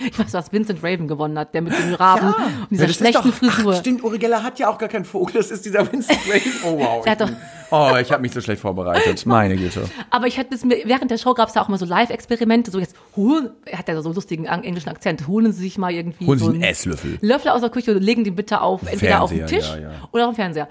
Ich 0.00 0.18
weiß, 0.18 0.32
was 0.32 0.52
Vincent 0.52 0.82
Raven 0.82 1.08
gewonnen 1.08 1.38
hat, 1.38 1.54
der 1.54 1.62
mit 1.62 1.72
dem 1.72 1.94
Raben 1.94 2.28
und 2.28 2.70
dieser 2.70 2.88
schlechten 2.88 3.28
doch- 3.30 3.34
Frisur. 3.34 3.74
Ach, 3.74 3.80
stimmt, 3.80 4.04
Urigella 4.04 4.42
hat 4.42 4.58
ja 4.58 4.68
auch 4.70 4.78
gar 4.78 4.88
keinen 4.88 5.04
Vogel, 5.04 5.34
das 5.34 5.50
ist 5.50 5.64
dieser 5.64 5.90
Vincent 5.90 6.18
Raven. 6.28 6.52
Oh 6.64 6.78
wow. 6.78 7.04
Ich 7.06 7.16
bin- 7.18 7.36
oh, 7.70 7.96
ich 8.00 8.10
habe 8.12 8.22
mich 8.22 8.32
so 8.32 8.40
schlecht 8.40 8.62
vorbereitet. 8.62 9.26
Meine 9.26 9.56
Güte. 9.56 9.82
Aber 10.10 10.26
ich 10.26 10.38
hatte 10.38 10.54
es 10.54 10.64
mir, 10.64 10.78
während 10.84 11.10
der 11.10 11.18
Show 11.18 11.34
gab 11.34 11.48
es 11.48 11.54
ja 11.54 11.62
auch 11.62 11.68
mal 11.68 11.78
so 11.78 11.84
Live-Experimente, 11.84 12.70
so 12.70 12.78
jetzt 12.78 12.94
holen, 13.16 13.50
er 13.64 13.78
hat 13.78 13.88
ja 13.88 14.00
so 14.00 14.08
einen 14.08 14.14
lustigen 14.14 14.44
englischen 14.46 14.88
Akzent, 14.88 15.26
holen 15.26 15.52
Sie 15.52 15.62
sich 15.62 15.78
mal 15.78 15.92
irgendwie 15.92 16.26
Holen 16.26 16.38
Sie 16.38 16.44
so 16.44 16.50
einen 16.52 16.62
Esslöffel. 16.62 17.18
Löffel 17.20 17.50
aus 17.50 17.60
der 17.60 17.70
Küche 17.70 17.94
und 17.94 18.02
legen 18.02 18.24
den 18.24 18.36
bitte 18.36 18.60
auf, 18.60 18.82
entweder 18.90 19.20
auf 19.22 19.30
den 19.30 19.40
Fernseher, 19.40 19.60
Tisch 19.60 19.70
ja, 19.70 19.78
ja. 19.90 20.08
oder 20.12 20.24
auf 20.28 20.30
den 20.32 20.36
Fernseher. 20.36 20.68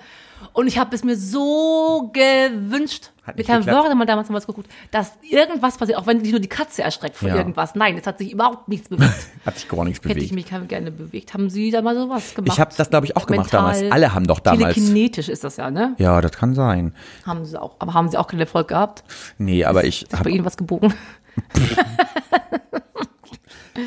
Und 0.54 0.68
ich 0.68 0.78
habe 0.80 0.96
es 0.96 1.04
mir 1.04 1.16
so 1.16 2.10
gewünscht, 2.14 3.12
Hat 3.24 3.36
mit 3.36 3.40
nicht 3.40 3.50
Herrn 3.50 3.60
geklappt. 3.62 3.84
Wördemann 3.84 4.08
damals 4.08 4.30
noch 4.30 4.36
was 4.36 4.48
geguckt, 4.48 4.70
dass 4.92 5.14
irgendwas 5.30 5.78
passiert, 5.78 5.98
auch 6.00 6.08
wenn 6.08 6.22
dich 6.24 6.32
nur 6.32 6.40
die 6.40 6.48
Katze 6.48 6.82
erschreckt 6.84 7.16
vor 7.16 7.30
Ja. 7.30 7.36
irgendwas. 7.36 7.76
Nein, 7.76 7.96
es 7.98 8.08
hat 8.08 8.18
sich 8.18 8.32
überhaupt 8.32 8.68
nichts 8.68 8.90
bewegt. 8.90 9.14
Hat 9.46 9.58
sich 9.58 9.68
gar 9.68 9.84
nichts 9.84 10.04
Hätte 10.04 10.20
ich 10.20 10.30
bewegt. 10.32 10.52
mich 10.52 10.68
gerne 10.70 10.92
bewegt. 10.92 11.34
Haben 11.34 11.50
Sie 11.50 11.70
da 11.72 11.82
mal 11.84 11.96
sowas 11.96 12.34
gemacht? 12.34 12.54
Ich 12.54 12.60
habe 12.60 12.74
das, 12.76 12.90
glaube 12.90 13.06
ich, 13.06 13.16
auch 13.16 13.28
gemacht 13.28 13.52
Mental, 13.52 13.74
damals. 13.74 13.92
Alle 13.92 14.14
haben 14.14 14.26
doch 14.26 14.40
damals. 14.40 14.74
Telekinetisch 14.76 15.30
ist 15.30 15.44
das 15.44 15.58
ja, 15.58 15.70
ne? 15.70 15.94
Ja, 16.00 16.20
das 16.22 16.32
kann 16.32 16.56
sein. 16.56 16.94
Haben 17.26 17.46
Sie 17.46 17.60
auch. 17.62 17.76
Aber 17.80 17.94
haben 17.94 18.10
Sie 18.10 18.18
auch 18.18 18.28
keinen 18.28 18.40
Erfolg 18.40 18.70
gehabt? 18.70 19.04
Nee, 19.38 19.64
aber 19.66 19.84
ich 19.84 20.04
Ist 20.04 20.12
bei 20.12 20.18
habe 20.20 20.32
Ihnen 20.32 20.46
was 20.46 20.58
gebogen? 20.58 20.94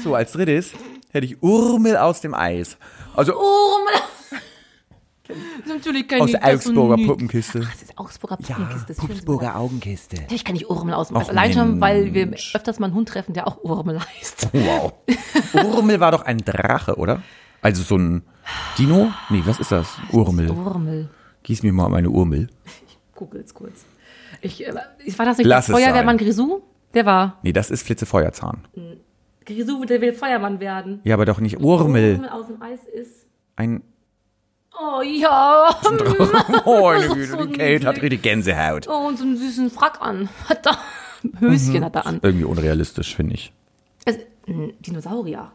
so 0.04 0.14
als 0.14 0.32
drittes 0.32 0.70
hätte 1.10 1.26
ich 1.26 1.42
Urmel 1.42 1.96
aus 1.96 2.20
dem 2.20 2.34
Eis. 2.34 2.76
Also 3.16 3.32
Oh, 3.36 3.76
Natürlich 5.66 6.08
kann 6.08 6.22
Aus 6.22 6.30
ich 6.30 6.36
das 6.38 6.66
Augsburger 6.66 6.96
nicht. 6.96 7.06
Puppenkiste. 7.08 7.60
Ach, 7.64 7.72
das 7.72 7.82
ist 7.82 7.98
Augsburger 7.98 8.36
Puppenkiste. 8.36 8.86
das 8.88 8.90
ist 8.90 9.00
schön 9.00 9.08
Pupsburger 9.08 9.56
Augenkiste. 9.56 10.16
Natürlich 10.16 10.44
kann 10.44 10.56
ich 10.56 10.68
Urmel 10.68 10.94
aus 10.94 11.08
dem 11.08 11.16
Och, 11.16 11.22
Eis. 11.22 11.28
Allein 11.30 11.52
schon, 11.52 11.80
weil 11.80 12.14
wir 12.14 12.32
öfters 12.54 12.78
mal 12.78 12.86
einen 12.86 12.94
Hund 12.94 13.08
treffen, 13.08 13.32
der 13.32 13.46
auch 13.46 13.62
Urmel 13.62 14.00
heißt. 14.00 14.48
Wow. 14.52 14.92
Urmel 15.76 16.00
war 16.00 16.12
doch 16.12 16.22
ein 16.22 16.38
Drache, 16.38 16.96
oder? 16.96 17.22
Also 17.62 17.82
so 17.82 17.96
ein 17.96 18.22
Dino? 18.78 19.12
Nee, 19.28 19.42
was 19.44 19.60
ist 19.60 19.72
das? 19.72 19.88
Urmel. 20.12 20.50
Urmel. 20.50 21.08
Gieß 21.42 21.62
mir 21.62 21.72
mal 21.72 21.88
meine 21.88 22.10
Urmel. 22.10 22.48
Googles 23.14 23.54
kurz. 23.54 23.84
Ich, 24.40 24.66
äh, 24.66 24.72
ich 25.04 25.18
war 25.18 25.26
das 25.26 25.38
nicht 25.38 25.46
Lass 25.46 25.66
der 25.66 25.76
es 25.76 25.82
Feuerwehrmann 25.82 26.18
sein. 26.18 26.26
Grisou? 26.26 26.62
Der 26.94 27.06
war. 27.06 27.38
Nee, 27.42 27.52
das 27.52 27.70
ist 27.70 27.82
Flitzefeuerzahn. 27.82 28.66
Grisou, 29.44 29.84
der 29.84 30.00
will 30.00 30.12
Feuermann 30.12 30.60
werden. 30.60 31.00
Ja, 31.04 31.14
aber 31.14 31.24
doch 31.26 31.40
nicht 31.40 31.60
Urmel. 31.60 32.14
Urmel 32.14 32.30
aus 32.30 32.46
dem 32.46 32.60
Eis 32.62 32.80
ist. 32.92 33.26
Ein. 33.56 33.82
Oh 34.82 35.02
ja. 35.02 35.74
Meine 36.64 37.08
So 37.08 37.14
Güte, 37.14 37.46
die 37.48 37.52
Kate 37.58 37.86
hat 37.86 38.00
richtig 38.02 38.22
Gänsehaut. 38.22 38.88
Oh, 38.88 39.08
und 39.08 39.18
so 39.18 39.24
einen 39.24 39.36
süßen 39.36 39.70
Frack 39.70 40.00
an. 40.00 40.28
Hat 40.48 40.66
er. 40.66 40.78
Höschen 41.38 41.84
hat 41.84 41.94
er 41.96 42.06
an. 42.06 42.20
Irgendwie 42.22 42.44
unrealistisch, 42.44 43.14
finde 43.14 43.34
ich. 43.34 43.52
Also, 44.06 44.20
ein 44.48 44.72
Dinosaurier. 44.80 45.52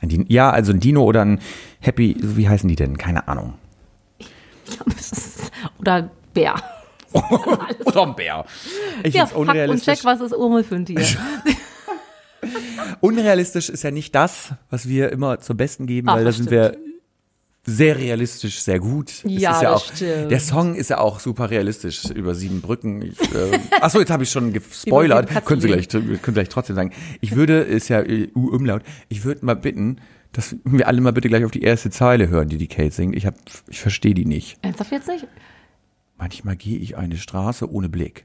Ein 0.00 0.08
Din 0.08 0.26
ja, 0.28 0.50
also 0.50 0.72
ein 0.72 0.78
Dino 0.80 1.02
oder 1.02 1.24
ein 1.24 1.40
Happy, 1.80 2.16
wie 2.20 2.48
heißen 2.48 2.68
die 2.68 2.76
denn? 2.76 2.96
Keine 2.96 3.26
Ahnung. 3.28 3.54
Oder 5.80 6.10
Bär. 6.32 6.54
Oder 7.84 8.02
ein 8.06 8.14
Bär. 8.16 8.44
Ich 9.02 9.14
Ja, 9.14 9.26
fuck 9.26 9.38
und 9.38 9.48
unrealistisch. 9.50 9.98
check, 9.98 10.04
was 10.04 10.20
ist 10.20 10.32
Urmel 10.32 10.64
für 10.64 10.76
ein 10.76 10.86
Tier. 10.86 11.04
Unrealistisch 13.00 13.68
ist 13.68 13.82
ja 13.82 13.90
nicht 13.90 14.14
das, 14.14 14.54
was 14.70 14.88
wir 14.88 15.12
immer 15.12 15.38
zum 15.40 15.56
Besten 15.56 15.86
geben, 15.86 16.08
Ach, 16.08 16.16
weil 16.16 16.24
da 16.24 16.32
sind 16.32 16.50
wir 16.50 16.76
sehr 17.64 17.96
realistisch, 17.96 18.60
sehr 18.60 18.80
gut. 18.80 19.22
Ja, 19.24 19.56
ist 19.56 19.62
ja 19.62 19.72
auch, 19.74 19.84
stimmt. 19.84 20.30
Der 20.30 20.40
Song 20.40 20.74
ist 20.74 20.90
ja 20.90 20.98
auch 20.98 21.20
super 21.20 21.50
realistisch 21.50 22.06
über 22.06 22.34
sieben 22.34 22.60
Brücken. 22.60 23.02
Ich, 23.02 23.20
äh, 23.34 23.58
achso, 23.80 24.00
jetzt 24.00 24.10
habe 24.10 24.24
ich 24.24 24.30
schon 24.30 24.52
gespoilert. 24.52 25.44
Können 25.44 25.60
Sie 25.60 25.68
gleich, 25.68 25.88
können 25.88 26.20
Sie 26.20 26.32
gleich 26.32 26.48
trotzdem 26.48 26.74
sagen. 26.74 26.92
Ich 27.20 27.36
würde, 27.36 27.60
ist 27.60 27.88
ja 27.88 28.00
äh, 28.00 28.30
U-Umlaut, 28.34 28.82
ich 29.08 29.24
würde 29.24 29.44
mal 29.46 29.54
bitten, 29.54 30.00
dass 30.32 30.56
wir 30.64 30.88
alle 30.88 31.00
mal 31.00 31.12
bitte 31.12 31.28
gleich 31.28 31.44
auf 31.44 31.50
die 31.50 31.62
erste 31.62 31.90
Zeile 31.90 32.28
hören, 32.28 32.48
die 32.48 32.58
die 32.58 32.68
Kate 32.68 32.90
singt. 32.90 33.14
Ich, 33.14 33.26
hab, 33.26 33.36
ich 33.68 33.80
verstehe 33.80 34.14
die 34.14 34.24
nicht. 34.24 34.58
Ernsthaft 34.62 34.90
jetzt 34.90 35.08
nicht? 35.08 35.26
Manchmal 36.18 36.56
gehe 36.56 36.78
ich 36.78 36.96
eine 36.96 37.16
Straße 37.16 37.70
ohne 37.70 37.88
Blick. 37.88 38.24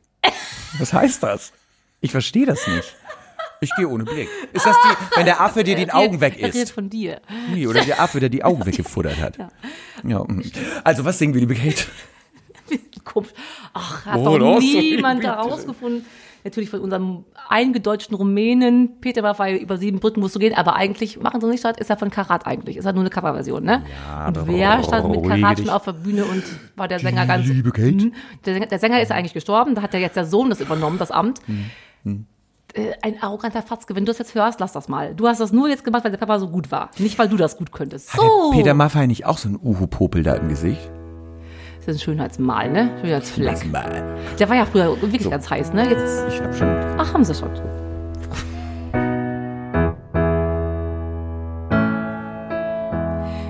Was 0.80 0.94
heißt 0.94 1.22
das? 1.22 1.52
Ich 2.00 2.12
verstehe 2.12 2.46
das 2.46 2.66
nicht. 2.68 2.96
Ich 3.60 3.76
gehe 3.76 3.88
ohne 3.88 4.04
Blick. 4.04 4.30
Ist 4.54 4.66
das 4.66 4.76
die, 4.76 5.18
wenn 5.18 5.26
der 5.26 5.42
Affe 5.42 5.64
dir 5.64 5.76
die 5.76 5.92
Augen 5.92 6.22
weg 6.22 6.38
isst? 6.40 6.72
von 6.72 6.90
dir. 6.90 7.22
Nee, 7.54 7.68
oder 7.68 7.82
der 7.84 8.00
Affe, 8.02 8.20
der 8.20 8.30
die 8.30 8.44
Augen 8.44 8.66
weggefuttert 8.66 9.20
hat. 9.20 9.38
Ja. 10.04 10.24
mm. 10.24 10.42
Also, 10.84 11.06
was 11.06 11.18
singen 11.18 11.34
wir, 11.34 11.42
liebe 11.42 11.56
Kate? 11.56 11.86
Ach, 13.74 14.06
hat 14.06 14.18
Oh, 14.20 14.38
doch 14.38 14.60
niemand 14.60 15.26
rausgefufen. 15.26 16.06
Natürlich 16.44 16.70
von 16.70 16.80
unserem 16.80 17.26
eingedeutschten 17.50 18.16
Rumänen. 18.16 19.02
Peter 19.02 19.22
war 19.24 19.34
bei 19.34 19.58
über 19.58 19.78
sieben 19.78 20.00
Brücken 20.00 20.22
musst 20.22 20.36
du 20.36 20.40
gehen, 20.40 20.54
aber 20.54 20.76
eigentlich, 20.76 21.20
machen 21.20 21.42
Sie 21.42 21.48
nicht 21.48 21.60
statt, 21.60 21.80
ist 21.80 21.90
er 21.90 21.98
von 21.98 22.10
Karat 22.10 22.46
eigentlich. 22.46 22.78
Ist 22.78 22.86
er 22.86 22.94
nur 22.94 23.02
eine 23.02 23.10
Coverversion, 23.10 23.64
ne? 23.64 23.84
Ja, 24.08 24.28
und 24.28 24.48
wer 24.48 24.84
stand 24.84 25.10
mit 25.10 25.24
Karat 25.28 25.58
dich. 25.58 25.66
schon 25.66 25.74
auf 25.74 25.84
der 25.84 25.94
Bühne 25.94 26.24
und 26.26 26.44
war 26.76 26.88
der 26.88 27.00
Sänger 27.00 27.26
ganz. 27.26 27.48
liebe 27.48 27.72
Kate. 27.72 27.92
Mhm. 27.92 28.14
Der, 28.46 28.54
Sänger, 28.54 28.66
der 28.68 28.80
Sänger 28.80 29.02
ist 29.02 29.12
eigentlich 29.12 29.34
gestorben, 29.34 29.76
da 29.76 29.82
hat 29.82 29.94
ja 29.94 30.00
jetzt 30.00 30.16
der 30.16 30.26
Sohn 30.26 30.50
das 30.50 30.62
übernommen, 30.62 30.98
das 31.00 31.12
Amt. 31.12 31.42
Äh, 32.74 32.92
Ein 33.02 33.22
arroganter 33.22 33.62
Fatzke. 33.62 33.96
Wenn 33.96 34.06
du 34.06 34.10
das 34.12 34.20
jetzt 34.20 34.36
hörst, 34.36 34.60
lass 34.60 34.72
das 34.74 34.88
mal. 34.88 35.16
Du 35.16 35.28
hast 35.28 35.40
das 35.40 35.52
nur 35.52 35.70
jetzt 35.70 35.84
gemacht, 35.84 36.04
weil 36.04 36.12
der 36.12 36.18
Papa 36.18 36.40
so 36.40 36.50
gut 36.50 36.72
war. 36.72 36.90
Nicht, 36.98 37.18
weil 37.18 37.30
du 37.30 37.38
das 37.38 37.58
gut 37.58 37.72
könntest. 37.72 38.14
Hat 38.14 38.20
So. 38.22 38.52
der 38.52 38.58
Peter 38.58 38.74
Maffay 38.74 39.08
nicht 39.08 39.26
auch 39.26 39.38
so 39.38 39.48
einen 39.50 39.60
Uhu-Popel 39.64 40.24
da 40.24 40.36
im 40.36 40.50
Gesicht? 40.50 40.90
Das 41.86 41.96
ist 41.96 42.02
ein 42.02 42.04
Schönheitsmal, 42.04 42.70
ne? 42.70 42.92
Schönheitsfleck. 43.02 43.72
Mann. 43.72 43.90
Der 44.38 44.50
war 44.50 44.56
ja 44.58 44.66
früher 44.66 45.02
wirklich 45.02 45.30
ganz 45.30 45.50
heiß, 45.50 45.72
ne? 45.74 45.90
Jetzt, 45.90 46.26
Ich 46.34 46.42
hab 46.42 46.54
schon. 46.54 46.68
ach, 46.98 47.14
haben 47.14 47.24
sie 47.24 47.34
schon. 47.34 47.50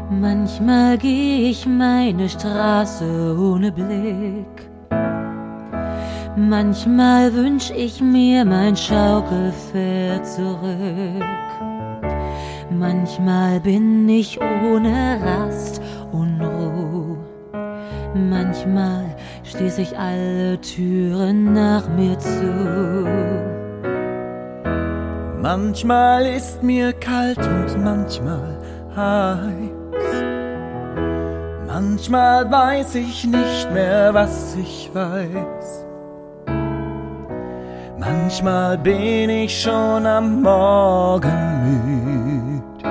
Manchmal 0.09 0.97
gehe 0.97 1.49
ich 1.49 1.65
meine 1.65 2.29
Straße 2.29 3.35
ohne 3.39 3.71
Blick. 3.71 4.66
Manchmal 6.39 7.33
wünsch 7.33 7.71
ich 7.71 7.99
mir 7.99 8.45
mein 8.45 8.77
Schaukelpferd 8.77 10.23
zurück. 10.23 11.25
Manchmal 12.69 13.59
bin 13.59 14.07
ich 14.07 14.39
ohne 14.39 15.19
Rast 15.25 15.81
und 16.11 16.39
Ruhe. 16.39 17.17
Manchmal 18.13 19.15
schließe 19.45 19.81
ich 19.81 19.97
alle 19.97 20.61
Türen 20.61 21.53
nach 21.53 21.89
mir 21.89 22.19
zu. 22.19 23.07
Manchmal 25.41 26.27
ist 26.27 26.61
mir 26.61 26.93
kalt 26.93 27.39
und 27.39 27.83
manchmal 27.83 28.59
heiß. 28.95 30.23
Manchmal 31.65 32.51
weiß 32.51 32.93
ich 32.93 33.25
nicht 33.25 33.71
mehr, 33.73 34.13
was 34.13 34.55
ich 34.55 34.91
weiß. 34.93 35.86
Manchmal 38.09 38.77
bin 38.77 39.29
ich 39.29 39.61
schon 39.61 40.05
am 40.05 40.41
Morgen 40.41 41.39
müd. 41.65 42.85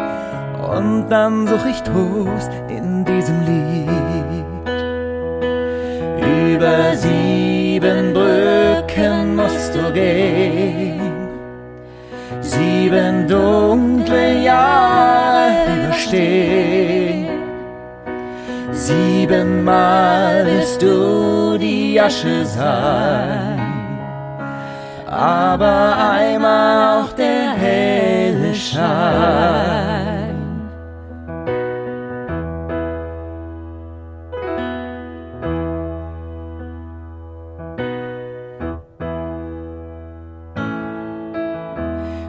Und 0.76 1.08
dann 1.08 1.46
such 1.46 1.64
ich 1.70 1.82
Trost 1.82 2.50
in 2.68 3.02
diesem 3.02 3.40
Lied. 3.46 4.44
Über 6.52 6.94
sieben 6.94 8.12
Brücken 8.12 9.36
musst 9.36 9.74
du 9.74 9.90
gehen. 9.92 11.00
Sieben 12.42 13.26
dunkle 13.26 14.42
Jahre 14.42 15.86
überstehen. 15.86 17.28
Siebenmal 18.72 20.44
wirst 20.46 20.82
du 20.82 21.56
die 21.56 21.98
Asche 21.98 22.44
sein. 22.44 23.45
Aber 25.06 25.96
einmal 25.96 27.00
auch 27.00 27.12
der 27.12 27.52
helle 27.52 28.52
Schein. 28.54 29.86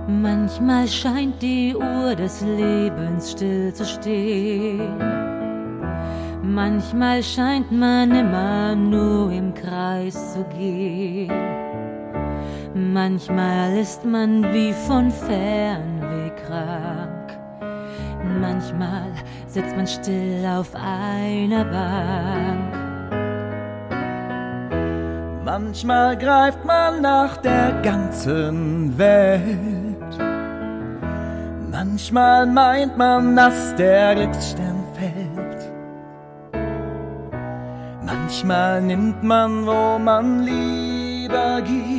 Manchmal 0.07 0.87
scheint 0.87 1.41
die 1.41 1.75
Uhr 1.75 2.15
des 2.15 2.41
Lebens 2.41 3.31
still 3.31 3.73
zu 3.73 3.85
stehen. 3.85 4.97
Manchmal 6.43 7.23
scheint 7.23 7.71
man 7.71 8.11
immer 8.11 8.75
nur 8.75 9.31
im 9.31 9.53
Kreis 9.53 10.33
zu 10.33 10.43
gehen. 10.57 11.56
Manchmal 12.77 13.75
ist 13.75 14.05
man 14.05 14.53
wie 14.53 14.71
von 14.71 15.09
Fernweh 15.09 16.29
krank. 16.45 17.35
Manchmal 18.39 19.11
sitzt 19.47 19.75
man 19.75 19.87
still 19.87 20.45
auf 20.45 20.69
einer 20.75 21.65
Bank. 21.65 22.73
Manchmal 25.43 26.17
greift 26.17 26.63
man 26.65 27.01
nach 27.01 27.37
der 27.37 27.81
ganzen 27.81 28.95
Welt. 28.95 30.19
Manchmal 31.71 32.45
meint 32.45 32.95
man, 32.95 33.35
dass 33.35 33.75
der 33.75 34.13
Glücksstern 34.13 34.83
fällt. 34.93 35.71
Manchmal 38.05 38.83
nimmt 38.83 39.23
man, 39.23 39.65
wo 39.65 39.97
man 39.97 40.43
lieber 40.43 41.61
gibt. 41.61 41.96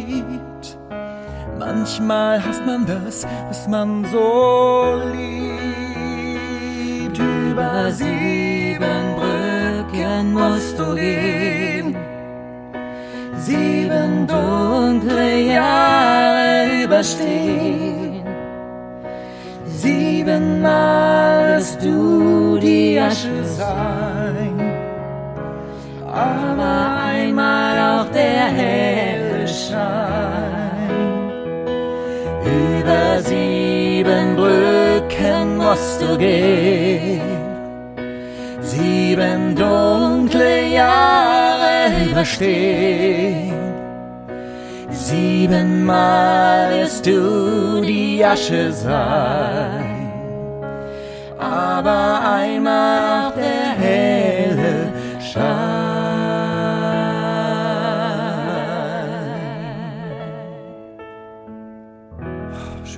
Manchmal 1.70 2.42
hasst 2.42 2.64
man 2.64 2.87
das, 2.87 3.26
was 3.48 3.68
man 3.68 4.02
so 4.07 5.02
liebt. 5.12 5.28
Über 7.18 7.90
sieben 7.92 9.04
Brücken 9.18 10.33
musst 10.33 10.78
du 10.78 10.94
gehen. 10.94 11.94
Sieben 13.37 14.26
dunkle 14.26 15.40
Jahre 15.57 16.85
überstehen. 16.85 18.24
Siebenmal 19.66 21.59
wirst 21.59 21.85
du 21.85 22.59
die 22.59 22.98
Asche 22.98 23.44
sein. 23.44 24.59
Aber 26.07 27.02
einmal 27.12 28.00
auch 28.00 28.09
der 28.11 28.46
helle 28.59 29.46
Schein. 29.46 30.38
Über 32.48 33.20
sieben 33.22 34.37
Brücken 34.37 35.56
musst 35.56 36.00
du 36.02 36.16
gehen. 36.16 37.38
sieben 38.61 39.54
dunkle 39.54 40.66
Jahre 40.68 42.08
überstehen. 42.11 43.52
Siebenmal 44.90 46.70
wirst 46.70 47.06
du 47.06 47.80
die 47.82 48.24
Asche 48.24 48.72
sein, 48.72 50.12
aber 51.38 52.20
einmal 52.40 53.32
der 53.32 53.67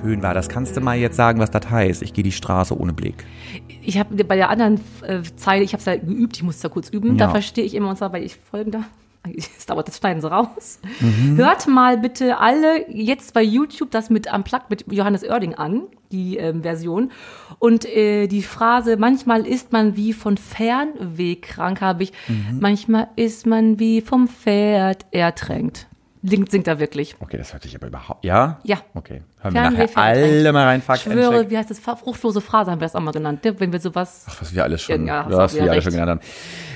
Schön 0.03 0.23
war 0.23 0.33
das. 0.33 0.49
Kannst 0.49 0.75
du 0.75 0.81
mal 0.81 0.97
jetzt 0.97 1.15
sagen, 1.15 1.39
was 1.39 1.51
das 1.51 1.69
heißt? 1.69 2.01
Ich 2.01 2.13
gehe 2.13 2.23
die 2.23 2.31
Straße 2.31 2.77
ohne 2.79 2.91
Blick. 2.93 3.23
Ich 3.83 3.99
habe 3.99 4.23
bei 4.23 4.35
der 4.35 4.49
anderen 4.49 4.79
äh, 5.03 5.21
Zeile, 5.35 5.63
ich 5.63 5.73
habe 5.73 5.79
es 5.79 5.85
ja 5.85 5.95
geübt, 5.95 6.37
ich 6.37 6.43
muss 6.43 6.59
da 6.59 6.69
kurz 6.69 6.89
üben, 6.89 7.17
Ja. 7.17 7.25
da 7.27 7.29
verstehe 7.29 7.63
ich 7.63 7.75
immer 7.75 7.89
und 7.89 7.97
zwar, 7.97 8.11
weil 8.13 8.23
ich 8.23 8.35
folgender. 8.35 8.83
Es 9.37 9.67
dauert, 9.67 9.87
das 9.87 9.99
schneiden 9.99 10.19
sie 10.19 10.31
raus. 10.31 10.79
Hört 11.35 11.67
mal 11.67 11.99
bitte 11.99 12.39
alle 12.39 12.89
jetzt 12.89 13.35
bei 13.35 13.43
YouTube 13.43 13.91
das 13.91 14.09
mit 14.09 14.33
Unplugged 14.33 14.71
mit 14.71 14.91
Johannes 14.91 15.23
Oerding 15.23 15.53
an, 15.53 15.83
die 16.11 16.37
ähm, 16.37 16.63
Version. 16.63 17.11
Und 17.59 17.85
äh, 17.85 18.25
die 18.25 18.41
Phrase, 18.41 18.97
manchmal 18.97 19.45
ist 19.45 19.71
man 19.71 19.95
wie 19.95 20.13
von 20.13 20.37
Fernweh 20.37 21.35
krank, 21.35 21.81
habe 21.81 22.01
ich. 22.01 22.13
Manchmal 22.59 23.09
ist 23.15 23.45
man 23.45 23.77
wie 23.77 24.01
vom 24.01 24.27
Pferd 24.27 25.05
ertränkt. 25.11 25.85
Singt, 26.23 26.49
singt 26.51 26.67
er 26.67 26.79
wirklich. 26.79 27.15
Okay, 27.19 27.37
das 27.37 27.53
hört 27.53 27.61
sich 27.63 27.75
aber 27.75 27.87
überhaupt. 27.87 28.25
Ja? 28.25 28.59
Ja. 28.63 28.77
Okay. 28.95 29.21
Hören 29.43 29.53
wir 29.55 29.71
nachher 29.71 29.97
alle 29.97 30.53
mal 30.53 30.65
rein. 30.65 30.79
Ich 30.79 30.85
Fuck 30.85 30.97
schwöre, 30.97 31.27
and 31.35 31.41
check. 31.43 31.49
wie 31.49 31.57
heißt 31.57 31.69
das? 31.71 31.79
Fruchtlose 31.79 32.41
Phrase 32.41 32.69
haben 32.71 32.79
wir 32.79 32.85
das 32.85 32.95
auch 32.95 33.01
mal 33.01 33.11
genannt, 33.11 33.43
ne? 33.43 33.59
wenn 33.59 33.71
wir 33.71 33.79
sowas. 33.79 34.25
was 34.39 34.53
wir 34.53 34.63
alles 34.63 34.81
schon, 34.83 35.07
Ja, 35.07 35.25
was 35.29 35.55
wir 35.55 35.63
alle 35.69 35.81
schon 35.81 35.93
genannt 35.93 36.09
haben. 36.11 36.19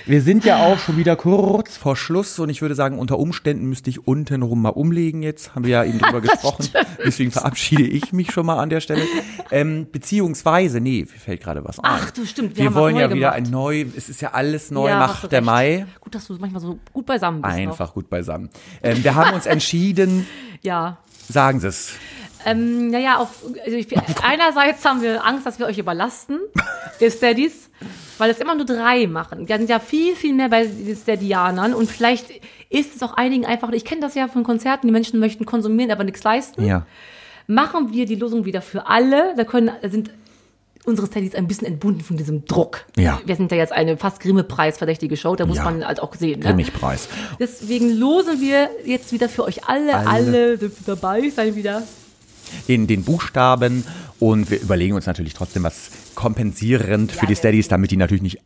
Wir 0.08 0.22
sind 0.22 0.46
ja 0.46 0.58
auch 0.64 0.78
schon 0.78 0.98
wieder 0.98 1.16
kurz 1.16 1.78
vor 1.78 1.96
Schluss 1.96 2.38
und 2.40 2.50
ich 2.50 2.62
würde 2.62 2.76
sagen, 2.76 3.00
unter 3.00 3.18
Umständen 3.18 3.66
müsste 3.66 3.90
ich 3.90 4.08
untenrum 4.08 4.62
mal 4.62 4.70
umlegen 4.70 5.24
jetzt. 5.24 5.56
Haben 5.56 5.66
wir 5.66 5.72
ja 5.72 5.84
eben 5.84 5.98
drüber 6.00 6.22
gesprochen. 6.22 6.68
Deswegen 7.04 7.32
verabschiede 7.32 7.84
ich 7.84 8.14
mich 8.14 8.32
schon 8.32 8.46
mal 8.46 8.58
an 8.60 8.70
der 8.70 8.82
Stelle. 8.82 9.02
Ähm, 9.52 9.88
beziehungsweise, 9.92 10.80
nee, 10.80 11.02
mir 11.12 11.20
fällt 11.20 11.42
gerade 11.42 11.64
was 11.66 11.80
ein. 11.80 11.86
Ach 11.92 12.12
du, 12.12 12.26
stimmt. 12.26 12.56
wir 12.58 12.68
was 12.68 12.76
wollen 12.76 12.96
ja 12.98 13.10
wieder 13.10 13.32
gemacht. 13.32 13.34
ein 13.36 13.44
neu, 13.50 13.86
es 13.96 14.10
ist 14.10 14.22
ja 14.22 14.32
alles 14.34 14.70
neu, 14.72 14.90
Ja, 14.90 15.00
macht 15.00 15.32
der 15.32 15.40
recht. 15.40 15.46
Mai. 15.46 15.86
Gut, 16.02 16.14
dass 16.16 16.28
du 16.28 16.36
manchmal 16.40 16.62
so 16.62 16.78
gut 16.94 17.06
beisammen 17.06 17.42
bist. 17.42 17.54
Einfach 17.56 17.94
gut 17.94 18.10
beisammen. 18.10 18.50
Ähm, 18.84 19.04
wir 19.04 19.16
haben 19.16 19.34
uns 19.34 19.46
entschieden, 19.46 20.20
Noch. 20.20 20.26
Ja. 20.62 20.98
sagen 21.30 21.60
Sie 21.60 21.68
es. 21.68 21.94
Ähm, 22.46 22.90
naja, 22.92 23.18
auf, 23.18 23.30
also 23.64 23.76
ich, 23.78 23.88
einerseits 24.24 24.86
haben 24.86 25.02
wir 25.02 25.26
Angst, 25.26 25.46
dass 25.46 25.60
wir 25.60 25.66
euch 25.66 25.78
überlasten, 25.78 26.40
ihr 27.00 27.12
Steadies, 27.12 27.70
weil 28.18 28.30
es 28.30 28.40
immer 28.40 28.56
nur 28.56 28.66
drei 28.66 29.08
machen. 29.08 29.48
Wir 29.48 29.58
sind 29.58 29.70
ja 29.70 29.80
viel, 29.80 30.16
viel 30.16 30.34
mehr 30.34 30.50
bei 30.50 30.66
den 30.66 30.96
Steadianern 30.96 31.74
und 31.74 31.90
vielleicht 31.90 32.28
ist 32.70 32.96
es 32.96 33.02
auch 33.04 33.14
einigen 33.14 33.46
einfach, 33.46 33.72
ich 33.72 33.84
kenne 33.86 34.02
das 34.02 34.16
ja 34.16 34.28
von 34.28 34.44
Konzerten, 34.44 34.88
die 34.88 34.94
Menschen 34.94 35.20
möchten 35.20 35.46
konsumieren, 35.46 35.92
aber 35.92 36.04
nichts 36.04 36.24
leisten. 36.24 36.64
Ja. 36.66 36.86
Machen 37.48 37.94
wir 37.94 38.06
die 38.06 38.16
Losung 38.16 38.46
wieder 38.46 38.62
für 38.62 38.88
alle. 38.88 39.34
Da 39.36 39.44
können, 39.44 39.70
da 39.82 39.90
sind 39.90 40.10
unsere 40.86 41.08
Steadies 41.08 41.36
ein 41.36 41.48
bisschen 41.48 41.68
entbunden 41.68 42.02
von 42.02 42.16
diesem 42.18 42.46
Druck. 42.46 42.86
Ja. 42.96 43.20
Wir 43.26 43.36
sind 43.36 43.52
ja 43.52 43.58
jetzt 43.58 43.72
eine 43.74 43.98
fast 43.98 44.20
Grimme-Preis 44.20 44.78
verdächtige 44.78 45.18
Show, 45.18 45.36
da 45.36 45.46
muss 45.46 45.58
Ja. 45.58 45.64
man 45.64 45.86
halt 45.86 46.00
auch 46.00 46.14
sehen. 46.16 46.40
Ne? 46.40 46.46
Grimmig-Preis. 46.46 47.08
Deswegen 47.40 47.92
losen 47.98 48.40
wir 48.40 48.70
jetzt 48.86 49.12
wieder 49.12 49.30
für 49.30 49.44
euch 49.44 49.68
alle, 49.68 49.96
alle, 49.96 50.08
Alle. 50.60 50.72
dabei 50.86 51.30
sein 51.30 51.56
wieder. 51.56 51.84
Den, 52.68 52.88
den 52.88 53.04
Buchstaben 53.04 53.86
und 54.20 54.50
wir 54.50 54.62
überlegen 54.62 54.96
uns 54.96 55.06
natürlich 55.06 55.34
trotzdem 55.34 55.64
was 55.64 55.90
kompensierend 56.16 57.12
für 57.12 57.26
die 57.26 57.36
Steadies, 57.36 57.68
damit 57.68 57.92
die 57.92 57.98
natürlich 57.98 58.22
nicht 58.24 58.40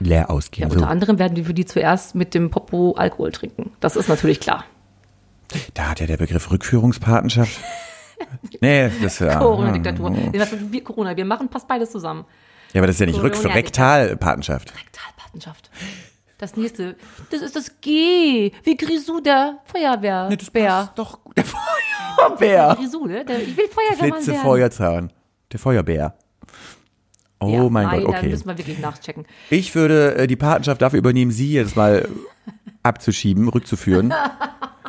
leer 0.00 0.20
Ja, 0.22 0.28
ausgehen. 0.28 0.68
unter 0.70 0.80
so. 0.80 0.86
anderem 0.86 1.18
werden 1.18 1.36
wir 1.36 1.44
für 1.44 1.54
die 1.54 1.64
zuerst 1.64 2.14
mit 2.14 2.34
dem 2.34 2.50
Popo 2.50 2.92
Alkohol 2.92 3.30
trinken. 3.32 3.70
Das 3.80 3.94
ist 3.96 4.08
natürlich 4.08 4.40
klar. 4.40 4.64
Da 5.74 5.90
hat 5.90 6.00
ja 6.00 6.06
der 6.06 6.16
Begriff 6.16 6.50
Rückführungspatenschaft. 6.50 7.60
nee, 8.60 8.90
das 9.02 9.18
ja. 9.18 9.38
Corona-Diktatur. 9.38 10.10
Nee, 10.10 10.30
was 10.40 10.50
mit 10.52 10.72
wir- 10.72 10.82
Corona, 10.84 11.16
wir 11.16 11.24
machen, 11.24 11.48
passt 11.48 11.68
beides 11.68 11.90
zusammen. 11.92 12.24
Ja, 12.72 12.80
aber 12.80 12.86
das 12.86 12.96
ist 12.96 13.00
ja 13.00 13.06
nicht 13.06 13.20
Rück 13.22 13.34
Corona- 13.34 13.54
Rektalpatenschaft. 13.54 14.72
Rektalpatenschaft. 14.74 15.70
Das 16.42 16.56
nächste, 16.56 16.96
das 17.30 17.40
ist 17.40 17.54
das 17.54 17.80
G, 17.80 18.50
wie 18.64 18.76
Grisou 18.76 19.20
der 19.20 19.60
Feuerwehrbär. 19.62 20.28
doch 20.96 21.22
gut. 21.22 21.36
Der 21.36 21.44
Feuerbär. 21.44 22.76
Grisou, 22.80 23.06
ne? 23.06 23.24
Der, 23.24 23.40
ich 23.40 23.56
will 23.56 23.68
Feuerwehrmann 23.68 24.14
Flitze 24.14 24.32
werden. 24.32 24.42
Feuerzahn. 24.42 25.12
Der 25.52 25.60
Feuerbär. 25.60 26.16
Oh 27.38 27.48
Ja, 27.48 27.68
mein 27.68 27.86
nein, 27.86 28.00
Gott, 28.02 28.14
Da 28.14 28.18
okay. 28.18 28.28
müssen 28.30 28.48
wir 28.48 28.58
wirklich 28.58 28.80
nachchecken. 28.80 29.24
Ich 29.50 29.72
würde 29.76 30.16
äh, 30.16 30.26
die 30.26 30.34
Patenschaft 30.34 30.82
dafür 30.82 30.98
übernehmen, 30.98 31.30
sie 31.30 31.52
jetzt 31.52 31.76
mal 31.76 32.08
abzuschieben, 32.82 33.48
rückzuführen. 33.48 34.12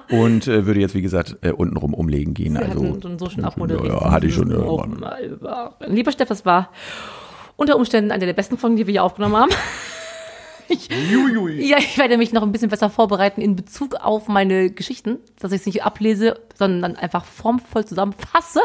Und 0.09 0.47
äh, 0.47 0.65
würde 0.65 0.79
jetzt, 0.79 0.95
wie 0.95 1.03
gesagt, 1.03 1.37
äh, 1.41 1.51
untenrum 1.51 1.93
umlegen 1.93 2.33
gehen. 2.33 2.55
Wir 2.55 2.63
also, 2.63 2.95
hatten 2.95 3.19
so 3.19 3.29
schon 3.29 3.45
abmoderiert. 3.45 3.93
Ja, 3.93 4.09
hatte 4.09 4.25
ich 4.25 4.33
schon. 4.33 4.51
Oh, 4.55 4.83
Ja, 4.83 4.87
mal 4.87 5.75
Lieber 5.85 6.11
Steff, 6.11 6.29
das 6.29 6.47
war 6.47 6.71
unter 7.57 7.75
Umständen 7.75 8.11
eine 8.11 8.25
der 8.25 8.33
besten 8.33 8.57
Folgen, 8.57 8.75
die 8.75 8.87
wir 8.87 8.91
hier 8.93 9.03
aufgenommen 9.03 9.37
haben. 9.37 9.51
Ich, 11.59 11.69
ja, 11.69 11.77
ich 11.77 11.97
werde 11.97 12.17
mich 12.17 12.33
noch 12.33 12.43
ein 12.43 12.51
bisschen 12.51 12.69
besser 12.69 12.89
vorbereiten 12.89 13.41
in 13.41 13.55
Bezug 13.55 13.95
auf 13.95 14.27
meine 14.27 14.69
Geschichten, 14.69 15.19
dass 15.39 15.51
ich 15.51 15.61
es 15.61 15.65
nicht 15.65 15.83
ablese, 15.83 16.39
sondern 16.55 16.95
einfach 16.95 17.25
formvoll 17.25 17.85
zusammenfasse. 17.85 18.61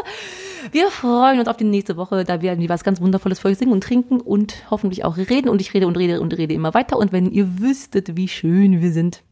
Wir 0.71 0.89
freuen 0.91 1.39
uns 1.39 1.47
auf 1.47 1.57
die 1.57 1.63
nächste 1.63 1.97
Woche. 1.97 2.23
Da 2.23 2.41
werden 2.41 2.59
wir 2.59 2.69
was 2.69 2.83
ganz 2.83 3.01
Wundervolles 3.01 3.39
für 3.39 3.47
euch 3.47 3.57
singen 3.57 3.71
und 3.71 3.83
trinken 3.83 4.19
und 4.19 4.69
hoffentlich 4.69 5.05
auch 5.05 5.17
reden. 5.17 5.49
Und 5.49 5.61
ich 5.61 5.73
rede 5.73 5.87
und 5.87 5.97
rede 5.97 6.21
und 6.21 6.37
rede 6.37 6.53
immer 6.53 6.73
weiter. 6.73 6.97
Und 6.97 7.11
wenn 7.11 7.31
ihr 7.31 7.59
wüsstet, 7.59 8.15
wie 8.17 8.27
schön 8.27 8.81
wir 8.81 8.91
sind. 8.91 9.23